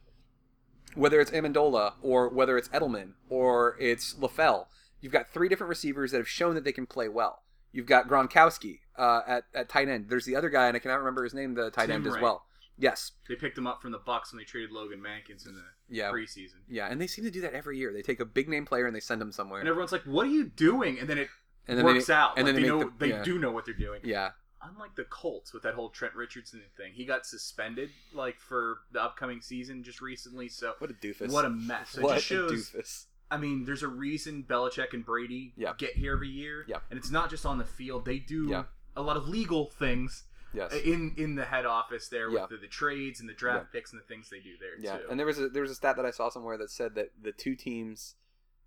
Whether 0.95 1.19
it's 1.19 1.31
Amendola 1.31 1.93
or 2.01 2.29
whether 2.29 2.57
it's 2.57 2.69
Edelman 2.69 3.13
or 3.29 3.77
it's 3.79 4.13
LaFell, 4.15 4.67
you've 4.99 5.11
got 5.11 5.27
three 5.29 5.49
different 5.49 5.69
receivers 5.69 6.11
that 6.11 6.17
have 6.17 6.29
shown 6.29 6.55
that 6.55 6.63
they 6.63 6.71
can 6.71 6.85
play 6.85 7.09
well. 7.09 7.43
You've 7.71 7.85
got 7.85 8.07
Gronkowski 8.07 8.79
uh, 8.97 9.21
at, 9.25 9.43
at 9.53 9.69
tight 9.69 9.87
end. 9.87 10.07
There's 10.09 10.25
the 10.25 10.35
other 10.35 10.49
guy, 10.49 10.67
and 10.67 10.75
I 10.75 10.79
cannot 10.79 10.99
remember 10.99 11.23
his 11.23 11.33
name, 11.33 11.53
the 11.55 11.71
tight 11.71 11.87
Tim 11.87 12.05
end 12.05 12.07
as 12.07 12.21
well. 12.21 12.45
Yes. 12.77 13.12
They 13.27 13.36
picked 13.36 13.57
him 13.57 13.67
up 13.67 13.81
from 13.81 13.91
the 13.91 13.99
Bucks 13.99 14.31
when 14.31 14.39
they 14.39 14.43
traded 14.45 14.71
Logan 14.71 15.01
Mankins 15.01 15.45
in 15.47 15.53
the 15.55 15.63
Yeah. 15.89 16.12
preseason. 16.12 16.62
Yeah, 16.67 16.88
and 16.88 16.99
they 16.99 17.07
seem 17.07 17.25
to 17.25 17.31
do 17.31 17.41
that 17.41 17.53
every 17.53 17.77
year. 17.77 17.93
They 17.93 18.01
take 18.01 18.19
a 18.19 18.25
big 18.25 18.49
name 18.49 18.65
player 18.65 18.86
and 18.88 18.95
they 18.95 18.99
send 18.99 19.21
him 19.21 19.31
somewhere. 19.31 19.60
And 19.60 19.69
everyone's 19.69 19.91
like, 19.91 20.03
"What 20.03 20.25
are 20.27 20.31
you 20.31 20.45
doing?" 20.45 20.97
And 20.99 21.07
then 21.10 21.17
it 21.17 21.29
And 21.67 21.77
then 21.77 21.86
works 21.86 22.07
make- 22.07 22.17
out. 22.17 22.38
and 22.38 22.45
like 22.47 22.55
then 22.55 22.55
they 22.55 22.62
they 22.63 22.67
know 22.67 22.84
the- 22.89 22.93
they 22.97 23.10
yeah. 23.10 23.23
do 23.23 23.38
know 23.38 23.51
what 23.51 23.65
they're 23.65 23.73
doing. 23.73 24.01
Yeah. 24.03 24.31
Unlike 24.63 24.95
the 24.95 25.05
Colts 25.05 25.53
with 25.53 25.63
that 25.63 25.73
whole 25.73 25.89
Trent 25.89 26.13
Richardson 26.15 26.62
thing, 26.77 26.93
he 26.93 27.03
got 27.05 27.25
suspended 27.25 27.89
like 28.13 28.39
for 28.39 28.81
the 28.91 29.01
upcoming 29.01 29.41
season 29.41 29.84
just 29.84 30.01
recently. 30.01 30.49
So 30.49 30.75
What 30.79 30.89
a 30.91 30.93
doofus. 30.93 31.31
what 31.31 31.45
a 31.45 31.49
mess! 31.49 31.91
So 31.91 32.01
what 32.03 32.12
it 32.12 32.15
just 32.15 32.27
shows. 32.27 32.51
a 32.73 32.77
doofus. 32.77 33.05
I 33.31 33.38
mean, 33.38 33.63
there's 33.65 33.81
a 33.84 33.88
reason 33.88 34.43
Belichick 34.43 34.93
and 34.93 35.05
Brady 35.05 35.53
Yeah. 35.55 35.73
get 35.77 35.93
here 35.95 36.13
every 36.13 36.29
year. 36.29 36.65
Yeah. 36.67 36.79
And 36.89 36.99
it's 36.99 37.10
not 37.12 37.29
just 37.29 37.45
on 37.45 37.57
the 37.60 37.63
field. 37.65 38.05
They 38.05 38.19
do 38.19 38.49
Yeah. 38.49 38.65
a 38.95 39.01
lot 39.01 39.17
of 39.17 39.27
legal 39.27 39.69
things 39.71 40.25
Yes. 40.53 40.73
Uh, 40.73 40.77
in 40.83 41.13
in 41.17 41.35
the 41.35 41.45
head 41.45 41.65
office 41.65 42.07
there 42.07 42.29
with 42.29 42.41
Yeah. 42.41 42.47
the, 42.49 42.57
the 42.57 42.67
trades 42.67 43.19
and 43.19 43.29
the 43.29 43.33
draft 43.33 43.71
picks 43.71 43.91
and 43.91 44.01
the 44.01 44.05
things 44.05 44.29
they 44.29 44.39
do 44.39 44.57
there 44.59 44.79
yeah. 44.79 44.97
too. 44.97 45.09
And 45.09 45.19
there 45.19 45.25
was 45.25 45.39
a 45.39 45.49
there 45.49 45.61
was 45.61 45.71
a 45.71 45.75
stat 45.75 45.95
that 45.95 46.05
I 46.05 46.11
saw 46.11 46.29
somewhere 46.29 46.57
that 46.57 46.71
said 46.71 46.95
that 46.95 47.11
the 47.21 47.31
two 47.31 47.55
teams 47.55 48.15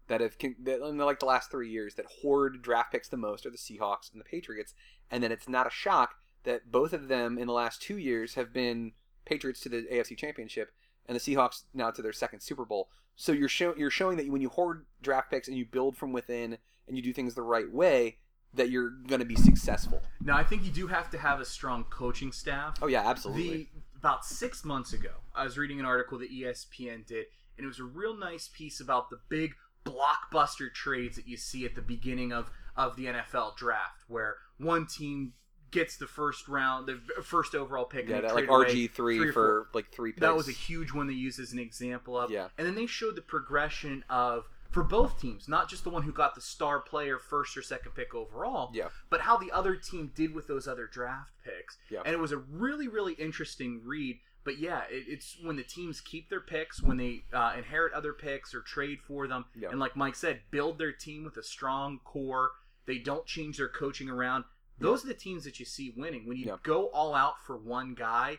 that 0.07 0.21
have 0.21 0.37
that 0.63 0.81
in 0.81 0.99
like 0.99 1.21
the 1.21 1.27
last 1.27 1.51
three 1.51 1.71
years 1.71 1.95
that 1.95 2.07
hoard 2.23 2.63
draft 2.63 2.93
picks 2.93 3.09
the 3.09 3.17
most 3.17 3.47
are 3.47 3.51
the 3.51 3.59
Seahawks 3.59 4.11
and 4.13 4.21
the 4.21 4.25
Patriots, 4.25 4.75
and 5.11 5.23
then 5.23 5.33
it's 5.33 5.49
not 5.49 5.67
a 5.67 5.71
shock 5.71 6.17
that 6.45 6.71
both 6.71 6.93
of 6.93 7.09
them 7.09 7.39
in 7.39 7.47
the 7.47 7.53
last 7.53 7.83
two 7.83 7.97
years 7.97 8.35
have 8.35 8.53
been 8.53 8.93
Patriots 9.25 9.61
to 9.61 9.69
the 9.69 9.87
AFC 9.91 10.17
Championship 10.17 10.73
and 11.07 11.17
the 11.17 11.21
Seahawks 11.21 11.63
now 11.73 11.91
to 11.91 12.03
their 12.03 12.13
second 12.13 12.41
Super 12.41 12.65
Bowl. 12.65 12.89
So 13.17 13.33
you're 13.33 13.49
show, 13.49 13.75
you're 13.77 13.91
showing 13.91 14.17
that 14.17 14.29
when 14.29 14.43
you 14.43 14.49
hoard 14.49 14.87
draft 15.03 15.31
picks 15.31 15.49
and 15.49 15.57
you 15.57 15.65
build 15.65 15.97
from 15.97 16.13
within 16.13 16.59
and 16.87 16.97
you 16.97 17.03
do 17.03 17.13
things 17.13 17.35
the 17.35 17.43
right 17.43 17.71
way, 17.71 18.19
that 18.57 18.71
you're 18.71 18.91
going 18.91 19.21
to 19.21 19.27
be 19.27 19.37
successful. 19.37 20.03
now 20.23 20.37
I 20.37 20.45
think 20.45 20.65
you 20.65 20.71
do 20.71 20.87
have 20.87 21.11
to 21.11 21.19
have 21.19 21.41
a 21.41 21.45
strong 21.45 21.85
coaching 21.85 22.33
staff. 22.33 22.79
Oh 22.83 22.87
yeah, 22.87 23.09
absolutely. 23.09 23.49
The 23.49 23.69
about 23.99 24.25
six 24.25 24.65
months 24.65 24.93
ago, 24.93 25.13
I 25.35 25.45
was 25.45 25.57
reading 25.57 25.81
an 25.81 25.87
article 25.87 26.19
that 26.19 26.31
ESPN 26.31 27.07
did, 27.07 27.27
and 27.57 27.65
it 27.65 27.67
was 27.67 27.81
a 27.81 27.85
real 27.85 28.15
nice 28.17 28.51
piece 28.53 28.81
about 28.81 29.09
the 29.11 29.19
big 29.29 29.55
blockbuster 29.85 30.73
trades 30.73 31.17
that 31.17 31.27
you 31.27 31.37
see 31.37 31.65
at 31.65 31.75
the 31.75 31.83
beginning 31.83 32.33
of 32.33 32.51
of 32.77 32.97
the 32.97 33.07
NFL 33.07 33.57
draft, 33.57 34.05
where 34.09 34.37
one 34.59 34.87
team 34.87 35.33
gets 35.71 35.97
the 35.97 36.07
first 36.07 36.49
round, 36.49 36.87
the 36.87 37.23
first 37.23 37.55
overall 37.55 37.85
pick, 37.85 38.09
yeah, 38.09 38.17
and 38.17 38.25
that, 38.25 38.35
like 38.35 38.47
RG 38.47 38.91
three 38.91 39.19
three 39.19 39.33
for 39.33 39.69
like 39.75 39.91
three 39.93 40.13
picks. 40.13 40.21
That 40.21 40.37
was 40.37 40.49
a 40.49 40.53
huge 40.53 40.93
one 40.93 41.07
they 41.07 41.15
used 41.15 41.41
as 41.41 41.53
an 41.53 41.59
example 41.59 42.19
of. 42.19 42.31
Yeah. 42.31 42.49
And 42.59 42.67
then 42.67 42.75
they 42.75 42.87
showed 42.87 43.17
the 43.17 43.23
progression 43.23 44.05
of 44.09 44.49
for 44.75 44.83
both 44.83 45.21
teams, 45.21 45.49
not 45.49 45.71
just 45.71 45.85
the 45.85 45.91
one 45.91 46.03
who 46.03 46.13
got 46.13 46.35
the 46.35 46.41
star 46.41 46.81
player 46.81 47.19
first 47.19 47.57
or 47.57 47.63
second 47.63 47.93
pick 47.95 48.13
overall, 48.15 48.71
Yeah. 48.75 48.89
but 49.09 49.21
how 49.23 49.37
the 49.37 49.53
other 49.53 49.77
team 49.77 50.11
did 50.15 50.35
with 50.35 50.49
those 50.49 50.67
other 50.67 50.87
draft 50.87 51.31
picks. 51.45 51.79
Yeah. 51.89 52.01
And 52.05 52.13
it 52.13 52.19
was 52.19 52.33
a 52.33 52.39
really, 52.39 52.89
really 52.89 53.13
interesting 53.15 53.81
read. 53.85 54.19
But 54.43 54.59
yeah, 54.59 54.83
it, 54.91 55.05
it's 55.09 55.37
when 55.43 55.57
the 55.57 55.63
teams 55.63 56.01
keep 56.01 56.29
their 56.29 56.41
picks, 56.41 56.83
when 56.83 56.97
they 56.97 57.23
uh, 57.33 57.55
inherit 57.57 57.93
other 57.95 58.13
picks 58.13 58.53
or 58.53 58.61
trade 58.63 58.99
for 59.01 59.27
them, 59.29 59.45
Yeah. 59.55 59.71
and 59.71 59.79
like 59.79 59.97
Mike 59.97 60.17
said, 60.17 60.41
build 60.51 60.79
their 60.79 60.93
team 60.93 61.25
with 61.25 61.37
a 61.37 61.43
strong 61.43 62.01
core. 62.05 62.51
They 62.87 62.99
don't 62.99 63.25
change 63.27 63.57
their 63.59 63.69
coaching 63.69 64.11
around. 64.11 64.45
Those 64.81 65.05
are 65.05 65.09
the 65.09 65.15
teams 65.15 65.45
that 65.45 65.61
you 65.61 65.65
see 65.65 65.95
winning. 65.97 66.27
When 66.27 66.37
you 66.37 66.47
Yeah. 66.47 66.57
go 66.65 66.89
all 66.89 67.15
out 67.15 67.35
for 67.47 67.57
one 67.57 67.95
guy, 67.95 68.39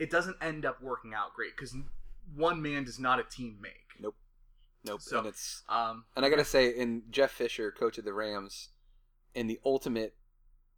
it 0.00 0.10
doesn't 0.10 0.36
end 0.42 0.66
up 0.66 0.82
working 0.82 1.14
out 1.14 1.32
great 1.34 1.56
because 1.56 1.74
one 2.34 2.60
man 2.60 2.82
does 2.84 2.98
not 2.98 3.20
a 3.20 3.22
team 3.22 3.58
make. 3.62 3.85
Nope. 4.86 5.02
So- 5.02 5.18
and 5.18 5.26
it's 5.26 5.62
Um, 5.68 6.04
and 6.14 6.24
I 6.24 6.30
gotta 6.30 6.44
say, 6.44 6.68
in 6.68 7.02
Jeff 7.10 7.32
Fisher, 7.32 7.70
coach 7.70 7.98
of 7.98 8.04
the 8.04 8.12
Rams, 8.14 8.70
in 9.34 9.46
the 9.46 9.60
ultimate 9.64 10.16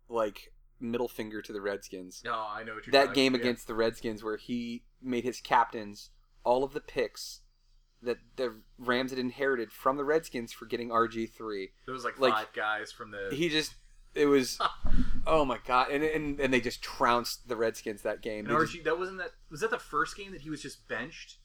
like 0.09 0.53
middle 0.81 1.09
finger 1.09 1.43
to 1.43 1.53
the 1.53 1.61
Redskins, 1.61 2.23
no, 2.25 2.35
I 2.35 2.63
know 2.65 2.75
what 2.75 2.87
you're 2.87 2.93
that 2.93 3.15
game 3.15 3.35
about, 3.35 3.45
yeah. 3.45 3.51
against 3.51 3.67
the 3.67 3.75
Redskins 3.75 4.23
where 4.25 4.37
he 4.37 4.85
made 5.03 5.25
his 5.25 5.41
captains 5.41 6.11
all 6.45 6.65
of 6.65 6.73
the 6.73 6.81
picks 6.81 7.41
that 8.01 8.19
the 8.37 8.55
Rams 8.79 9.11
had 9.11 9.19
inherited 9.19 9.73
from 9.73 9.97
the 9.97 10.05
Redskins 10.05 10.53
for 10.53 10.67
getting 10.67 10.89
RG 10.91 11.27
three. 11.33 11.73
There 11.85 11.93
was 11.93 12.05
like, 12.05 12.19
like, 12.21 12.33
five 12.33 12.53
guys 12.55 12.93
from 12.93 13.11
the. 13.11 13.29
He 13.35 13.49
just 13.49 13.75
it 14.15 14.27
was 14.27 14.59
oh 15.27 15.45
my 15.45 15.59
god, 15.67 15.91
and 15.91 16.03
and, 16.05 16.41
and 16.41 16.55
they 16.55 16.61
just 16.61 16.81
trounced 16.81 17.49
the 17.49 17.57
Redskins 17.57 18.03
that 18.03 18.23
game. 18.23 18.47
and 18.47 18.55
They 18.57 18.61
just- 18.65 18.77
RG, 18.77 18.85
that 18.85 18.99
wasn't 18.99 19.19
that. 19.19 19.33
Was 19.51 19.61
that 19.61 19.71
the 19.71 19.79
first 19.81 20.17
game 20.17 20.31
that 20.33 20.43
he 20.43 20.51
was 20.51 20.63
just 20.63 20.87
benched? 20.89 21.39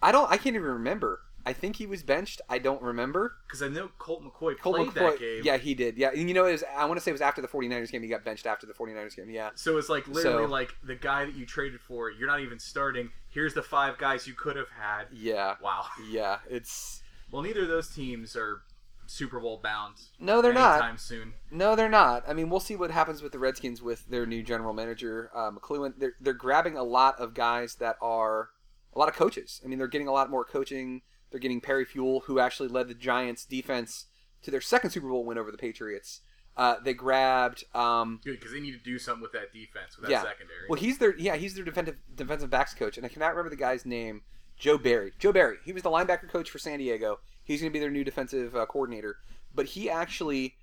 I 0.00 0.12
don't. 0.12 0.30
I 0.30 0.36
can't 0.36 0.54
even 0.54 0.62
remember. 0.68 1.20
I 1.46 1.52
think 1.54 1.76
he 1.76 1.86
was 1.86 2.02
benched. 2.02 2.40
I 2.48 2.58
don't 2.58 2.82
remember. 2.82 3.36
Because 3.46 3.62
I 3.62 3.68
know 3.68 3.88
Colt 3.98 4.22
McCoy 4.22 4.58
Colt 4.58 4.76
played 4.76 4.88
McCoy, 4.88 4.94
that 5.12 5.18
game. 5.18 5.42
yeah, 5.44 5.56
he 5.56 5.74
did. 5.74 5.96
Yeah, 5.96 6.10
and 6.14 6.28
you 6.28 6.34
know, 6.34 6.44
it 6.46 6.52
was, 6.52 6.64
I 6.76 6.84
want 6.84 6.98
to 6.98 7.02
say 7.02 7.10
it 7.10 7.14
was 7.14 7.20
after 7.22 7.40
the 7.40 7.48
49ers 7.48 7.90
game. 7.90 8.02
He 8.02 8.08
got 8.08 8.24
benched 8.24 8.46
after 8.46 8.66
the 8.66 8.74
49ers 8.74 9.16
game. 9.16 9.30
Yeah, 9.30 9.50
So 9.54 9.78
it's 9.78 9.88
like 9.88 10.06
literally 10.08 10.44
So- 10.44 10.50
like 10.50 10.74
the 10.84 10.94
guy 10.96 11.24
that 11.24 11.34
you 11.34 11.46
traded 11.46 11.80
for. 11.80 12.10
You're 12.10 12.28
not 12.28 12.40
even 12.40 12.58
starting. 12.58 13.10
Here's 13.30 13.54
the 13.54 13.62
five 13.62 13.96
guys 13.98 14.26
you 14.26 14.34
could 14.34 14.56
have 14.56 14.68
had. 14.78 15.04
yeah, 15.12 15.54
Wow. 15.62 15.86
yeah. 16.10 16.38
It's 16.50 17.02
Well, 17.30 17.42
neither 17.42 17.62
of 17.62 17.68
those 17.68 17.88
teams 17.88 18.36
are 18.36 18.62
Super 19.06 19.40
Bowl 19.40 19.58
bound. 19.62 19.94
no, 20.18 20.42
they're 20.42 20.52
not. 20.52 20.74
anytime 20.80 20.98
soon. 20.98 21.32
No, 21.50 21.74
they're 21.74 21.88
not. 21.88 22.24
I 22.28 22.34
mean, 22.34 22.50
we'll 22.50 22.60
see 22.60 22.76
what 22.76 22.90
happens 22.90 23.22
with 23.22 23.32
the 23.32 23.38
Redskins 23.38 23.80
with 23.80 24.06
their 24.10 24.26
new 24.26 24.42
general 24.42 24.74
manager, 24.74 25.30
uh, 25.34 25.50
McCloughan. 25.50 25.94
They're 25.98 26.12
they're 26.20 26.34
grabbing 26.34 26.76
a 26.76 26.82
lot 26.82 27.18
of 27.18 27.32
guys 27.32 27.76
that 27.76 27.96
are 28.02 28.50
a 28.94 28.98
lot 28.98 29.08
of 29.08 29.14
coaches. 29.14 29.62
I 29.64 29.68
mean, 29.68 29.78
they're 29.78 29.86
getting 29.88 30.08
a 30.08 30.12
lot 30.12 30.28
more 30.28 30.44
coaching. 30.44 31.00
They're 31.30 31.40
getting 31.40 31.60
Perry 31.60 31.84
Fewell, 31.84 32.20
who 32.20 32.38
actually 32.38 32.68
led 32.68 32.88
the 32.88 32.94
Giants' 32.94 33.44
defense 33.44 34.06
to 34.42 34.50
their 34.50 34.60
second 34.60 34.90
Super 34.90 35.08
Bowl 35.08 35.24
win 35.24 35.38
over 35.38 35.50
the 35.50 35.58
Patriots. 35.58 36.20
Uh, 36.56 36.76
they 36.82 36.94
grabbed. 36.94 37.64
Um, 37.74 38.20
Good 38.24 38.38
because 38.40 38.52
they 38.52 38.60
need 38.60 38.72
to 38.72 38.78
do 38.82 38.98
something 38.98 39.22
with 39.22 39.32
that 39.32 39.52
defense 39.52 39.96
with 39.96 40.06
that 40.06 40.10
Yeah. 40.10 40.22
secondary. 40.22 40.66
well, 40.68 40.80
he's 40.80 40.98
their 40.98 41.16
yeah, 41.16 41.36
he's 41.36 41.54
their 41.54 41.64
defensive 41.64 41.96
defensive 42.14 42.50
backs 42.50 42.74
coach, 42.74 42.96
and 42.96 43.06
I 43.06 43.08
cannot 43.08 43.28
remember 43.28 43.50
the 43.50 43.56
guy's 43.56 43.86
name. 43.86 44.22
Joe 44.56 44.76
Barry. 44.76 45.12
Joe 45.20 45.32
Barry. 45.32 45.58
He 45.64 45.72
was 45.72 45.84
the 45.84 45.90
linebacker 45.90 46.28
coach 46.28 46.50
for 46.50 46.58
San 46.58 46.80
Diego. 46.80 47.20
He's 47.44 47.60
going 47.60 47.70
to 47.70 47.72
be 47.72 47.78
their 47.78 47.92
new 47.92 48.02
defensive 48.02 48.56
uh, 48.56 48.66
coordinator. 48.66 49.18
But 49.54 49.66
he 49.66 49.88
actually, 49.88 50.56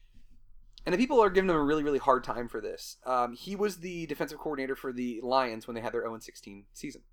and 0.85 0.93
the 0.93 0.97
people 0.97 1.21
are 1.21 1.29
giving 1.29 1.49
him 1.49 1.55
a 1.55 1.63
really 1.63 1.83
really 1.83 1.99
hard 1.99 2.23
time 2.25 2.49
for 2.49 2.59
this. 2.59 2.97
Um, 3.05 3.33
he 3.33 3.55
was 3.55 3.77
the 3.77 4.05
defensive 4.07 4.37
coordinator 4.37 4.75
for 4.75 4.91
the 4.91 5.21
Lions 5.23 5.65
when 5.65 5.75
they 5.75 5.81
had 5.81 5.93
their 5.93 6.01
0 6.01 6.17
16 6.19 6.65
season. 6.73 7.03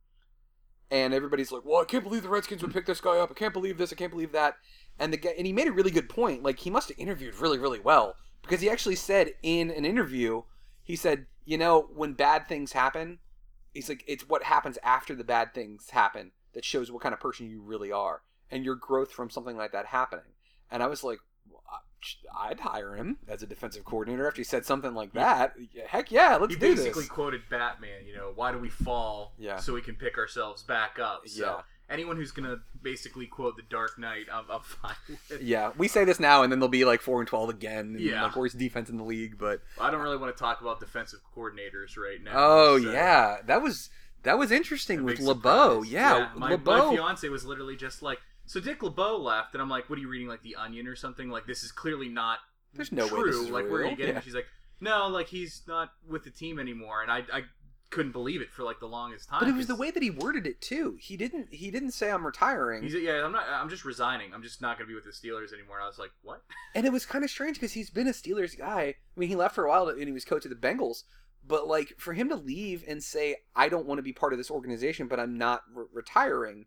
And 0.92 1.14
everybody's 1.14 1.50
like, 1.50 1.64
"Well, 1.64 1.80
I 1.80 1.86
can't 1.86 2.04
believe 2.04 2.22
the 2.22 2.28
Redskins 2.28 2.60
would 2.60 2.74
pick 2.74 2.84
this 2.84 3.00
guy 3.00 3.16
up. 3.16 3.30
I 3.30 3.34
can't 3.34 3.54
believe 3.54 3.78
this. 3.78 3.94
I 3.94 3.96
can't 3.96 4.10
believe 4.10 4.32
that." 4.32 4.58
And 4.98 5.10
the 5.10 5.16
guy, 5.16 5.30
and 5.30 5.46
he 5.46 5.52
made 5.52 5.66
a 5.66 5.72
really 5.72 5.90
good 5.90 6.10
point. 6.10 6.42
Like 6.42 6.58
he 6.58 6.68
must 6.68 6.90
have 6.90 6.98
interviewed 6.98 7.34
really 7.36 7.58
really 7.58 7.80
well 7.80 8.14
because 8.42 8.60
he 8.60 8.68
actually 8.68 8.96
said 8.96 9.32
in 9.42 9.70
an 9.70 9.86
interview, 9.86 10.42
he 10.82 10.94
said, 10.94 11.26
"You 11.46 11.56
know, 11.56 11.88
when 11.94 12.12
bad 12.12 12.46
things 12.46 12.72
happen, 12.72 13.20
he's 13.72 13.88
like, 13.88 14.04
it's 14.06 14.28
what 14.28 14.42
happens 14.42 14.76
after 14.82 15.14
the 15.14 15.24
bad 15.24 15.54
things 15.54 15.88
happen 15.90 16.32
that 16.52 16.62
shows 16.62 16.92
what 16.92 17.02
kind 17.02 17.14
of 17.14 17.20
person 17.20 17.48
you 17.48 17.62
really 17.62 17.90
are 17.90 18.20
and 18.50 18.62
your 18.62 18.74
growth 18.74 19.10
from 19.12 19.30
something 19.30 19.56
like 19.56 19.72
that 19.72 19.86
happening." 19.86 20.34
And 20.70 20.82
I 20.82 20.88
was 20.88 21.02
like, 21.02 21.20
I'd 22.38 22.60
hire 22.60 22.94
him 22.94 23.18
as 23.28 23.42
a 23.42 23.46
defensive 23.46 23.84
coordinator 23.84 24.26
after 24.26 24.40
he 24.40 24.44
said 24.44 24.64
something 24.66 24.94
like 24.94 25.12
that. 25.14 25.54
Heck 25.86 26.10
yeah, 26.10 26.36
let's 26.36 26.54
he 26.54 26.60
do 26.60 26.74
basically 26.74 27.06
quoted 27.06 27.42
Batman. 27.50 28.06
You 28.06 28.16
know, 28.16 28.32
why 28.34 28.52
do 28.52 28.58
we 28.58 28.68
fall? 28.68 29.32
Yeah. 29.38 29.58
So 29.58 29.72
we 29.74 29.80
can 29.82 29.94
pick 29.94 30.18
ourselves 30.18 30.62
back 30.62 30.98
up. 30.98 31.28
So 31.28 31.44
Yeah. 31.44 31.60
anyone 31.94 32.16
who's 32.16 32.32
gonna 32.32 32.56
basically 32.82 33.26
quote 33.26 33.56
the 33.56 33.62
Dark 33.68 33.98
Knight, 33.98 34.26
I'm, 34.32 34.44
I'm 34.50 34.60
fine 34.62 34.94
with. 35.30 35.42
Yeah, 35.42 35.72
we 35.76 35.88
say 35.88 36.04
this 36.04 36.18
now, 36.20 36.42
and 36.42 36.50
then 36.52 36.58
they'll 36.60 36.68
be 36.68 36.84
like 36.84 37.00
four 37.00 37.20
and 37.20 37.28
twelve 37.28 37.48
again. 37.48 37.94
And 37.96 38.00
Yeah. 38.00 38.24
like 38.24 38.36
worst 38.36 38.58
defense 38.58 38.88
in 38.90 38.96
the 38.96 39.04
league. 39.04 39.38
But 39.38 39.60
I 39.80 39.90
don't 39.90 40.00
really 40.02 40.16
want 40.16 40.36
to 40.36 40.40
talk 40.40 40.60
about 40.60 40.80
defensive 40.80 41.20
coordinators 41.36 41.96
right 41.96 42.22
now. 42.22 42.32
oh 42.34 42.80
so- 42.82 42.90
yeah, 42.90 43.38
that 43.46 43.62
was 43.62 43.90
that 44.24 44.38
was 44.38 44.50
interesting 44.52 45.00
A 45.00 45.02
with 45.02 45.18
LeBeau. 45.20 45.82
surprise. 45.82 45.92
Yeah, 45.92 46.28
my, 46.36 46.50
LeBeau. 46.52 46.90
my 46.90 46.96
fiance 46.96 47.28
was 47.28 47.44
literally 47.44 47.74
just 47.74 48.02
like, 48.02 48.20
so 48.52 48.60
Dick 48.60 48.82
LeBeau 48.82 49.16
left, 49.16 49.54
and 49.54 49.62
I'm 49.62 49.70
like, 49.70 49.88
what 49.88 49.98
are 49.98 50.02
you 50.02 50.08
reading, 50.08 50.28
like 50.28 50.42
The 50.42 50.56
Onion 50.56 50.86
or 50.86 50.94
something? 50.94 51.30
Like, 51.30 51.46
this 51.46 51.62
is 51.62 51.72
clearly 51.72 52.10
not 52.10 52.38
There's 52.74 52.92
no 52.92 53.06
way 53.06 53.22
this 53.24 53.36
is 53.36 53.48
like, 53.48 53.70
where 53.70 53.80
are 53.80 53.86
you 53.86 53.96
getting? 53.96 54.12
Yeah. 54.12 54.18
it? 54.18 54.24
She's 54.24 54.34
like, 54.34 54.44
no, 54.78 55.08
like 55.08 55.28
he's 55.28 55.62
not 55.66 55.88
with 56.06 56.24
the 56.24 56.30
team 56.30 56.58
anymore, 56.58 57.00
and 57.00 57.10
I, 57.10 57.22
I 57.32 57.42
couldn't 57.88 58.12
believe 58.12 58.42
it 58.42 58.50
for 58.52 58.62
like 58.62 58.78
the 58.78 58.86
longest 58.86 59.30
time. 59.30 59.40
But 59.40 59.48
it 59.48 59.54
was 59.54 59.68
the 59.68 59.74
way 59.74 59.90
that 59.90 60.02
he 60.02 60.10
worded 60.10 60.46
it 60.46 60.60
too. 60.60 60.98
He 61.00 61.16
didn't. 61.16 61.54
He 61.54 61.70
didn't 61.70 61.92
say 61.92 62.10
I'm 62.10 62.26
retiring, 62.26 62.82
He's 62.82 62.92
yeah, 62.92 63.24
I'm 63.24 63.32
not. 63.32 63.44
I'm 63.48 63.70
just 63.70 63.86
resigning. 63.86 64.34
I'm 64.34 64.42
just 64.42 64.60
not 64.60 64.76
going 64.76 64.86
to 64.86 64.90
be 64.90 64.94
with 64.94 65.04
the 65.04 65.10
Steelers 65.12 65.54
anymore. 65.54 65.76
And 65.76 65.84
I 65.84 65.86
was 65.86 65.98
like, 65.98 66.10
what? 66.20 66.42
and 66.74 66.84
it 66.84 66.92
was 66.92 67.06
kind 67.06 67.24
of 67.24 67.30
strange 67.30 67.56
because 67.56 67.72
he's 67.72 67.88
been 67.88 68.06
a 68.06 68.12
Steelers 68.12 68.58
guy. 68.58 68.82
I 68.82 68.94
mean, 69.16 69.30
he 69.30 69.36
left 69.36 69.54
for 69.54 69.64
a 69.64 69.68
while 69.70 69.88
and 69.88 70.02
he 70.02 70.12
was 70.12 70.26
coach 70.26 70.44
of 70.44 70.50
the 70.50 70.56
Bengals. 70.56 71.04
But 71.46 71.66
like 71.66 71.94
for 71.96 72.12
him 72.12 72.28
to 72.28 72.36
leave 72.36 72.84
and 72.86 73.02
say 73.02 73.36
I 73.56 73.70
don't 73.70 73.86
want 73.86 73.98
to 73.98 74.02
be 74.02 74.12
part 74.12 74.34
of 74.34 74.38
this 74.38 74.50
organization, 74.50 75.08
but 75.08 75.18
I'm 75.18 75.38
not 75.38 75.62
re- 75.74 75.86
retiring, 75.92 76.66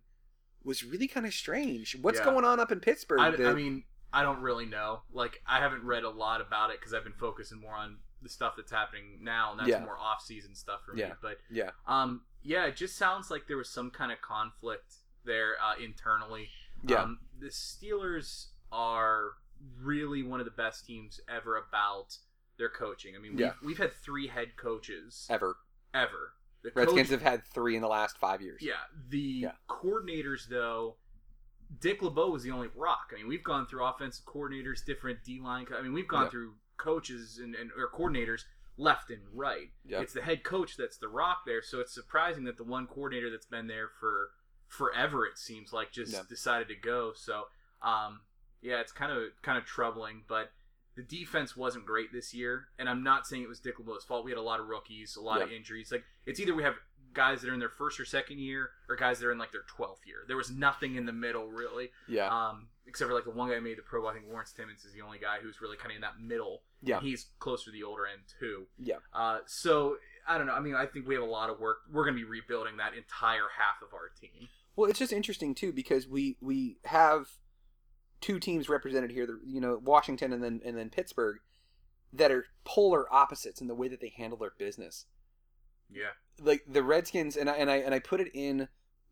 was 0.65 0.83
really 0.83 1.07
kind 1.07 1.25
of 1.25 1.33
strange. 1.33 1.95
What's 2.01 2.19
Yeah. 2.19 2.25
going 2.25 2.43
on 2.45 2.59
up 2.59 2.71
in 2.71 2.79
Pittsburgh? 2.79 3.19
I, 3.19 3.29
that- 3.31 3.47
I 3.47 3.53
mean, 3.53 3.83
I 4.11 4.23
don't 4.23 4.41
really 4.41 4.65
know. 4.65 5.03
Like, 5.11 5.41
I 5.45 5.59
haven't 5.59 5.83
read 5.83 6.03
a 6.03 6.09
lot 6.09 6.41
about 6.41 6.71
it 6.71 6.79
because 6.79 6.93
I've 6.93 7.03
been 7.03 7.13
focusing 7.13 7.59
more 7.61 7.75
on 7.75 7.99
the 8.21 8.29
stuff 8.29 8.55
that's 8.57 8.71
happening 8.71 9.19
now, 9.21 9.51
and 9.51 9.59
that's 9.59 9.69
Yeah. 9.69 9.79
more 9.83 9.97
off-season 9.97 10.55
stuff 10.55 10.83
for 10.85 10.93
me. 10.93 11.01
Yeah. 11.01 11.13
But 11.21 11.37
yeah, 11.49 11.71
um, 11.85 12.25
yeah, 12.41 12.65
it 12.65 12.75
just 12.75 12.95
sounds 12.97 13.29
like 13.29 13.47
there 13.47 13.57
was 13.57 13.69
some 13.69 13.91
kind 13.91 14.11
of 14.11 14.21
conflict 14.21 14.95
there 15.23 15.55
uh, 15.61 15.75
internally. 15.77 16.49
yeah, 16.83 17.03
Um, 17.03 17.19
the 17.39 17.47
Steelers 17.47 18.47
are 18.71 19.33
really 19.81 20.21
one 20.23 20.39
of 20.39 20.45
the 20.45 20.51
best 20.51 20.85
teams 20.85 21.19
ever 21.27 21.57
about 21.57 22.17
their 22.57 22.69
coaching. 22.69 23.15
I 23.15 23.19
mean, 23.19 23.31
we've, 23.33 23.39
Yeah. 23.41 23.53
we've 23.63 23.77
had 23.77 23.93
three 23.93 24.27
head 24.27 24.55
coaches 24.55 25.27
ever. 25.29 25.57
ever. 25.93 26.33
The 26.73 26.79
Redskins 26.79 27.09
coach- 27.09 27.19
have 27.19 27.21
had 27.21 27.43
three 27.45 27.75
in 27.75 27.81
the 27.81 27.87
last 27.87 28.17
five 28.17 28.41
years. 28.41 28.61
yeah, 28.61 28.73
the 29.09 29.19
Yeah. 29.19 29.51
coordinators 29.69 30.47
though, 30.47 30.97
Dick 31.79 32.01
LeBeau 32.01 32.29
was 32.29 32.43
the 32.43 32.51
only 32.51 32.67
rock. 32.75 33.11
I 33.11 33.15
mean, 33.17 33.27
we've 33.27 33.43
gone 33.43 33.65
through 33.65 33.83
offensive 33.85 34.25
coordinators, 34.25 34.83
different 34.85 35.23
D 35.23 35.39
line. 35.39 35.67
I 35.75 35.81
mean, 35.81 35.93
we've 35.93 36.07
gone 36.07 36.23
Yeah. 36.25 36.29
through 36.29 36.55
coaches 36.77 37.39
and, 37.39 37.55
and 37.55 37.71
or 37.77 37.89
coordinators 37.89 38.43
left 38.77 39.09
and 39.09 39.21
right. 39.33 39.71
Yeah. 39.85 40.01
It's 40.01 40.13
the 40.13 40.21
head 40.21 40.43
coach 40.43 40.75
that's 40.77 40.97
the 40.97 41.07
rock 41.07 41.45
there. 41.45 41.61
So 41.61 41.79
it's 41.79 41.93
surprising 41.93 42.43
that 42.43 42.57
the 42.57 42.63
one 42.63 42.87
coordinator 42.87 43.29
that's 43.29 43.45
been 43.45 43.67
there 43.67 43.87
for 43.89 44.31
forever 44.67 45.25
it 45.25 45.37
seems 45.37 45.71
like 45.71 45.91
just 45.91 46.11
Yeah. 46.13 46.23
decided 46.27 46.67
to 46.69 46.75
go. 46.75 47.13
So 47.13 47.47
um, 47.81 48.21
yeah, 48.61 48.79
it's 48.81 48.91
kind 48.91 49.11
of 49.11 49.31
kind 49.41 49.57
of 49.57 49.65
troubling, 49.65 50.23
but. 50.27 50.51
The 50.95 51.03
defense 51.03 51.55
wasn't 51.57 51.85
great 51.85 52.11
this 52.13 52.33
year, 52.33 52.67
and 52.79 52.87
I'm 52.87 53.03
not 53.03 53.27
saying 53.27 53.43
it 53.43 53.49
was 53.49 53.59
Dick 53.59 53.77
LeBeau's 53.79 54.03
fault. 54.03 54.23
We 54.25 54.31
had 54.31 54.37
a 54.37 54.41
lot 54.41 54.59
of 54.59 54.67
rookies, 54.67 55.15
a 55.15 55.21
lot 55.21 55.41
of 55.41 55.51
injuries. 55.51 55.91
Like 55.91 56.03
it's 56.25 56.39
either 56.39 56.55
we 56.55 56.63
have 56.63 56.75
guys 57.13 57.41
that 57.41 57.49
are 57.49 57.53
in 57.53 57.59
their 57.59 57.69
first 57.69 57.99
or 57.99 58.05
second 58.05 58.39
year, 58.39 58.69
or 58.89 58.95
guys 58.95 59.19
that 59.19 59.27
are 59.27 59.31
in 59.31 59.37
like 59.37 59.51
their 59.51 59.63
twelfth 59.67 60.01
year. 60.05 60.17
There 60.27 60.37
was 60.37 60.51
nothing 60.51 60.95
in 60.95 61.05
the 61.05 61.13
middle 61.13 61.47
really, 61.47 61.89
yeah, 62.07 62.27
um, 62.27 62.67
except 62.87 63.09
for 63.09 63.15
like 63.15 63.25
the 63.25 63.31
one 63.31 63.49
guy 63.49 63.55
who 63.55 63.61
made 63.61 63.77
the 63.77 63.81
Pro. 63.81 64.01
Bowl. 64.01 64.09
I 64.09 64.13
think 64.13 64.25
Lawrence 64.29 64.51
Timmons 64.53 64.85
is 64.85 64.93
the 64.93 65.01
only 65.01 65.17
guy 65.19 65.37
who's 65.41 65.61
really 65.61 65.77
kind 65.77 65.91
of 65.91 65.95
in 65.95 66.01
that 66.01 66.19
middle. 66.19 66.61
Yeah. 66.81 66.99
he's 66.99 67.27
closer 67.39 67.65
to 67.65 67.71
the 67.71 67.83
older 67.83 68.05
end 68.05 68.21
too. 68.39 68.67
yeah. 68.77 68.97
Uh, 69.11 69.39
so 69.47 69.97
I 70.27 70.37
don't 70.37 70.47
know. 70.47 70.53
I 70.53 70.59
mean, 70.59 70.75
I 70.75 70.85
think 70.85 71.07
we 71.07 71.15
have 71.15 71.23
a 71.23 71.27
lot 71.27 71.49
of 71.49 71.59
work. 71.59 71.77
We're 71.91 72.03
going 72.03 72.15
to 72.15 72.21
be 72.21 72.29
rebuilding 72.29 72.77
that 72.77 72.93
entire 72.93 73.47
half 73.57 73.81
of 73.81 73.93
our 73.93 74.09
team. 74.19 74.49
Well, 74.75 74.89
it's 74.89 74.99
just 74.99 75.13
interesting 75.13 75.55
too 75.55 75.71
because 75.71 76.07
we 76.07 76.37
we 76.41 76.77
have 76.85 77.27
two 78.25 78.39
teams 78.39 78.67
represented 78.69 79.11
here. 79.11 79.25
the- 79.27 79.39
You 79.45 79.61
know, 79.61 79.79
Washington 79.83 80.33
and 80.33 80.43
then 80.43 80.61
and 80.65 80.77
then 80.77 80.89
Pittsburgh 80.89 81.37
that 82.13 82.31
are 82.31 82.45
polar 82.63 83.11
opposites 83.13 83.61
in 83.61 83.67
the 83.67 83.75
way 83.75 83.87
that 83.89 83.99
they 84.01 84.09
handle 84.15 84.37
their 84.37 84.53
business. 84.57 85.05
Yeah, 85.91 86.11
Like 86.41 86.63
the 86.67 86.81
Redskins, 86.81 87.37
and 87.37 87.49
I 87.49 87.53
and 87.53 87.69
I 87.69 87.75
and 87.77 87.93
I 87.93 87.99
put 87.99 88.19
it 88.19 88.29
in 88.33 88.67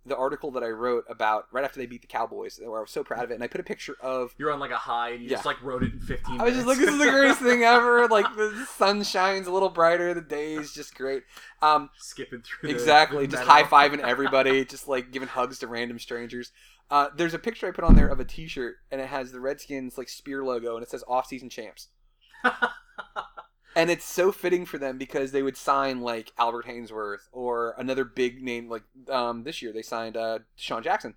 the 0.05 0.18
article 0.18 0.51
that 0.51 0.64
I 0.64 0.68
wrote 0.70 1.05
about 1.07 1.45
right 1.53 1.64
after 1.64 1.80
they 1.80 1.86
beat 1.86 2.01
the 2.01 2.07
Cowboys, 2.07 2.59
where 2.61 2.80
I 2.80 2.82
was 2.82 2.89
so 2.91 3.03
proud 3.05 3.24
of 3.24 3.32
it, 3.32 3.36
and 3.36 3.43
I 3.43 3.47
put 3.47 3.61
a 3.61 3.64
picture 3.64 3.95
of. 4.01 4.34
you're 4.38 4.51
on 4.51 4.59
like 4.59 4.72
a 4.72 4.76
high, 4.78 5.11
and 5.11 5.24
you 5.24 5.30
just 5.30 5.45
like 5.45 5.61
wrote 5.64 5.84
it 5.84 5.93
in 5.93 5.99
15. 6.01 6.41
I 6.41 6.45
was 6.45 6.55
just 6.55 6.68
like, 6.68 6.78
this 6.80 6.89
is 6.89 6.97
the 6.97 7.09
greatest 7.09 7.39
thing 7.39 7.64
ever. 7.76 8.07
Like 8.07 8.26
the 8.36 8.66
sun 8.76 9.03
shines 9.03 9.47
a 9.47 9.51
little 9.51 9.70
brighter, 9.70 10.14
the 10.14 10.20
day 10.22 10.55
is 10.55 10.74
just 10.74 10.95
great. 10.95 11.24
Um, 11.61 11.89
skipping 11.97 12.41
through. 12.41 12.70
exactly 12.72 13.28
just 13.28 13.43
high 13.43 13.64
fiving 13.64 13.99
everybody 13.99 14.66
just 14.66 14.88
like 14.89 15.11
giving 15.11 15.30
hugs 15.30 15.59
to 15.59 15.68
random 15.68 15.99
strangers 15.99 16.51
uh, 16.94 17.10
there's 17.16 17.34
a 17.34 17.39
picture 17.39 17.68
i 17.68 17.72
put 17.72 17.84
on 17.84 17.96
there 17.96 18.08
of 18.08 18.20
a 18.20 18.26
t-shirt 18.26 18.76
and 18.91 19.02
it 19.02 19.08
has 19.08 19.32
the 19.32 19.39
redskins 19.39 19.98
like 19.98 20.08
spear 20.08 20.44
logo 20.44 20.76
and 20.76 20.84
it 20.84 20.89
says 20.89 21.04
off-season 21.08 21.50
champs 21.50 21.88
and 23.76 23.89
it's 23.89 24.06
so 24.06 24.32
fitting 24.32 24.66
for 24.66 24.78
them 24.78 24.98
because 24.98 25.32
they 25.32 25.41
would 25.41 25.58
sign 25.58 26.02
like 26.02 26.32
albert 26.38 26.66
haynesworth 26.66 27.28
or 27.32 27.74
another 27.78 28.06
big 28.06 28.44
name 28.44 28.70
like 28.70 28.84
um, 29.10 29.44
this 29.44 29.62
year 29.62 29.74
they 29.74 29.82
signed 29.82 30.16
uh, 30.16 30.39
DeSean 30.58 30.84
jackson 30.84 31.16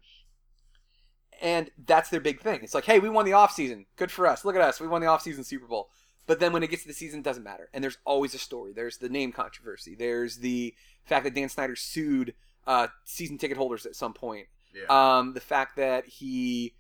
and 1.43 1.71
that's 1.85 2.09
their 2.09 2.21
big 2.21 2.41
thing 2.41 2.61
it's 2.63 2.75
like 2.75 2.87
hey 2.87 2.99
we 2.99 3.11
won 3.11 3.27
the 3.27 3.35
off-season 3.35 3.85
good 3.97 4.11
for 4.11 4.27
us 4.27 4.45
look 4.45 4.57
at 4.57 4.63
us 4.63 4.81
we 4.81 4.89
won 4.89 5.03
the 5.03 5.07
off-season 5.07 5.45
super 5.45 5.67
bowl 5.67 5.91
but 6.27 6.41
then 6.41 6.53
when 6.53 6.63
it 6.63 6.71
gets 6.71 6.83
to 6.83 6.89
the 6.89 6.95
season, 6.95 7.21
it 7.21 7.25
doesn't 7.25 7.45
matter. 7.45 7.69
And 7.73 7.83
there's 7.83 7.99
always 8.05 8.35
a 8.35 8.39
story. 8.39 8.73
There's 8.73 8.99
the 8.99 9.09
name 9.09 9.33
controversy. 9.33 9.95
There's 9.95 10.39
the 10.39 10.75
fact 11.05 11.25
that 11.25 11.35
Dan 11.35 11.49
Snyder 11.49 11.77
sued 11.77 12.35
uh, 12.67 12.89
season 13.05 13.39
ticket 13.39 13.57
holders 13.57 13.87
at 13.87 13.95
some 13.95 14.13
point. 14.13 14.49
Yeah. 14.75 15.19
Um, 15.19 15.35
the 15.35 15.41
fact 15.41 15.77
that 15.77 16.07
he, 16.07 16.75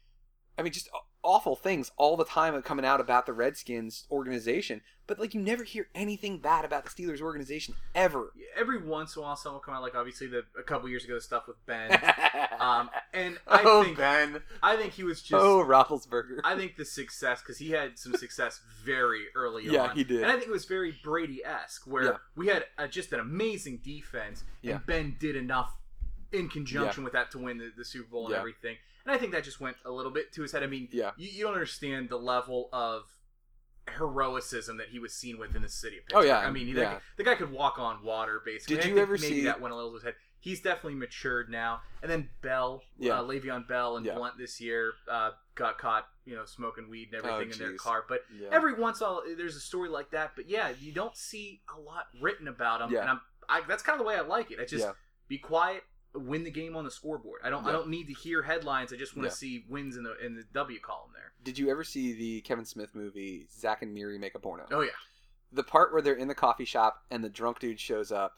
I 0.58 0.62
mean, 0.62 0.72
just 0.72 0.88
awful 1.22 1.56
things 1.56 1.90
all 1.96 2.16
the 2.16 2.24
time 2.24 2.60
coming 2.62 2.84
out 2.84 3.00
about 3.00 3.26
the 3.26 3.32
Redskins 3.32 4.06
organization. 4.10 4.80
But 5.08 5.20
like, 5.20 5.34
you 5.34 5.40
never 5.40 5.62
hear 5.62 5.86
anything 5.94 6.38
bad 6.38 6.64
about 6.64 6.84
the 6.84 6.90
Steelers 6.90 7.20
organization 7.20 7.74
ever. 7.94 8.32
Every 8.56 8.82
once 8.82 9.14
in 9.14 9.22
a 9.22 9.24
while, 9.24 9.36
someone 9.36 9.56
will 9.56 9.60
come 9.60 9.74
out 9.74 9.82
like 9.82 9.94
obviously 9.94 10.26
the 10.26 10.42
a 10.58 10.64
couple 10.64 10.88
years 10.88 11.04
ago 11.04 11.14
the 11.14 11.20
stuff 11.20 11.46
with 11.46 11.64
Ben. 11.66 11.98
Um, 12.58 12.88
and 13.12 13.36
I 13.46 13.60
oh 13.66 13.84
think 13.84 13.98
Ben. 13.98 14.40
I 14.62 14.76
think 14.76 14.94
he 14.94 15.04
was 15.04 15.20
just. 15.20 15.34
oh 15.44 15.62
Roethlisberger. 15.62 16.38
I 16.42 16.56
think 16.56 16.76
the 16.76 16.86
success 16.86 17.40
because 17.42 17.58
he 17.58 17.70
had 17.70 17.98
some 17.98 18.14
success 18.14 18.62
very 18.82 19.24
early 19.34 19.66
Yeah, 19.66 19.88
on. 19.88 19.94
he 19.96 20.04
did. 20.04 20.22
and 20.22 20.30
I 20.30 20.36
think 20.36 20.46
it 20.46 20.50
was 20.52 20.64
very 20.64 20.94
Brady 21.04 21.44
esque, 21.44 21.86
where 21.86 22.04
Yeah. 22.04 22.16
we 22.34 22.46
had 22.46 22.64
uh 22.78 22.86
just 22.86 23.12
an 23.12 23.20
amazing 23.20 23.80
defense, 23.84 24.42
Yeah. 24.62 24.76
and 24.76 24.86
Ben 24.86 25.16
did 25.20 25.36
enough 25.36 25.76
in 26.32 26.48
conjunction 26.48 27.04
with 27.04 27.12
that 27.12 27.30
to 27.32 27.38
win 27.38 27.58
the, 27.58 27.70
the 27.76 27.84
Super 27.84 28.08
Bowl 28.10 28.26
and 28.26 28.32
Yeah. 28.32 28.38
everything. 28.40 28.76
And 29.04 29.14
I 29.14 29.18
think 29.18 29.32
that 29.32 29.44
just 29.44 29.60
went 29.60 29.76
a 29.84 29.90
little 29.90 30.10
bit 30.12 30.32
to 30.34 30.42
his 30.42 30.52
head. 30.52 30.62
I 30.62 30.66
mean, 30.66 30.88
Yeah. 30.90 31.12
you, 31.16 31.28
you 31.28 31.44
don't 31.44 31.52
understand 31.54 32.08
the 32.08 32.18
level 32.18 32.68
of 32.72 33.04
heroicism 33.96 34.78
that 34.78 34.88
he 34.88 34.98
was 34.98 35.12
seen 35.14 35.38
with 35.38 35.54
in 35.54 35.62
the 35.62 35.68
city 35.68 35.98
of 35.98 36.02
Oh, 36.12 36.20
Pittsburgh. 36.20 36.26
yeah, 36.26 36.38
I 36.40 36.50
mean, 36.50 36.68
yeah. 36.68 36.74
the, 36.74 37.00
the 37.18 37.24
guy 37.24 37.34
could 37.36 37.52
walk 37.52 37.78
on 37.78 38.02
water, 38.02 38.42
basically. 38.44 38.76
Did 38.76 38.86
I 38.86 38.88
you 38.88 38.98
ever 38.98 39.12
maybe 39.12 39.26
see- 39.26 39.44
that 39.44 39.60
went 39.60 39.72
a 39.72 39.76
little 39.76 39.90
to 39.90 39.96
his 39.96 40.04
head? 40.04 40.14
He's 40.40 40.60
definitely 40.60 40.94
matured 40.94 41.48
now. 41.50 41.80
And 42.02 42.10
then 42.10 42.28
Bell, 42.42 42.82
Yeah. 42.98 43.18
uh, 43.20 43.22
Le'Veon 43.24 43.66
Bell 43.66 43.96
and 43.96 44.06
Yeah. 44.06 44.14
Blunt 44.14 44.38
this 44.38 44.60
year 44.60 44.92
uh, 45.10 45.30
got 45.56 45.78
caught, 45.78 46.06
you 46.24 46.36
know, 46.36 46.44
smoking 46.44 46.88
weed 46.88 47.12
and 47.12 47.24
Oh, 47.24 47.34
everything 47.34 47.52
in 47.60 47.68
their 47.68 47.76
car. 47.76 48.04
But 48.08 48.20
Yeah. 48.32 48.48
every 48.52 48.74
once 48.74 49.00
in 49.00 49.06
a 49.06 49.10
while, 49.10 49.22
there's 49.36 49.56
a 49.56 49.60
story 49.60 49.88
like 49.88 50.10
that. 50.10 50.32
But 50.36 50.48
yeah, 50.48 50.68
you 50.78 50.92
don't 50.92 51.16
see 51.16 51.62
a 51.74 51.80
lot 51.80 52.06
written 52.20 52.46
about 52.48 52.80
him. 52.82 52.92
Yeah. 52.92 53.00
And 53.02 53.10
I'm, 53.10 53.20
I, 53.48 53.62
that's 53.66 53.82
kind 53.82 53.94
of 53.98 54.04
the 54.04 54.08
way 54.08 54.16
I 54.16 54.20
like 54.20 54.50
it. 54.52 54.60
I 54.60 54.64
just 54.66 54.84
Yeah. 54.84 54.92
be 55.26 55.38
quiet, 55.38 55.82
win 56.18 56.44
the 56.44 56.50
game 56.50 56.76
on 56.76 56.84
the 56.84 56.90
scoreboard. 56.90 57.40
I 57.44 57.50
don't, 57.50 57.66
I 57.66 57.72
don't 57.72 57.88
need 57.88 58.06
to 58.08 58.12
hear 58.14 58.42
headlines. 58.42 58.92
I 58.92 58.96
just 58.96 59.16
want 59.16 59.28
to 59.28 59.32
Yeah. 59.32 59.36
see 59.36 59.64
wins 59.68 59.96
in 59.96 60.02
the 60.04 60.16
in 60.24 60.34
the 60.34 60.44
W 60.54 60.80
column 60.80 61.10
there. 61.14 61.32
Did 61.44 61.58
you 61.58 61.70
ever 61.70 61.84
see 61.84 62.12
the 62.12 62.40
Kevin 62.42 62.64
Smith 62.64 62.94
movie 62.94 63.46
Zack 63.56 63.82
and 63.82 63.92
Miri 63.94 64.18
Make 64.18 64.34
a 64.34 64.38
Porno? 64.38 64.66
Oh 64.70 64.80
yeah. 64.80 64.90
the 65.52 65.62
part 65.62 65.92
where 65.92 66.02
they're 66.02 66.14
in 66.14 66.28
the 66.28 66.34
coffee 66.34 66.64
shop 66.64 67.04
and 67.10 67.22
the 67.22 67.28
drunk 67.28 67.60
dude 67.60 67.78
shows 67.80 68.10
up 68.10 68.34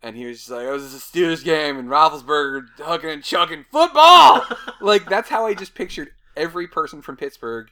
and 0.00 0.16
he 0.16 0.24
was 0.26 0.38
just 0.38 0.50
like, 0.50 0.66
"Oh, 0.66 0.78
this 0.78 0.92
is 0.92 0.94
a 0.94 0.98
Steelers 0.98 1.44
game," 1.44 1.76
and 1.78 1.88
Roethlisberger 1.88 2.66
hugging 2.78 3.10
and 3.10 3.22
chugging 3.24 3.64
football. 3.70 4.44
like 4.80 5.08
that's 5.08 5.28
how 5.28 5.46
I 5.46 5.54
just 5.54 5.74
pictured 5.74 6.10
every 6.36 6.66
person 6.66 7.02
from 7.02 7.16
Pittsburgh 7.16 7.68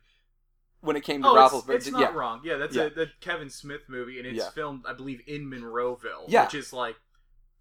when 0.82 0.96
it 0.96 1.02
came 1.04 1.22
to 1.22 1.28
Oh, 1.28 1.34
it's, 1.44 1.54
Roethlisberger. 1.54 1.74
it's 1.74 1.90
not 1.90 2.00
yeah, 2.00 2.12
wrong. 2.12 2.40
Yeah, 2.44 2.56
that's 2.56 2.74
Yeah. 2.74 2.84
a 2.84 2.90
the 2.90 3.10
Kevin 3.20 3.50
Smith 3.50 3.82
movie, 3.88 4.18
and 4.18 4.26
it's 4.26 4.38
Yeah. 4.38 4.50
filmed, 4.50 4.84
I 4.86 4.92
believe, 4.92 5.20
in 5.26 5.44
Monroeville, 5.50 6.24
Yeah. 6.28 6.44
which 6.44 6.54
is 6.54 6.72
like 6.72 6.96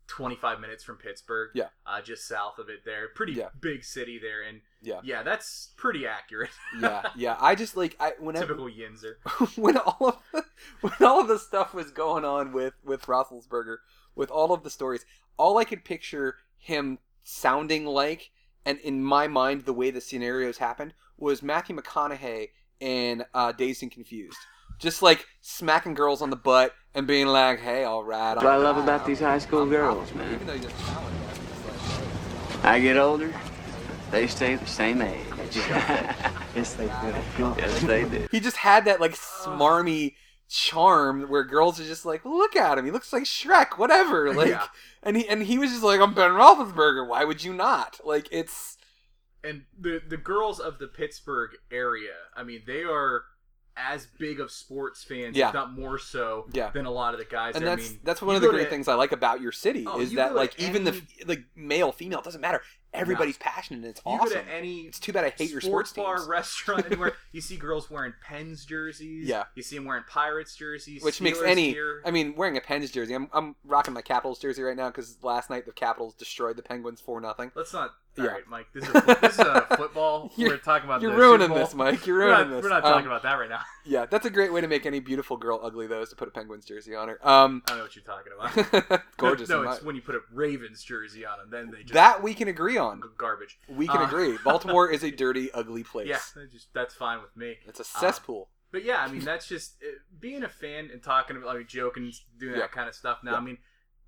25 0.09 0.59
minutes 0.59 0.83
from 0.83 0.97
Pittsburgh. 0.97 1.51
Yeah. 1.53 1.67
uh, 1.85 2.01
just 2.01 2.27
south 2.27 2.59
of 2.59 2.67
it. 2.69 2.83
There, 2.83 3.07
pretty 3.15 3.33
Yeah. 3.33 3.49
big 3.59 3.83
city 3.83 4.19
there, 4.19 4.41
and 4.41 4.61
yeah, 4.81 4.99
yeah, 5.03 5.23
that's 5.23 5.69
pretty 5.77 6.05
accurate. 6.07 6.49
yeah, 6.79 7.09
yeah. 7.15 7.37
I 7.39 7.55
just 7.55 7.77
like 7.77 7.95
I 7.99 8.13
whenever 8.19 8.47
Typical 8.47 8.69
Yinzer. 8.69 9.57
when 9.57 9.77
all 9.77 10.19
of 10.33 10.43
when 10.81 10.93
all 11.01 11.21
of 11.21 11.27
the 11.27 11.39
stuff 11.39 11.73
was 11.73 11.91
going 11.91 12.25
on 12.25 12.51
with 12.51 12.73
with 12.83 13.03
Roethlisberger, 13.03 13.77
with 14.15 14.29
all 14.31 14.51
of 14.53 14.63
the 14.63 14.69
stories, 14.69 15.05
all 15.37 15.57
I 15.57 15.63
could 15.63 15.85
picture 15.85 16.35
him 16.57 16.99
sounding 17.23 17.85
like, 17.85 18.31
and 18.65 18.79
in 18.79 19.03
my 19.03 19.27
mind, 19.27 19.61
the 19.65 19.73
way 19.73 19.91
the 19.91 20.01
scenarios 20.01 20.57
happened 20.57 20.93
was 21.17 21.41
Matthew 21.43 21.75
McConaughey 21.75 22.49
in 22.79 23.25
uh, 23.33 23.51
Dazed 23.51 23.83
and 23.83 23.91
Confused, 23.91 24.37
just 24.79 25.01
like 25.01 25.25
smacking 25.41 25.93
girls 25.93 26.21
on 26.21 26.29
the 26.29 26.35
butt 26.35 26.73
and 26.95 27.05
being 27.05 27.27
like, 27.27 27.59
"Hey, 27.59 27.83
all 27.83 28.03
right." 28.03 28.33
That's 28.33 28.43
what 28.43 28.53
I 28.53 28.57
love 28.57 28.77
about 28.77 29.05
these 29.05 29.19
high 29.19 29.37
school 29.39 29.65
girls, 29.65 30.13
man. 30.15 30.33
Even 30.33 30.47
though 30.47 30.53
he 30.53 30.59
doesn't 30.59 30.77
sound 30.79 31.05
like 31.05 32.61
that, 32.61 32.65
I 32.65 32.79
get 32.79 32.97
older, 32.97 33.33
they 34.11 34.27
stay 34.27 34.55
the 34.55 34.65
same 34.65 35.01
age. 35.01 35.25
Yes, 36.55 36.73
they 36.73 36.85
do. 37.37 37.55
yes, 37.57 37.81
they 37.83 38.03
do. 38.05 38.27
he 38.31 38.39
just 38.39 38.57
had 38.57 38.85
that 38.85 38.99
like 38.99 39.13
smarmy 39.13 40.15
charm 40.47 41.29
where 41.29 41.43
girls 41.43 41.79
are 41.79 41.83
just 41.85 42.05
like, 42.05 42.25
look 42.25 42.55
at 42.55 42.77
him, 42.77 42.85
he 42.85 42.91
looks 42.91 43.13
like 43.13 43.23
Shrek, 43.23 43.77
whatever. 43.77 44.33
Like, 44.33 44.49
Yeah. 44.49 44.65
and 45.03 45.15
he 45.15 45.27
and 45.29 45.43
he 45.43 45.57
was 45.59 45.69
just 45.69 45.83
like, 45.83 46.01
I'm 46.01 46.13
Ben 46.15 46.31
Roethlisberger. 46.31 47.07
Why 47.07 47.23
would 47.23 47.43
you 47.43 47.53
not? 47.53 47.99
Like, 48.03 48.27
it's 48.31 48.77
and 49.43 49.63
the 49.79 50.01
the 50.05 50.17
girls 50.17 50.59
of 50.59 50.79
the 50.79 50.87
Pittsburgh 50.87 51.51
area, 51.71 52.13
I 52.35 52.43
mean, 52.43 52.63
they 52.65 52.83
are 52.83 53.23
as 53.77 54.07
big 54.17 54.39
of 54.39 54.51
sports 54.51 55.03
fans, 55.03 55.37
Yeah. 55.37 55.47
if 55.49 55.53
not 55.53 55.71
more 55.73 55.97
so, 55.97 56.47
Yeah. 56.51 56.69
than 56.71 56.85
a 56.85 56.91
lot 56.91 57.13
of 57.13 57.19
the 57.19 57.25
guys. 57.25 57.55
and 57.55 57.65
there. 57.65 57.75
that's 57.75 57.87
I 57.87 57.91
mean, 57.91 57.99
that's 58.03 58.21
one 58.21 58.35
of 58.35 58.41
the 58.41 58.49
great 58.49 58.65
to- 58.65 58.69
things 58.69 58.87
I 58.87 58.95
like 58.95 59.11
about 59.11 59.39
your 59.41 59.51
city 59.51 59.85
Oh, 59.87 59.99
is 60.01 60.11
you 60.11 60.17
that 60.17 60.35
like 60.35 60.59
even 60.59 60.83
the 60.83 61.01
like 61.25 61.43
male 61.55 61.91
female 61.91 62.19
it 62.19 62.25
doesn't 62.25 62.41
matter 62.41 62.61
everybody's 62.91 63.37
passionate 63.37 63.77
and 63.77 63.85
it's 63.85 64.01
You 64.05 64.11
awesome 64.13 64.29
go 64.29 64.41
to 64.43 64.51
any 64.51 64.81
it's 64.81 64.99
too 64.99 65.13
bad 65.13 65.23
I 65.23 65.29
hate 65.29 65.51
your 65.51 65.61
sports 65.61 65.93
bar, 65.93 66.15
teams 66.17 66.27
restaurant, 66.27 66.85
anywhere. 66.87 67.13
You 67.31 67.39
see 67.39 67.55
girls 67.55 67.89
wearing 67.89 68.13
Pens 68.21 68.65
jerseys. 68.65 69.27
Yeah. 69.27 69.43
You 69.55 69.61
see 69.63 69.75
them 69.75 69.85
wearing 69.85 70.03
Pirates 70.09 70.55
jerseys. 70.55 71.03
which 71.03 71.21
makes 71.21 71.39
any 71.41 71.71
gear. 71.73 72.01
I 72.05 72.11
mean 72.11 72.35
wearing 72.35 72.57
a 72.57 72.61
Pens 72.61 72.91
jersey 72.91 73.13
I'm 73.13 73.29
I'm 73.31 73.55
rocking 73.63 73.93
my 73.93 74.01
Capitals 74.01 74.39
jersey 74.39 74.61
right 74.63 74.75
now 74.75 74.89
because 74.89 75.17
last 75.23 75.49
night 75.49 75.65
the 75.65 75.71
Capitals 75.71 76.15
destroyed 76.15 76.57
the 76.57 76.63
Penguins 76.63 76.99
for 76.99 77.21
nothing 77.21 77.51
Let's 77.55 77.71
not. 77.73 77.91
Yeah. 78.19 78.29
All 78.29 78.33
right, 78.35 78.47
Mike. 78.49 78.67
This 78.73 78.83
is, 78.87 78.95
a, 78.95 79.17
this 79.21 79.33
is 79.33 79.39
a 79.39 79.67
football. 79.77 80.31
We're 80.37 80.57
talking 80.57 80.87
about. 80.89 81.01
you're 81.01 81.11
the 81.11 81.17
ruining 81.17 81.53
this 81.53 81.73
Mike 81.73 82.05
you're 82.05 82.17
We're 82.19 82.25
ruining 82.27 82.49
not, 82.49 82.55
this 82.57 82.63
we're 82.63 82.69
not 82.69 82.83
Um, 82.85 82.91
talking 82.93 83.07
about 83.07 83.23
that 83.23 83.33
right 83.35 83.49
now. 83.49 83.61
yeah 83.85 84.05
that's 84.05 84.25
a 84.25 84.29
great 84.29 84.51
way 84.53 84.61
to 84.61 84.67
make 84.67 84.85
any 84.85 84.99
beautiful 84.99 85.37
girl 85.37 85.59
ugly 85.63 85.87
though 85.87 86.01
is 86.01 86.09
to 86.09 86.15
put 86.15 86.27
a 86.27 86.31
Penguins 86.31 86.65
jersey 86.65 86.95
on 86.95 87.07
her 87.07 87.27
um 87.27 87.63
I 87.65 87.69
don't 87.69 87.77
know 87.79 87.83
what 87.85 87.95
you're 87.95 88.03
talking 88.03 88.85
about. 88.87 89.01
gorgeous 89.17 89.49
No, 89.49 89.63
my- 89.63 89.73
it's 89.75 89.83
when 89.83 89.95
you 89.95 90.01
put 90.01 90.15
a 90.15 90.21
Ravens 90.33 90.83
jersey 90.83 91.25
on 91.25 91.39
them, 91.39 91.49
then 91.49 91.71
they 91.71 91.81
just 91.83 91.93
that 91.93 92.21
we 92.21 92.33
can 92.33 92.47
agree 92.47 92.77
on 92.77 93.01
garbage. 93.17 93.57
we 93.67 93.87
can 93.87 94.01
Uh, 94.01 94.05
agree 94.05 94.37
Baltimore 94.43 94.89
is 94.91 95.03
a 95.03 95.11
dirty 95.11 95.51
ugly 95.53 95.83
place 95.83 96.07
Yeah, 96.07 96.19
just 96.51 96.73
that's 96.73 96.93
fine 96.93 97.21
with 97.21 97.35
me. 97.35 97.57
it's 97.67 97.79
a 97.79 97.83
cesspool 97.85 98.49
But 98.71 98.83
yeah, 98.83 98.97
I 99.03 99.11
mean 99.11 99.21
that's 99.23 99.47
just 99.47 99.75
uh, 99.83 99.87
being 100.19 100.43
a 100.43 100.49
fan 100.49 100.89
and 100.91 101.01
talking 101.01 101.37
about 101.37 101.55
like 101.55 101.67
joking, 101.67 102.11
doing 102.37 102.53
Yeah. 102.53 102.59
that 102.61 102.71
kind 102.71 102.87
of 102.89 102.95
stuff. 102.95 103.19
Now, 103.23 103.31
Yeah. 103.31 103.37
I 103.37 103.41
mean 103.41 103.57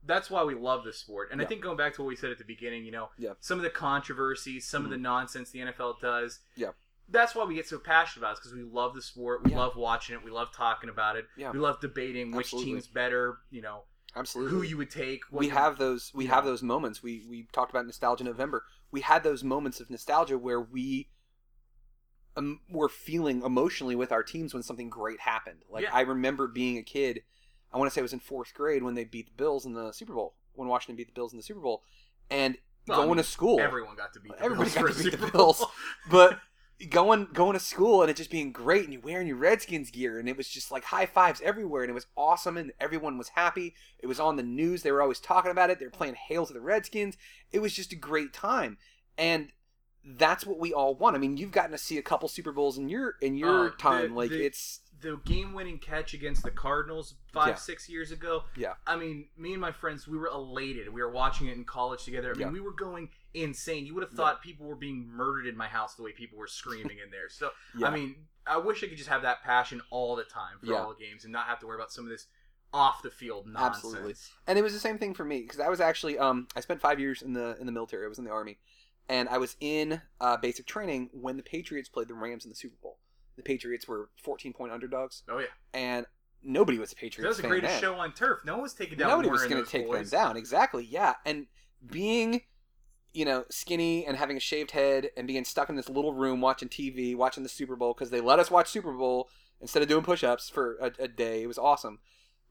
that's 0.04 0.30
why 0.30 0.44
we 0.44 0.56
love 0.56 0.84
this 0.84 0.98
sport. 0.98 1.30
And 1.32 1.42
I 1.42 1.46
think 1.46 1.62
going 1.62 1.78
back 1.78 1.94
to 1.96 2.02
what 2.02 2.08
we 2.08 2.16
said 2.16 2.32
at 2.32 2.38
the 2.40 2.44
beginning, 2.44 2.86
you 2.86 2.92
know, 2.92 3.10
Yeah. 3.18 3.30
Mm-hmm. 3.32 3.38
some 3.42 3.58
of 3.60 3.64
the 3.64 3.70
controversies, 3.70 4.68
some 4.68 4.84
of 4.84 4.90
the 4.92 4.98
nonsense 4.98 5.52
the 5.52 5.60
NFL 5.60 6.00
does. 6.02 6.40
Yeah. 6.56 6.72
That's 7.10 7.36
why 7.36 7.44
we 7.44 7.56
get 7.56 7.68
so 7.68 7.78
passionate 7.78 8.22
about 8.26 8.38
it 8.38 8.40
because 8.42 8.54
we 8.54 8.64
love 8.64 8.96
the 8.96 9.02
sport. 9.02 9.44
We 9.44 9.52
Yeah. 9.52 9.58
love 9.60 9.76
watching 9.76 10.16
it. 10.16 10.24
We 10.24 10.32
love 10.32 10.52
talking 10.54 10.90
about 10.90 11.18
it. 11.18 11.26
Yeah. 11.38 11.52
We 11.52 11.60
love 11.60 11.80
debating 11.82 12.32
which 12.32 12.48
Absolutely. 12.48 12.72
team's 12.74 12.88
better. 12.88 13.40
You 13.52 13.62
know, 13.62 13.84
absolutely 14.16 14.52
who 14.58 14.64
you 14.64 14.78
would 14.78 14.90
take. 14.92 15.22
what 15.30 15.40
we 15.42 15.48
you- 15.48 15.52
have 15.54 15.78
those 15.78 16.12
we 16.14 16.26
Yeah. 16.26 16.36
have 16.36 16.46
those 16.46 16.62
moments 16.64 17.02
we 17.04 17.26
we 17.30 17.48
talked 17.54 17.70
about 17.72 17.86
nostalgia 17.86 18.24
november 18.26 18.66
we 18.92 19.00
had 19.02 19.24
those 19.24 19.42
moments 19.44 19.80
of 19.80 19.90
nostalgia 19.90 20.38
where 20.38 20.60
we 20.60 21.10
um, 22.38 22.60
were 22.70 22.90
feeling 22.90 23.42
emotionally 23.42 23.96
with 23.96 24.12
our 24.12 24.24
teams 24.24 24.54
when 24.54 24.64
something 24.64 24.90
great 24.90 25.20
happened 25.22 25.64
like 25.70 25.84
Yeah. 25.84 25.94
i 25.94 26.02
remember 26.02 26.48
being 26.48 26.78
a 26.78 26.84
kid 26.84 27.24
i 27.74 27.78
want 27.78 27.90
to 27.90 27.94
say 27.94 28.00
it 28.00 28.04
was 28.04 28.14
in 28.14 28.20
fourth 28.20 28.54
grade 28.54 28.84
when 28.84 28.96
they 28.96 29.04
beat 29.04 29.26
the 29.28 29.34
bills 29.44 29.66
in 29.66 29.74
the 29.74 29.92
super 29.92 30.14
bowl 30.14 30.36
when 30.54 30.68
washington 30.68 30.96
beat 30.96 31.08
the 31.08 31.14
bills 31.14 31.32
in 31.34 31.38
the 31.38 31.44
super 31.44 31.60
bowl 31.60 31.84
and 32.30 32.58
Well, 32.88 33.00
I 33.00 33.06
going 33.06 33.18
mean, 33.18 33.24
to 33.24 33.30
school. 33.30 33.60
Everyone 33.60 33.96
got 33.96 34.14
to 34.14 34.20
beat. 34.20 34.38
The 34.38 34.44
Everybody 34.44 34.70
Bills 34.72 34.76
got 34.76 34.96
to 34.98 35.04
beat 35.04 35.12
the 35.12 35.18
Super 35.18 35.32
Bills. 35.32 35.60
Bowl. 35.60 35.72
but 36.10 36.40
going 36.90 37.28
going 37.34 37.54
to 37.54 37.60
school 37.60 38.02
and 38.02 38.10
it 38.10 38.16
just 38.18 38.32
being 38.32 38.52
great 38.52 38.86
and 38.86 38.94
you 38.94 39.00
wearing 39.00 39.28
your 39.28 39.36
redskins 39.38 39.92
gear 39.92 40.18
and 40.18 40.28
it 40.28 40.36
was 40.36 40.48
just 40.48 40.72
like 40.72 40.86
high 40.86 41.06
fives 41.06 41.40
everywhere 41.44 41.84
and 41.84 41.92
it 41.92 41.94
was 41.94 42.08
awesome 42.18 42.58
and 42.58 42.72
everyone 42.80 43.18
was 43.20 43.30
happy. 43.30 43.76
It 44.00 44.08
was 44.08 44.20
on 44.20 44.36
the 44.36 44.44
news. 44.44 44.82
They 44.82 44.92
were 44.92 45.02
always 45.02 45.20
talking 45.20 45.52
about 45.52 45.70
it. 45.70 45.78
They 45.78 45.86
were 45.86 45.92
playing 45.92 46.16
hail 46.16 46.46
to 46.48 46.54
the 46.54 46.62
redskins. 46.62 47.18
It 47.52 47.60
was 47.60 47.74
just 47.74 47.92
a 47.92 47.96
great 47.96 48.34
time. 48.34 48.78
And 49.18 49.50
that's 50.04 50.44
what 50.46 50.58
we 50.58 50.74
all 50.74 50.96
want. 50.96 51.16
I 51.16 51.20
mean 51.20 51.38
you've 51.38 51.52
gotten 51.52 51.72
to 51.72 51.78
see 51.78 52.00
a 52.00 52.02
couple 52.02 52.28
super 52.30 52.52
bowls 52.52 52.78
in 52.80 52.90
your 52.90 53.16
in 53.22 53.36
your 53.36 53.68
Uh, 53.68 53.70
the- 53.72 53.76
time 53.78 54.16
like 54.16 54.32
the- 54.32 54.44
it's 54.46 54.80
the 55.02 55.18
game-winning 55.26 55.80
catch 55.80 56.14
against 56.14 56.44
the 56.44 56.52
Cardinals 56.52 57.16
five, 57.34 57.48
Yeah. 57.50 57.56
six 57.56 57.90
years 57.90 58.12
ago. 58.12 58.44
Yeah. 58.56 58.74
I 58.86 58.96
mean, 58.96 59.30
me 59.36 59.52
and 59.54 59.62
my 59.62 59.72
friends, 59.72 60.08
we 60.08 60.18
were 60.18 60.28
elated. 60.28 60.90
We 60.90 61.02
were 61.02 61.12
watching 61.12 61.48
it 61.48 61.58
in 61.58 61.66
college 61.66 62.04
together. 62.04 62.32
I 62.32 62.34
mean, 62.34 62.48
Yeah. 62.48 62.52
we 62.54 62.60
were 62.60 62.74
going 62.74 63.10
insane. 63.34 63.86
You 63.86 63.94
would 63.96 64.04
have 64.04 64.12
thought 64.14 64.42
people 64.42 64.66
were 64.68 64.76
being 64.76 65.08
murdered 65.08 65.48
in 65.48 65.58
my 65.58 65.68
house 65.68 65.96
the 65.96 66.04
way 66.04 66.12
people 66.12 66.38
were 66.38 66.48
screaming 66.48 67.00
in 67.04 67.10
there. 67.12 67.30
So, 67.30 67.52
yeah 67.78 67.88
I 67.88 67.92
mean, 67.92 68.28
I 68.46 68.58
wish 68.58 68.84
I 68.84 68.88
could 68.88 68.98
just 68.98 69.10
have 69.10 69.22
that 69.24 69.42
passion 69.44 69.82
all 69.90 70.16
the 70.16 70.24
time 70.24 70.60
for 70.60 70.68
Yeah. 70.68 70.84
all 70.84 70.90
the 70.94 71.04
games 71.04 71.24
and 71.24 71.32
not 71.34 71.48
have 71.48 71.60
to 71.60 71.68
worry 71.68 71.76
about 71.78 71.92
some 71.92 72.04
of 72.06 72.10
this 72.10 72.28
off 72.74 73.02
the 73.02 73.12
field 73.12 73.48
nonsense. 73.48 73.84
Absolutely. 73.86 74.16
and 74.48 74.58
it 74.58 74.62
was 74.62 74.72
the 74.74 74.80
same 74.80 74.98
thing 74.98 75.14
for 75.14 75.26
me 75.26 75.42
because 75.42 75.60
I 75.60 75.68
was 75.68 75.82
actually 75.82 76.18
um 76.18 76.48
I 76.56 76.62
spent 76.62 76.80
five 76.80 77.00
years 77.02 77.22
in 77.22 77.34
the 77.34 77.58
in 77.60 77.66
the 77.66 77.72
military. 77.72 78.06
I 78.06 78.08
was 78.08 78.18
in 78.18 78.24
the 78.24 78.32
army, 78.32 78.60
and 79.10 79.28
I 79.28 79.40
was 79.40 79.58
in 79.60 80.02
uh, 80.22 80.38
basic 80.38 80.66
training 80.68 81.10
when 81.12 81.36
the 81.36 81.44
Patriots 81.44 81.90
played 81.90 82.08
the 82.08 82.14
Rams 82.14 82.46
in 82.46 82.50
the 82.50 82.56
Super 82.56 82.78
Bowl. 82.82 82.98
The 83.36 83.44
Patriots 83.44 83.88
were 83.88 84.10
14 84.24 84.54
point 84.54 84.72
underdogs, 84.72 85.24
Oh 85.30 85.40
yeah, 85.40 85.46
and 85.74 86.06
nobody 86.44 86.78
was 86.78 86.92
a 86.92 86.96
Patriots 86.96 87.22
that 87.22 87.28
was 87.28 87.38
the 87.38 87.48
greatest 87.48 87.74
then. 87.74 87.82
show 87.82 87.96
on 87.96 88.14
turf. 88.14 88.40
No 88.46 88.54
one 88.54 88.64
was 88.64 88.74
taking 88.74 88.98
down. 88.98 89.10
Nobody 89.10 89.30
was 89.30 89.46
going 89.46 89.64
to 89.64 89.70
take 89.70 89.88
boys. 89.88 90.10
them 90.10 90.20
down. 90.20 90.38
Exactly. 90.38 90.86
Yeah, 90.86 91.16
and 91.26 91.48
being 91.86 92.42
you 93.14 93.26
know 93.26 93.44
skinny 93.50 94.06
and 94.06 94.18
having 94.18 94.38
a 94.38 94.40
shaved 94.40 94.72
head 94.72 95.10
and 95.18 95.28
being 95.28 95.44
stuck 95.44 95.70
in 95.70 95.76
this 95.76 95.90
little 95.90 96.14
room 96.14 96.42
watching 96.42 96.70
TV, 96.70 97.16
watching 97.16 97.44
the 97.44 97.50
Super 97.50 97.76
Bowl 97.76 97.94
because 97.94 98.10
they 98.10 98.22
let 98.22 98.40
us 98.40 98.52
watch 98.52 98.70
Super 98.70 98.94
Bowl 98.94 99.30
instead 99.60 99.84
of 99.84 99.90
doing 99.90 100.04
push-ups 100.04 100.50
for 100.50 100.78
a, 100.78 100.92
a 101.00 101.08
day. 101.08 101.44
It 101.44 101.48
was 101.48 101.58
awesome. 101.58 102.00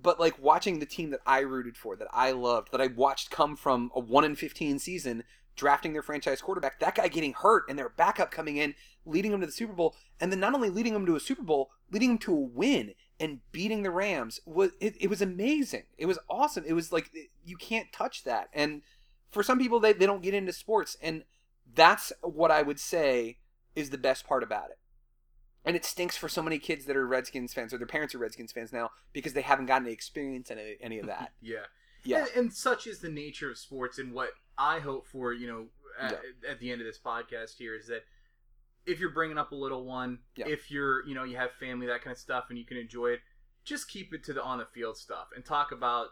But 0.03 0.19
like 0.19 0.43
watching 0.43 0.79
the 0.79 0.87
team 0.87 1.11
that 1.11 1.21
I 1.27 1.41
rooted 1.41 1.77
for, 1.77 1.95
that 1.97 2.09
I 2.13 2.31
loved, 2.31 2.73
that 2.73 2.81
I 2.81 2.87
watched 2.87 3.31
come 3.31 3.57
from 3.57 3.91
a 3.95 4.01
one 4.01 4.25
in 4.25 4.35
fifteen 4.35 4.79
season, 4.79 5.25
drafting 5.57 5.93
their 5.93 6.03
franchise 6.03 6.41
quarterback, 6.41 6.81
that 6.81 6.95
guy 6.95 7.09
getting 7.09 7.35
hurt 7.35 7.65
and 7.69 7.79
their 7.79 7.91
backup 7.91 8.31
coming 8.31 8.57
in, 8.57 8.75
leading 9.07 9.31
them 9.31 9.41
to 9.41 9.47
the 9.47 9.53
Super 9.53 9.73
Bowl, 9.73 9.97
and 10.21 10.31
then 10.31 10.41
not 10.41 10.55
only 10.55 10.71
leading 10.71 10.93
them 10.93 11.07
to 11.07 11.17
a 11.17 11.21
Super 11.21 11.43
Bowl, 11.43 11.71
leading 11.91 12.11
them 12.11 12.19
to 12.19 12.33
a 12.33 12.41
win 12.41 12.95
and 13.19 13.41
beating 13.53 13.83
the 13.83 13.91
Rams 13.91 14.41
was 14.47 14.71
it, 14.81 14.97
it 14.99 15.11
was 15.11 15.21
amazing. 15.21 15.85
It 15.99 16.07
was 16.07 16.19
awesome. 16.29 16.65
It 16.67 16.73
was 16.73 16.91
like 16.91 17.11
you 17.45 17.57
can't 17.57 17.93
touch 17.93 18.25
that. 18.25 18.49
And 18.53 18.83
for 19.31 19.43
some 19.43 19.59
people 19.59 19.79
they, 19.79 19.93
they 19.93 20.07
don't 20.07 20.23
get 20.23 20.35
into 20.35 20.53
sports 20.53 20.97
and 21.03 21.25
that's 21.73 22.13
what 22.23 22.51
I 22.51 22.63
would 22.63 22.81
say 22.81 23.39
is 23.77 23.91
the 23.91 23.99
best 23.99 24.27
part 24.27 24.43
about 24.43 24.71
it. 24.71 24.79
And 25.65 25.77
it 25.77 25.85
stinks 25.85 26.17
for 26.17 26.29
so 26.29 26.43
many 26.43 26.59
kids 26.59 26.87
that 26.87 26.97
are 26.97 27.07
Redskins 27.07 27.53
fans 27.53 27.75
or 27.75 27.79
their 27.79 27.87
parents 27.87 28.15
are 28.15 28.19
Redskins 28.19 28.53
fans 28.53 28.73
now 28.73 28.91
because 29.13 29.35
they 29.35 29.43
haven't 29.43 29.67
gotten 29.67 29.85
to 29.85 29.93
experience 29.93 30.51
any, 30.51 30.77
any 30.81 30.99
of 30.99 31.07
that. 31.07 31.33
Yeah. 31.43 31.67
Yeah. 32.03 32.21
And, 32.21 32.29
and 32.37 32.53
such 32.53 32.87
is 32.87 33.01
the 33.01 33.11
nature 33.11 33.51
of 33.51 33.59
sports, 33.59 33.99
and 33.99 34.15
what 34.15 34.31
I 34.57 34.79
hope 34.79 35.07
for, 35.07 35.35
you 35.35 35.47
know, 35.47 35.67
at, 36.01 36.19
at 36.49 36.59
the 36.59 36.73
end 36.73 36.81
of 36.81 36.87
this 36.87 36.99
podcast 36.99 37.59
here 37.59 37.75
is 37.75 37.89
that 37.89 38.05
if 38.87 38.99
you're 38.99 39.11
bringing 39.13 39.39
up 39.39 39.53
a 39.53 39.55
little 39.55 39.85
one, 39.85 40.19
Yeah. 40.37 40.49
if 40.49 40.71
you're, 40.71 41.07
you 41.07 41.15
know, 41.15 41.25
you 41.25 41.37
have 41.37 41.53
family, 41.53 41.87
that 41.87 42.03
kind 42.03 42.13
of 42.13 42.19
stuff, 42.19 42.47
and 42.51 42.59
you 42.59 42.65
can 42.65 42.77
enjoy 42.77 43.09
it, 43.11 43.21
just 43.65 43.89
keep 43.89 44.13
it 44.15 44.25
to 44.25 44.33
the 44.33 44.43
on 44.43 44.59
the 44.59 44.67
field 44.67 44.97
stuff 44.97 45.29
and 45.35 45.45
talk 45.45 45.71
about 45.73 46.09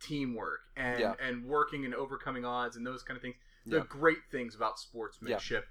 teamwork 0.00 0.60
and 0.76 1.00
Yeah. 1.00 1.14
and 1.20 1.44
working 1.46 1.84
and 1.84 1.94
overcoming 1.94 2.44
odds 2.44 2.76
and 2.76 2.86
those 2.86 3.02
kind 3.02 3.16
of 3.16 3.22
things. 3.22 3.36
The 3.64 3.78
Yeah. 3.78 3.84
great 3.88 4.18
things 4.30 4.54
about 4.54 4.78
sportsmanship. 4.78 5.66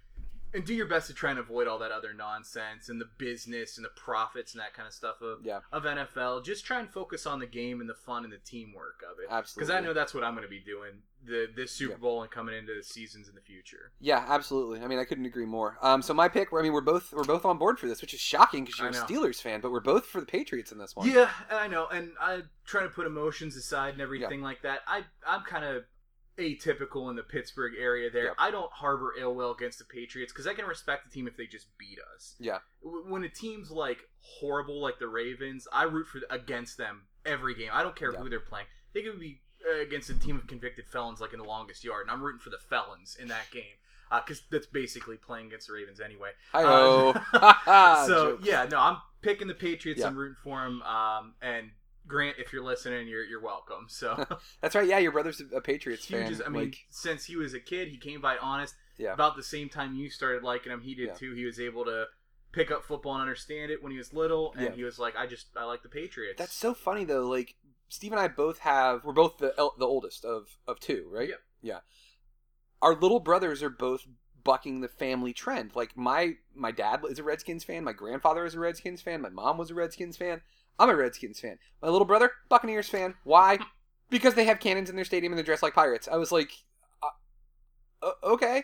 And 0.56 0.66
do 0.66 0.74
your 0.74 0.88
best 0.88 1.08
to 1.08 1.14
try 1.14 1.32
and 1.32 1.40
avoid 1.40 1.68
all 1.68 1.80
that 1.80 1.92
other 1.92 2.14
nonsense 2.14 2.90
and 2.90 3.00
the 3.02 3.10
business 3.18 3.78
and 3.78 3.86
the 3.86 3.90
profits 3.90 4.54
and 4.54 4.62
that 4.62 4.74
kind 4.74 4.88
of 4.88 4.94
stuff 4.94 5.22
of 5.22 5.40
Yeah. 5.46 5.60
of 5.72 5.84
NFL. 5.86 6.44
Just 6.46 6.66
try 6.66 6.80
and 6.80 6.90
focus 6.90 7.26
on 7.26 7.40
the 7.40 7.46
game 7.48 7.82
and 7.82 7.90
the 7.90 7.94
fun 7.96 8.24
and 8.24 8.32
the 8.34 8.38
teamwork 8.38 9.04
of 9.04 9.20
it. 9.20 9.28
Absolutely. 9.30 9.68
Because 9.68 9.76
I 9.76 9.86
know 9.86 9.94
that's 9.94 10.14
what 10.14 10.24
I'm 10.24 10.34
going 10.34 10.46
to 10.46 10.50
be 10.50 10.60
doing 10.62 11.02
the 11.24 11.50
this 11.56 11.72
Super 11.72 11.94
Yeah. 11.94 11.98
Bowl 11.98 12.22
and 12.22 12.30
coming 12.32 12.56
into 12.56 12.74
the 12.76 12.84
seasons 12.84 13.28
in 13.28 13.36
the 13.36 13.42
future. 13.42 13.92
Yeah, 14.00 14.24
absolutely. 14.28 14.82
I 14.82 14.88
mean, 14.88 15.00
I 15.00 15.06
couldn't 15.06 15.26
agree 15.26 15.46
more. 15.46 15.78
Um, 15.82 16.02
so 16.02 16.14
my 16.14 16.30
pick, 16.30 16.50
I 16.54 16.62
mean, 16.62 16.72
we're 16.72 16.82
both 16.82 17.12
we're 17.12 17.24
both 17.24 17.46
on 17.46 17.58
board 17.58 17.80
for 17.80 17.88
this, 17.88 18.02
which 18.02 18.14
is 18.14 18.20
shocking 18.20 18.64
because 18.64 18.80
you're 18.80 18.90
a. 18.90 18.92
Steelers 18.94 19.42
fan, 19.42 19.60
but 19.60 19.72
we're 19.72 19.80
both 19.80 20.06
for 20.06 20.20
the 20.20 20.26
Patriots 20.28 20.72
in 20.72 20.78
this 20.78 20.96
one. 20.96 21.10
Yeah, 21.10 21.30
I 21.52 21.68
know, 21.68 21.88
and 21.88 22.12
I 22.22 22.44
try 22.66 22.84
to 22.84 22.90
put 22.90 23.08
emotions 23.08 23.56
aside 23.56 23.94
and 23.94 24.02
everything 24.02 24.42
like 24.42 24.62
that. 24.62 24.82
I 24.88 25.04
I'm 25.26 25.42
kind 25.44 25.66
of 25.66 25.84
atypical 26.38 27.10
in 27.10 27.16
the 27.16 27.24
Pittsburgh 27.24 27.74
area 27.80 28.10
there. 28.10 28.26
Yeah. 28.26 28.32
I 28.38 28.52
don't 28.52 28.72
harbor 28.72 29.14
ill 29.20 29.36
will 29.36 29.52
against 29.52 29.80
the 29.80 29.86
Patriots 29.86 30.32
because 30.34 30.48
I 30.48 30.54
can 30.54 30.66
respect 30.66 31.06
the 31.06 31.12
team 31.12 31.28
if 31.28 31.38
they 31.38 31.46
just 31.46 31.68
beat 31.78 31.98
us. 32.16 32.36
Yeah. 32.40 32.60
When 32.82 33.24
a 33.24 33.30
team's 33.30 33.72
like 33.72 34.00
horrible, 34.20 34.82
like 34.82 35.00
the 35.00 35.08
Ravens, 35.08 35.68
I 35.72 35.84
root 35.84 36.08
for 36.08 36.20
against 36.30 36.78
them 36.78 37.04
every 37.26 37.56
game. 37.56 37.70
I 37.72 37.84
don't 37.84 37.96
care 37.96 38.12
Yeah. 38.14 38.20
who 38.20 38.30
they're 38.30 38.40
playing. 38.40 38.68
They 38.94 39.02
could 39.02 39.20
be 39.20 39.42
uh, 39.68 39.82
against 39.82 40.10
a 40.10 40.14
team 40.20 40.36
of 40.36 40.48
convicted 40.48 40.86
felons, 40.88 41.20
like 41.22 41.34
in 41.34 41.40
the 41.40 41.46
longest 41.46 41.84
yard, 41.84 42.04
and 42.04 42.12
I'm 42.12 42.22
rooting 42.22 42.40
for 42.40 42.50
the 42.50 42.60
felons 42.70 43.18
in 43.20 43.28
that 43.30 43.50
game 43.52 43.64
because 44.12 44.44
that's 44.52 44.68
basically 44.68 45.18
playing 45.18 45.48
against 45.48 45.68
the 45.68 45.74
Ravens 45.74 46.00
anyway. 46.00 46.30
Hi-oh. 46.52 47.16
Uh, 47.34 48.06
so 48.08 48.32
Jokes. 48.34 48.46
yeah, 48.48 48.66
no, 48.70 48.80
I'm 48.80 48.98
picking 49.22 49.48
the 49.48 49.54
Patriots. 49.56 50.02
Yeah. 50.02 50.08
I'm 50.08 50.16
rooting 50.18 50.38
for 50.44 50.64
them. 50.64 50.82
Um, 50.84 51.34
and 51.42 51.72
Grant, 52.08 52.38
if 52.38 52.54
you're 52.54 52.64
listening, 52.64 53.08
you're 53.08 53.24
you're 53.24 53.42
welcome. 53.42 53.86
So 53.88 54.26
That's 54.62 54.76
right. 54.76 54.88
Yeah, 54.88 55.00
your 55.00 55.12
brother's 55.12 55.42
a 55.54 55.62
Patriots 55.62 56.06
huge. 56.06 56.22
fan. 56.24 56.32
as- 56.32 56.42
I 56.46 56.50
mean, 56.50 56.66
like, 56.66 56.78
since 56.90 57.26
he 57.26 57.36
was 57.36 57.54
a 57.54 57.60
kid, 57.60 57.88
he 57.90 57.98
came 57.98 58.22
by 58.22 58.38
honest. 58.38 58.76
Yeah. 58.98 59.14
About 59.14 59.36
the 59.36 59.44
same 59.44 59.68
time 59.70 59.94
you 59.96 60.10
started 60.10 60.44
liking 60.44 60.72
him, 60.72 60.82
he 60.82 60.96
did 60.96 61.08
Yeah. 61.08 61.14
too. 61.16 61.34
He 61.34 61.44
was 61.46 61.60
able 61.60 61.84
to 61.86 62.06
pick 62.54 62.72
up 62.72 62.84
football 62.86 63.14
and 63.14 63.22
understand 63.22 63.70
it 63.72 63.84
when 63.84 63.92
he 63.92 63.98
was 63.98 64.14
little, 64.14 64.54
and 64.54 64.64
Yeah. 64.68 64.72
he 64.72 64.84
was 64.86 64.98
like, 65.00 65.16
I 65.18 65.26
just 65.28 65.48
I 65.58 65.66
like 65.66 65.84
the 65.84 65.90
Patriots. 65.90 66.38
That's 66.38 66.54
so 66.56 66.74
funny 66.74 67.04
though. 67.04 67.28
Like 67.28 67.56
Steve 67.90 68.12
and 68.14 68.22
I 68.22 68.28
both 68.30 68.60
have 68.60 69.04
we're 69.04 69.14
both 69.14 69.38
the 69.38 69.54
the 69.78 69.86
oldest 69.86 70.24
of 70.26 70.58
of 70.68 70.80
two, 70.80 71.08
right? 71.12 71.30
Yeah. 71.30 71.36
Yeah. 71.62 71.80
Our 72.82 72.96
little 72.96 73.20
brothers 73.20 73.64
are 73.64 73.70
both 73.70 74.06
bucking 74.44 74.82
the 74.82 74.88
family 74.88 75.34
trend. 75.34 75.72
Like 75.76 75.98
my 75.98 76.36
my 76.54 76.72
dad 76.72 77.02
is 77.10 77.20
a 77.20 77.24
Redskins 77.24 77.64
fan, 77.64 77.84
my 77.84 77.94
grandfather 77.94 78.46
is 78.46 78.54
a 78.56 78.60
Redskins 78.60 79.02
fan, 79.02 79.22
my 79.22 79.30
mom 79.30 79.58
was 79.58 79.72
a 79.72 79.74
Redskins 79.76 80.18
fan. 80.18 80.42
I'm 80.80 80.90
a 80.90 80.96
Redskins 80.96 81.40
fan. 81.40 81.58
My 81.82 81.90
little 81.90 82.06
brother, 82.06 82.32
Buccaneers 82.50 82.90
fan. 82.90 83.16
Why? 83.24 83.60
because 84.12 84.36
they 84.36 84.46
have 84.46 84.60
cannons 84.60 84.90
in 84.90 84.96
their 84.96 85.04
stadium 85.04 85.34
and 85.34 85.38
they're 85.38 85.44
dressed 85.46 85.64
like 85.64 85.74
pirates. 85.74 86.08
I 86.12 86.18
was 86.18 86.32
like, 86.32 86.52
uh, 88.02 88.12
okay, 88.24 88.64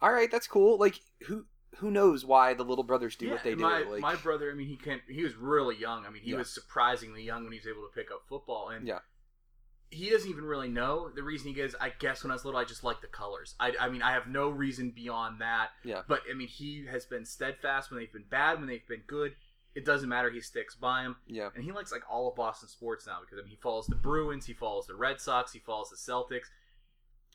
all 0.00 0.12
right, 0.12 0.30
that's 0.30 0.46
cool. 0.46 0.78
Like 0.78 1.00
who 1.26 1.46
who 1.78 1.90
knows 1.90 2.24
why 2.24 2.54
the 2.54 2.62
little 2.64 2.84
brothers 2.84 3.16
do 3.16 3.26
yeah, 3.26 3.32
what 3.32 3.42
they 3.44 3.54
do. 3.54 3.62
my, 3.62 3.80
like, 3.80 4.00
my 4.00 4.16
brother, 4.16 4.50
I 4.50 4.54
mean, 4.54 4.66
he 4.68 4.76
can't. 4.76 5.02
He 5.08 5.22
was 5.22 5.34
really 5.36 5.76
young. 5.76 6.06
I 6.06 6.10
mean, 6.10 6.22
he 6.22 6.30
Yeah. 6.32 6.38
was 6.38 6.50
surprisingly 6.52 7.22
young 7.22 7.44
when 7.44 7.52
he 7.52 7.58
was 7.58 7.66
able 7.66 7.82
to 7.88 7.94
pick 7.94 8.10
up 8.10 8.22
football, 8.28 8.68
and 8.70 8.86
Yeah. 8.86 9.00
he 9.90 10.08
doesn't 10.10 10.28
even 10.30 10.44
really 10.44 10.68
know 10.68 11.10
the 11.14 11.22
reason 11.22 11.48
he 11.48 11.54
goes. 11.54 11.74
I 11.80 11.90
guess 11.98 12.22
when 12.24 12.30
I 12.30 12.34
was 12.34 12.44
little, 12.44 12.58
I 12.60 12.64
just 12.64 12.82
liked 12.84 13.02
the 13.02 13.08
colors. 13.08 13.54
I, 13.60 13.74
I 13.78 13.88
mean, 13.90 14.02
I 14.02 14.12
have 14.12 14.26
no 14.26 14.48
reason 14.48 14.90
beyond 14.90 15.40
that. 15.40 15.70
Yeah. 15.84 16.02
But 16.08 16.22
I 16.30 16.34
mean, 16.34 16.48
he 16.48 16.86
has 16.90 17.04
been 17.04 17.24
steadfast 17.26 17.90
when 17.90 18.00
they've 18.00 18.12
been 18.12 18.24
bad, 18.30 18.58
when 18.58 18.68
they've 18.68 18.86
been 18.88 19.02
good. 19.06 19.34
It 19.76 19.84
doesn't 19.84 20.08
matter. 20.08 20.30
He 20.30 20.40
sticks 20.40 20.74
by 20.74 21.02
him, 21.02 21.16
yeah, 21.28 21.50
and 21.54 21.62
he 21.62 21.70
likes 21.70 21.92
like 21.92 22.02
all 22.10 22.28
of 22.28 22.34
Boston 22.34 22.68
sports 22.68 23.06
now 23.06 23.18
because 23.20 23.38
I 23.38 23.42
mean, 23.42 23.50
he 23.50 23.56
follows 23.56 23.86
the 23.86 23.94
Bruins, 23.94 24.46
he 24.46 24.54
follows 24.54 24.86
the 24.86 24.96
Red 24.96 25.20
Sox, 25.20 25.52
he 25.52 25.58
follows 25.60 25.90
the 25.90 25.96
Celtics. 25.96 26.46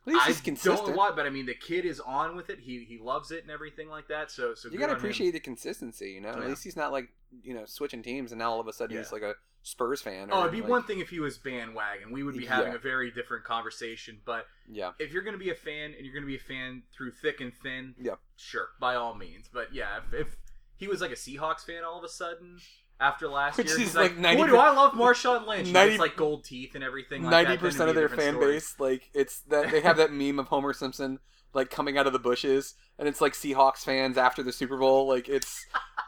Well, 0.06 0.16
he's 0.16 0.24
I 0.24 0.28
just 0.30 0.44
consistent. 0.44 0.78
don't 0.78 0.90
know 0.90 0.96
why, 0.98 1.12
but 1.12 1.28
I 1.28 1.30
mean, 1.30 1.46
the 1.46 1.54
kid 1.54 1.86
is 1.86 2.00
on 2.00 2.36
with 2.36 2.50
it. 2.50 2.60
He 2.60 2.84
he 2.86 2.98
loves 2.98 3.30
it 3.32 3.44
and 3.44 3.52
everything 3.52 3.88
like 3.88 4.08
that. 4.08 4.32
So 4.32 4.56
so 4.56 4.70
you 4.70 4.80
gotta 4.80 4.94
on 4.94 4.98
him. 4.98 5.02
appreciate 5.02 5.32
the 5.32 5.40
consistency. 5.40 6.10
You 6.10 6.22
know, 6.22 6.34
Oh, 6.36 6.42
at 6.42 6.50
least 6.50 6.64
he's 6.64 6.76
not 6.76 6.92
like 6.92 7.10
you 7.44 7.54
know 7.54 7.66
switching 7.66 8.02
teams 8.02 8.32
and 8.32 8.40
now 8.40 8.52
all 8.52 8.60
of 8.60 8.68
a 8.68 8.74
sudden 8.74 8.96
Yeah. 8.96 9.04
he's 9.04 9.12
like 9.12 9.22
a 9.22 9.36
Spurs 9.64 10.02
fan. 10.02 10.30
Oh, 10.32 10.40
it'd 10.40 10.52
be 10.54 10.62
like- 10.62 10.70
one 10.72 10.84
thing 10.84 11.02
if 11.02 11.10
he 11.12 11.20
was 11.20 11.38
bandwagon. 11.38 12.12
We 12.12 12.24
would 12.24 12.36
be 12.36 12.48
having 12.48 12.72
Yeah. 12.72 12.78
a 12.80 12.82
very 12.82 13.12
different 13.12 13.44
conversation. 13.46 14.20
But 14.26 14.48
Yeah, 14.68 14.94
if 14.98 15.14
you're 15.14 15.22
going 15.22 15.36
to 15.38 15.40
be 15.40 15.52
a 15.52 15.56
fan 15.56 15.94
and 15.96 16.04
you're 16.04 16.14
going 16.16 16.24
to 16.24 16.28
be 16.28 16.36
a 16.36 16.40
fan 16.40 16.82
through 16.92 17.12
thick 17.12 17.40
and 17.40 17.54
thin, 17.54 17.94
Yeah. 18.00 18.16
sure, 18.38 18.70
by 18.80 18.96
all 18.96 19.14
means. 19.14 19.48
But 19.54 19.72
yeah, 19.72 20.00
if, 20.12 20.14
if 20.16 20.36
he 20.82 20.88
was 20.88 21.00
like 21.00 21.12
a 21.12 21.16
Seahawks 21.16 21.64
fan 21.64 21.84
all 21.86 22.00
of 22.00 22.04
a 22.04 22.10
sudden 22.10 22.58
after 23.00 23.28
last 23.28 23.58
Which 23.58 23.68
year, 23.68 23.76
is 23.76 23.82
he's 23.82 23.96
like 23.96 24.14
like, 24.14 24.20
90 24.20 24.42
boy, 24.42 24.48
do 24.48 24.58
I 24.58 24.74
love 24.74 24.94
Marshawn 24.94 25.48
Lynch. 25.48 25.68
And 25.68 25.74
90 25.74 25.92
it's 25.92 26.00
like 26.00 26.16
gold 26.16 26.44
teeth 26.44 26.74
and 26.74 26.84
everything. 26.84 27.22
Ninety 27.22 27.52
then 27.52 27.60
percent 27.60 27.90
of 27.90 27.96
it'd 27.96 28.10
be 28.10 28.14
a 28.14 28.18
their 28.18 28.26
fan 28.26 28.34
story. 28.34 28.54
base, 28.54 28.76
like 28.80 29.10
it's 29.14 29.42
that 29.42 29.72
they 29.72 29.82
have 29.82 29.98
that 29.98 30.12
meme 30.12 30.40
of 30.40 30.48
Homer 30.48 30.74
Simpson 30.74 31.20
like 31.54 31.70
coming 31.70 31.98
out 31.98 32.08
of 32.08 32.14
the 32.14 32.20
bushes, 32.20 32.74
and 32.98 33.08
it's 33.08 33.22
like 33.22 33.34
Seahawks 33.34 33.84
fans 33.84 34.18
after 34.18 34.42
the 34.42 34.52
Super 34.52 34.78
Bowl. 34.78 35.08
Like 35.08 35.30
it's 35.30 35.66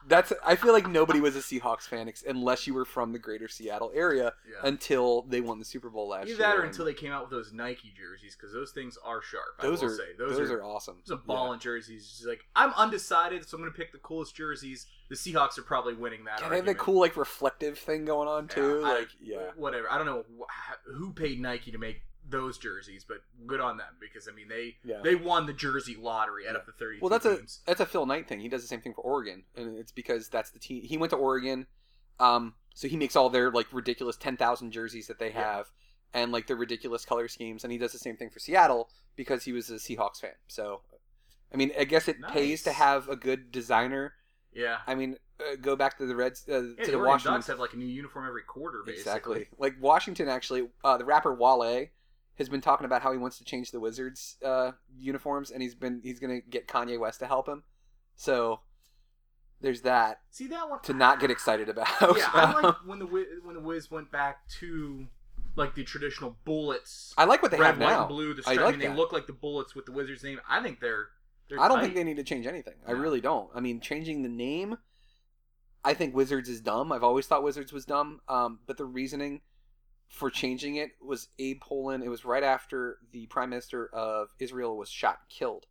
that's 0.08 0.34
I 0.45 0.56
feel 0.56 0.74
like 0.74 0.88
nobody 0.88 1.20
was 1.20 1.36
a 1.36 1.39
Seahawks 1.39 1.82
fan 1.84 2.12
unless 2.28 2.68
you 2.68 2.74
were 2.74 2.86
from 2.86 3.12
the 3.14 3.20
greater 3.20 3.47
Seattle 3.47 3.91
area 3.95 4.34
Yeah. 4.47 4.68
until 4.68 5.24
they 5.24 5.41
won 5.41 5.60
the 5.60 5.66
Super 5.66 5.89
Bowl 5.89 6.10
last 6.10 6.24
Either 6.24 6.30
year. 6.30 6.38
that 6.39 6.58
or 6.58 6.64
until 6.64 6.86
they 6.86 6.93
came 6.93 7.12
out 7.12 7.22
with 7.24 7.32
those 7.32 7.54
Nike 7.54 7.93
jerseys 7.95 8.36
because 8.36 8.54
those 8.54 8.72
things 8.72 8.97
are 9.04 9.22
sharp. 9.22 9.45
I 9.60 9.64
those 9.64 9.82
will 9.82 9.89
are 9.91 9.95
say 9.95 10.04
those, 10.18 10.51
are, 10.51 10.64
awesome. 10.64 10.97
Some 11.06 11.22
balling 11.26 11.60
jerseys. 11.60 12.08
Just 12.08 12.26
like 12.28 12.41
I'm 12.56 12.74
undecided, 12.74 13.47
so 13.47 13.58
I'm 13.58 13.62
going 13.64 13.72
to 13.72 13.78
pick 13.78 13.91
the 13.91 13.99
coolest 13.99 14.36
jerseys. 14.36 14.86
The 15.10 15.16
Seahawks 15.16 15.58
are 15.58 15.64
probably 15.64 15.93
winning 15.93 16.26
that. 16.26 16.41
Yeah, 16.41 16.49
they 16.49 16.56
have 16.58 16.66
that 16.66 16.78
cool 16.78 16.99
like 16.99 17.16
reflective 17.18 17.78
thing 17.78 18.06
going 18.06 18.28
on 18.28 18.47
too. 18.47 18.80
Yeah, 18.82 18.88
I- 18.88 18.93
like 18.99 19.10
yeah, 19.22 19.38
whatever. 19.56 19.91
I 19.91 19.97
don't 19.97 20.06
know 20.08 20.24
wh- 20.39 20.91
who 20.95 21.14
paid 21.14 21.39
Nike 21.39 21.72
to 21.72 21.78
make 21.78 22.01
those 22.34 22.58
jerseys, 22.58 23.06
but 23.08 23.18
good 23.48 23.62
on 23.62 23.78
them 23.78 23.96
because 24.02 24.28
I 24.28 24.32
mean 24.36 24.48
they 24.50 24.76
Yeah. 24.84 25.00
they 25.04 25.16
won 25.16 25.46
the 25.46 25.54
jersey 25.54 25.96
lottery 25.96 26.48
out 26.48 26.56
of 26.58 26.66
the 26.66 26.72
thirty. 26.74 27.00
Well, 27.00 27.10
that's 27.10 27.26
a 27.26 27.40
that's 27.66 27.80
a 27.80 27.86
Phil 27.86 28.06
Knight 28.06 28.28
thing. 28.28 28.40
He 28.42 28.50
does 28.50 28.62
the 28.62 28.68
same 28.68 28.82
thing 28.82 28.94
for 28.94 29.02
Oregon, 29.02 29.44
and 29.56 29.78
it's 29.78 29.92
because 29.92 30.28
that's 30.30 30.50
the 30.52 30.60
team. 30.60 30.84
He 30.84 30.98
went 30.98 31.12
to 31.12 31.16
Oregon, 31.18 31.68
um, 32.20 32.56
so 32.74 32.88
he 32.88 32.98
makes 32.98 33.16
all 33.16 33.30
their 33.30 33.52
like 33.52 33.68
ridiculous 33.72 34.18
ten 34.18 34.36
thousand 34.36 34.72
jerseys 34.72 35.08
that 35.08 35.20
they 35.20 35.30
Yeah. 35.30 35.56
have, 35.58 35.72
and 36.14 36.32
like 36.32 36.48
the 36.48 36.56
ridiculous 36.56 37.06
color 37.06 37.28
schemes. 37.28 37.64
And 37.64 37.72
he 37.72 37.78
does 37.78 37.92
the 37.94 38.00
same 38.00 38.18
thing 38.18 38.30
for 38.30 38.40
Seattle 38.40 38.90
because 39.16 39.44
he 39.44 39.52
was 39.54 39.70
a 39.70 39.76
Seahawks 39.76 40.20
fan. 40.22 40.32
So, 40.48 40.82
I 41.54 41.58
mean, 41.58 41.72
I 41.80 41.84
guess 41.84 42.08
it 42.08 42.18
pays 42.30 42.64
to 42.64 42.74
have 42.74 43.08
a 43.10 43.16
good 43.16 43.52
designer. 43.52 44.16
yeah. 44.54 44.80
I 44.88 44.96
mean, 44.96 45.18
uh, 45.40 45.56
go 45.62 45.76
back 45.76 45.98
to 46.00 46.06
the 46.06 46.16
Reds 46.16 46.46
uh, 46.50 46.54
Yeah, 46.54 46.86
to 46.86 46.92
the 46.92 46.98
the 46.98 47.00
Washington. 47.00 47.34
Ducks 47.34 47.48
have 47.48 47.60
like 47.60 47.74
a 47.74 47.78
new 47.78 47.86
uniform 47.88 48.28
every 48.28 48.44
quarter, 48.44 48.82
basically. 48.86 49.02
Exactly. 49.02 49.48
Like 49.58 49.76
Washington, 49.80 50.28
actually, 50.30 50.70
uh, 50.84 50.98
the 50.98 51.06
rapper 51.06 51.34
Wale 51.34 51.88
has 52.38 52.50
been 52.50 52.62
talking 52.62 52.86
about 52.86 53.02
how 53.02 53.12
he 53.12 53.18
wants 53.18 53.38
to 53.38 53.44
change 53.44 53.72
the 53.72 53.80
Wizards 53.80 54.38
uh, 54.44 54.72
uniforms, 54.98 55.52
and 55.52 55.62
he's 55.62 55.76
been 55.76 56.02
he's 56.04 56.20
gonna 56.20 56.40
get 56.42 56.68
Kanye 56.68 57.00
West 57.00 57.20
to 57.20 57.28
help 57.28 57.48
him. 57.48 57.64
So 58.16 58.62
there's 59.62 59.82
that 59.82 60.20
See 60.32 60.48
that 60.48 60.70
one? 60.70 60.82
to 60.84 60.94
not 60.94 61.20
get 61.20 61.32
excited 61.32 61.70
about. 61.70 61.88
yeah, 62.02 62.30
I 62.34 62.54
like 62.62 62.76
when 62.86 63.00
the 63.00 63.06
Wiz, 63.06 63.28
when 63.44 63.56
the 63.56 63.62
Wiz 63.62 63.90
went 63.90 64.12
back 64.12 64.48
to 64.60 65.08
like 65.56 65.76
the 65.76 65.84
traditional 65.84 66.36
bullets, 66.46 67.14
I 67.18 67.26
like 67.26 67.42
what 67.42 67.52
they 67.52 67.60
red, 67.60 67.68
have 67.68 67.80
white, 67.80 67.90
now. 67.90 68.00
and 68.02 68.10
blue. 68.10 68.34
The 68.34 68.44
I 68.46 68.56
like 68.56 68.72
mean, 68.72 68.80
they 68.80 68.88
that. 68.88 68.98
look 68.98 69.14
like 69.14 69.28
the 69.28 69.34
bullets 69.34 69.76
with 69.76 69.86
the 69.86 69.92
Wizards 69.92 70.24
name. 70.24 70.40
I 70.50 70.62
think 70.62 70.80
they're. 70.80 71.08
they're 71.50 71.60
I 71.60 71.68
don't 71.68 71.78
tight. 71.78 71.84
think 71.84 71.96
they 71.96 72.04
need 72.04 72.18
to 72.18 72.24
change 72.24 72.48
anything. 72.48 72.74
I 72.88 72.92
really 72.92 73.22
don't. 73.22 73.50
I 73.56 73.60
mean, 73.60 73.80
changing 73.80 74.24
the 74.24 74.30
name, 74.30 74.78
I 75.86 75.94
think 75.94 76.16
Wizards 76.16 76.50
is 76.50 76.60
dumb. 76.62 76.92
I've 76.92 77.04
always 77.04 77.28
thought 77.28 77.44
Wizards 77.44 77.72
was 77.72 77.86
dumb. 77.86 78.22
Um, 78.28 78.60
but 78.66 78.78
the 78.78 78.86
reasoning 78.86 79.42
for 80.14 80.30
changing 80.30 80.76
it 80.76 80.91
was 81.01 81.30
Abe 81.39 81.59
Pollin. 81.59 82.03
It 82.03 82.07
was 82.07 82.24
right 82.24 82.43
after 82.43 82.99
the 83.11 83.26
Prime 83.26 83.49
Minister 83.49 83.88
of 83.88 84.30
Israel 84.39 84.78
was 84.78 84.89
shot 84.89 85.18
and 85.22 85.30
killed, 85.30 85.66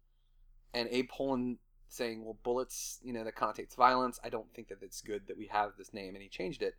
and 0.75 0.89
Abe 0.91 1.09
Pollin 1.09 1.59
saying, 1.89 2.25
"Well, 2.25 2.39
bullets, 2.43 2.99
you 3.05 3.13
know, 3.13 3.23
that 3.23 3.37
connotates 3.37 3.77
violence. 3.77 4.19
I 4.25 4.31
don't 4.31 4.53
think 4.53 4.69
that 4.69 4.83
it's 4.83 5.01
good 5.01 5.29
that 5.29 5.39
we 5.39 5.47
have 5.47 5.77
this 5.79 5.95
name," 5.95 6.15
and 6.15 6.23
he 6.23 6.29
changed 6.29 6.61
it, 6.61 6.75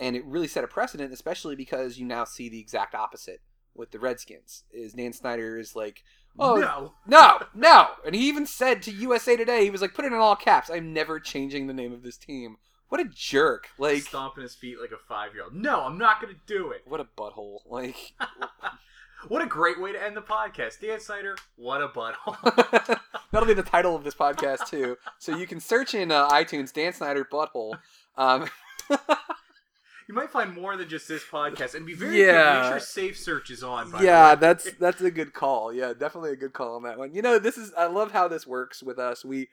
and 0.00 0.16
it 0.16 0.24
really 0.24 0.48
set 0.48 0.64
a 0.64 0.66
precedent, 0.66 1.12
especially 1.12 1.54
because 1.54 1.98
you 1.98 2.06
now 2.06 2.24
see 2.24 2.48
the 2.48 2.60
exact 2.60 2.94
opposite 2.94 3.42
with 3.74 3.90
the 3.90 3.98
Redskins. 3.98 4.64
Is 4.70 4.94
Dan 4.94 5.12
Snyder 5.12 5.58
is 5.58 5.76
like, 5.76 6.04
"Oh, 6.38 6.56
no. 6.56 6.94
no, 7.06 7.46
no. 7.54 7.88
And 8.06 8.14
he 8.14 8.26
even 8.28 8.46
said 8.46 8.82
to 8.82 8.90
USA 8.90 9.36
Today, 9.36 9.64
he 9.64 9.70
was 9.70 9.82
like, 9.82 9.92
put 9.92 10.06
it 10.06 10.12
in 10.12 10.18
all 10.18 10.36
caps. 10.36 10.70
I'm 10.70 10.94
never 10.94 11.20
changing 11.20 11.66
the 11.66 11.74
name 11.74 11.92
of 11.92 12.02
this 12.02 12.16
team. 12.16 12.56
What 12.88 13.00
a 13.00 13.04
jerk. 13.12 13.68
Like, 13.78 14.02
stomping 14.02 14.42
his 14.42 14.54
feet 14.54 14.80
like 14.80 14.92
a 14.92 14.98
five 15.08 15.34
year 15.34 15.44
old. 15.44 15.54
No, 15.54 15.82
I'm 15.84 15.98
not 15.98 16.20
going 16.20 16.34
to 16.34 16.40
do 16.46 16.70
it. 16.70 16.82
what 16.84 17.00
a 17.00 17.04
butthole. 17.04 17.58
Like, 17.66 17.96
What 19.28 19.42
a 19.42 19.46
great 19.46 19.80
way 19.80 19.92
to 19.92 20.02
end 20.02 20.16
the 20.16 20.22
podcast. 20.22 20.80
Dan 20.80 21.00
Snyder, 21.00 21.36
what 21.56 21.80
a 21.80 21.88
butthole. 21.88 23.00
that'll 23.32 23.48
be 23.48 23.54
the 23.54 23.62
title 23.62 23.96
of 23.96 24.04
this 24.04 24.14
podcast, 24.14 24.68
too. 24.68 24.98
So 25.18 25.36
you 25.36 25.46
can 25.46 25.60
search 25.60 25.94
in 25.94 26.10
uh, 26.10 26.28
iTunes, 26.28 26.72
Dan 26.72 26.92
Snyder 26.92 27.24
Butthole. 27.24 27.78
Um, 28.18 28.48
you 28.90 30.14
might 30.14 30.30
find 30.30 30.54
more 30.54 30.76
than 30.76 30.88
just 30.88 31.08
this 31.08 31.24
podcast 31.24 31.74
and 31.74 31.86
be 31.86 31.94
very 31.94 32.22
Yeah. 32.22 32.60
Make 32.62 32.72
sure 32.72 32.80
safe 32.80 33.18
search 33.18 33.50
is 33.50 33.62
on. 33.62 33.90
By 33.90 34.02
yeah, 34.02 34.34
way. 34.34 34.40
that's 34.40 34.70
that's 34.72 35.00
a 35.00 35.10
good 35.10 35.32
call. 35.32 35.72
Yeah, 35.72 35.94
definitely 35.98 36.32
a 36.32 36.36
good 36.36 36.52
call 36.52 36.76
on 36.76 36.82
that 36.82 36.98
one. 36.98 37.14
You 37.14 37.22
know, 37.22 37.38
this 37.38 37.56
is 37.56 37.72
I 37.78 37.86
love 37.86 38.12
how 38.12 38.28
this 38.28 38.46
works 38.46 38.82
with 38.82 38.98
us. 38.98 39.24
We 39.24 39.48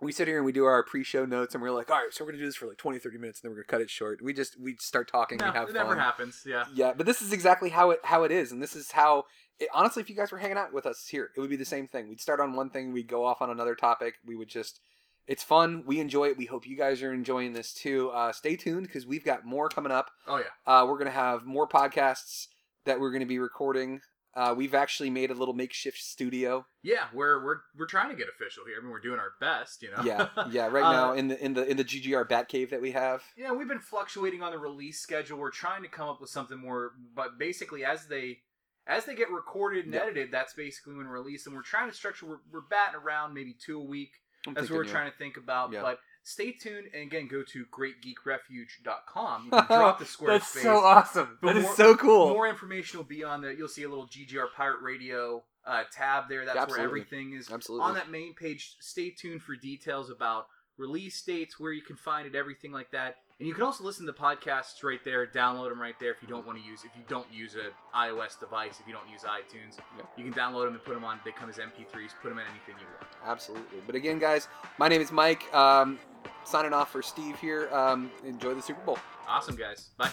we 0.00 0.12
sit 0.12 0.28
here 0.28 0.36
and 0.36 0.44
we 0.44 0.52
do 0.52 0.64
our 0.64 0.82
pre-show 0.82 1.24
notes 1.24 1.54
and 1.54 1.62
we're 1.62 1.70
like, 1.70 1.90
all 1.90 1.96
right, 1.96 2.12
so 2.12 2.24
we're 2.24 2.32
gonna 2.32 2.42
do 2.42 2.46
this 2.46 2.56
for 2.56 2.66
like 2.66 2.76
20, 2.76 2.98
30 2.98 3.18
minutes 3.18 3.40
and 3.40 3.48
then 3.48 3.50
we're 3.56 3.62
gonna 3.62 3.78
cut 3.78 3.80
it 3.80 3.90
short. 3.90 4.20
We 4.22 4.32
just 4.34 4.60
we 4.60 4.76
start 4.78 5.10
talking, 5.10 5.38
No, 5.38 5.46
we 5.46 5.52
have 5.52 5.68
it 5.68 5.74
fun. 5.74 5.86
never 5.86 5.96
happens. 5.96 6.42
Yeah. 6.46 6.64
Yeah, 6.74 6.92
but 6.96 7.06
this 7.06 7.22
is 7.22 7.32
exactly 7.32 7.70
how 7.70 7.90
it 7.92 8.00
how 8.04 8.24
it 8.24 8.32
is, 8.32 8.52
and 8.52 8.62
this 8.62 8.76
is 8.76 8.92
how. 8.92 9.24
It, 9.58 9.68
honestly, 9.72 10.02
if 10.02 10.10
you 10.10 10.16
guys 10.16 10.30
were 10.32 10.38
hanging 10.38 10.58
out 10.58 10.74
with 10.74 10.84
us 10.84 11.06
here, 11.08 11.30
it 11.34 11.40
would 11.40 11.48
be 11.48 11.56
the 11.56 11.64
same 11.64 11.86
thing. 11.86 12.08
We'd 12.10 12.20
start 12.20 12.40
on 12.40 12.54
one 12.54 12.68
thing, 12.68 12.92
we'd 12.92 13.08
go 13.08 13.24
off 13.24 13.40
on 13.40 13.48
another 13.48 13.74
topic. 13.74 14.16
We 14.22 14.36
would 14.36 14.48
just, 14.50 14.80
it's 15.26 15.42
fun. 15.42 15.82
We 15.86 15.98
enjoy 15.98 16.26
it. 16.28 16.36
We 16.36 16.44
hope 16.44 16.66
you 16.66 16.76
guys 16.76 17.02
are 17.02 17.10
enjoying 17.14 17.54
this 17.54 17.72
too. 17.72 18.10
Uh, 18.10 18.32
stay 18.32 18.56
tuned 18.56 18.86
because 18.86 19.06
we've 19.06 19.24
got 19.24 19.46
more 19.46 19.70
coming 19.70 19.92
up. 19.92 20.10
Oh 20.28 20.36
yeah. 20.36 20.44
Uh, 20.66 20.84
we're 20.86 20.98
gonna 20.98 21.10
have 21.10 21.46
more 21.46 21.66
podcasts 21.66 22.48
that 22.84 23.00
we're 23.00 23.10
gonna 23.12 23.24
be 23.24 23.38
recording. 23.38 24.02
Uh, 24.36 24.52
we've 24.54 24.74
actually 24.74 25.08
made 25.08 25.30
a 25.30 25.34
little 25.34 25.54
makeshift 25.54 25.96
studio. 25.98 26.66
Yeah, 26.82 27.06
we're 27.14 27.42
we're 27.42 27.56
we're 27.76 27.86
trying 27.86 28.10
to 28.10 28.14
get 28.16 28.28
official 28.28 28.64
here. 28.66 28.76
I 28.78 28.82
mean, 28.82 28.90
we're 28.90 29.00
doing 29.00 29.18
our 29.18 29.32
best, 29.40 29.82
you 29.82 29.90
know. 29.90 30.02
Yeah, 30.04 30.28
yeah. 30.50 30.66
Right 30.66 30.84
Uh, 30.84 30.92
now 30.92 31.12
in 31.14 31.28
the 31.28 31.42
in 31.42 31.54
the 31.54 31.64
in 31.66 31.78
the 31.78 31.84
GGR 31.84 32.28
Bat 32.28 32.48
Cave 32.48 32.68
that 32.70 32.82
we 32.82 32.90
have. 32.92 33.22
Yeah, 33.36 33.52
we've 33.52 33.66
been 33.66 33.80
fluctuating 33.80 34.42
on 34.42 34.52
the 34.52 34.58
release 34.58 35.00
schedule. 35.00 35.38
We're 35.38 35.50
trying 35.50 35.82
to 35.84 35.88
come 35.88 36.08
up 36.10 36.20
with 36.20 36.28
something 36.28 36.58
more, 36.58 36.92
but 37.14 37.38
basically, 37.38 37.82
as 37.84 38.06
they 38.08 38.38
as 38.86 39.06
they 39.06 39.14
get 39.14 39.30
recorded 39.30 39.86
and 39.86 39.94
Yeah. 39.94 40.02
edited, 40.02 40.30
that's 40.30 40.52
basically 40.52 40.94
when 40.94 41.06
we 41.06 41.12
release. 41.12 41.46
And 41.46 41.56
we're 41.56 41.62
trying 41.62 41.88
to 41.90 41.96
structure. 41.96 42.26
We're, 42.26 42.40
we're 42.52 42.60
batting 42.68 43.00
around 43.00 43.32
maybe 43.32 43.56
two 43.58 43.80
a 43.80 43.84
week. 43.84 44.10
I'm 44.46 44.52
That's 44.54 44.68
what 44.70 44.76
we're 44.76 44.84
yeah. 44.84 44.92
trying 44.92 45.10
to 45.10 45.16
think 45.16 45.38
about. 45.38 45.72
Yeah. 45.72 45.80
But 45.82 45.98
stay 46.26 46.50
tuned 46.50 46.88
and 46.92 47.04
again, 47.04 47.28
go 47.28 47.44
to 47.44 47.64
greatgeekrefuge.com. 47.66 49.44
You 49.44 49.50
can 49.50 49.66
drop 49.68 49.98
the 49.98 50.04
square 50.04 50.32
That's 50.32 50.48
space. 50.48 50.62
so 50.64 50.78
awesome. 50.78 51.38
But 51.40 51.54
That 51.54 51.56
is 51.58 51.64
more- 51.64 51.74
so 51.76 51.96
cool. 51.96 52.28
More 52.30 52.48
information 52.48 52.98
will 52.98 53.04
be 53.04 53.22
on 53.24 53.40
there. 53.40 53.52
You'll 53.52 53.68
see 53.68 53.84
a 53.84 53.88
little 53.88 54.06
GGR 54.08 54.46
Pirate 54.56 54.82
Radio 54.82 55.44
uh, 55.66 55.84
tab 55.92 56.24
there. 56.28 56.44
That's 56.44 56.56
Absolutely. 56.58 56.80
where 56.80 56.88
everything 56.88 57.32
is 57.34 57.50
Absolutely. 57.50 57.86
on 57.86 57.94
that 57.94 58.10
main 58.10 58.34
page. 58.34 58.76
Stay 58.80 59.10
tuned 59.10 59.42
for 59.42 59.54
details 59.56 60.10
about 60.10 60.46
release 60.78 61.22
dates, 61.22 61.58
where 61.58 61.72
you 61.72 61.82
can 61.82 61.96
find 61.96 62.26
it, 62.26 62.34
everything 62.34 62.72
like 62.72 62.90
that. 62.90 63.16
And 63.38 63.46
you 63.46 63.52
can 63.52 63.64
also 63.64 63.84
listen 63.84 64.06
to 64.06 64.12
podcasts 64.14 64.82
right 64.82 65.02
there. 65.04 65.26
Download 65.26 65.68
them 65.68 65.80
right 65.80 65.94
there 66.00 66.10
if 66.10 66.22
you 66.22 66.28
don't 66.28 66.46
want 66.46 66.58
to 66.58 66.64
use 66.64 66.84
if 66.84 66.90
you 66.96 67.02
don't 67.06 67.26
use 67.30 67.54
an 67.54 67.70
iOS 67.94 68.40
device, 68.40 68.80
if 68.80 68.86
you 68.86 68.94
don't 68.94 69.08
use 69.10 69.22
iTunes, 69.22 69.76
Yeah. 69.98 70.04
you 70.16 70.24
can 70.24 70.32
download 70.32 70.64
them 70.64 70.74
and 70.74 70.82
put 70.84 70.94
them 70.94 71.04
on. 71.04 71.20
They 71.24 71.32
come 71.32 71.50
as 71.50 71.58
MP3s. 71.58 72.12
Put 72.22 72.30
them 72.30 72.38
in 72.38 72.46
anything 72.46 72.76
you 72.80 72.86
want. 72.98 73.06
Absolutely. 73.26 73.80
But 73.84 73.94
again, 73.94 74.18
guys, 74.18 74.48
my 74.78 74.88
name 74.88 75.02
is 75.02 75.12
Mike. 75.12 75.52
Um, 75.54 75.98
signing 76.44 76.72
off 76.72 76.90
for 76.90 77.02
Steve 77.02 77.38
here. 77.38 77.68
Um, 77.74 78.10
enjoy 78.24 78.54
the 78.54 78.62
Super 78.62 78.80
Bowl. 78.82 78.98
Awesome, 79.28 79.56
guys. 79.56 79.90
Bye. 79.98 80.10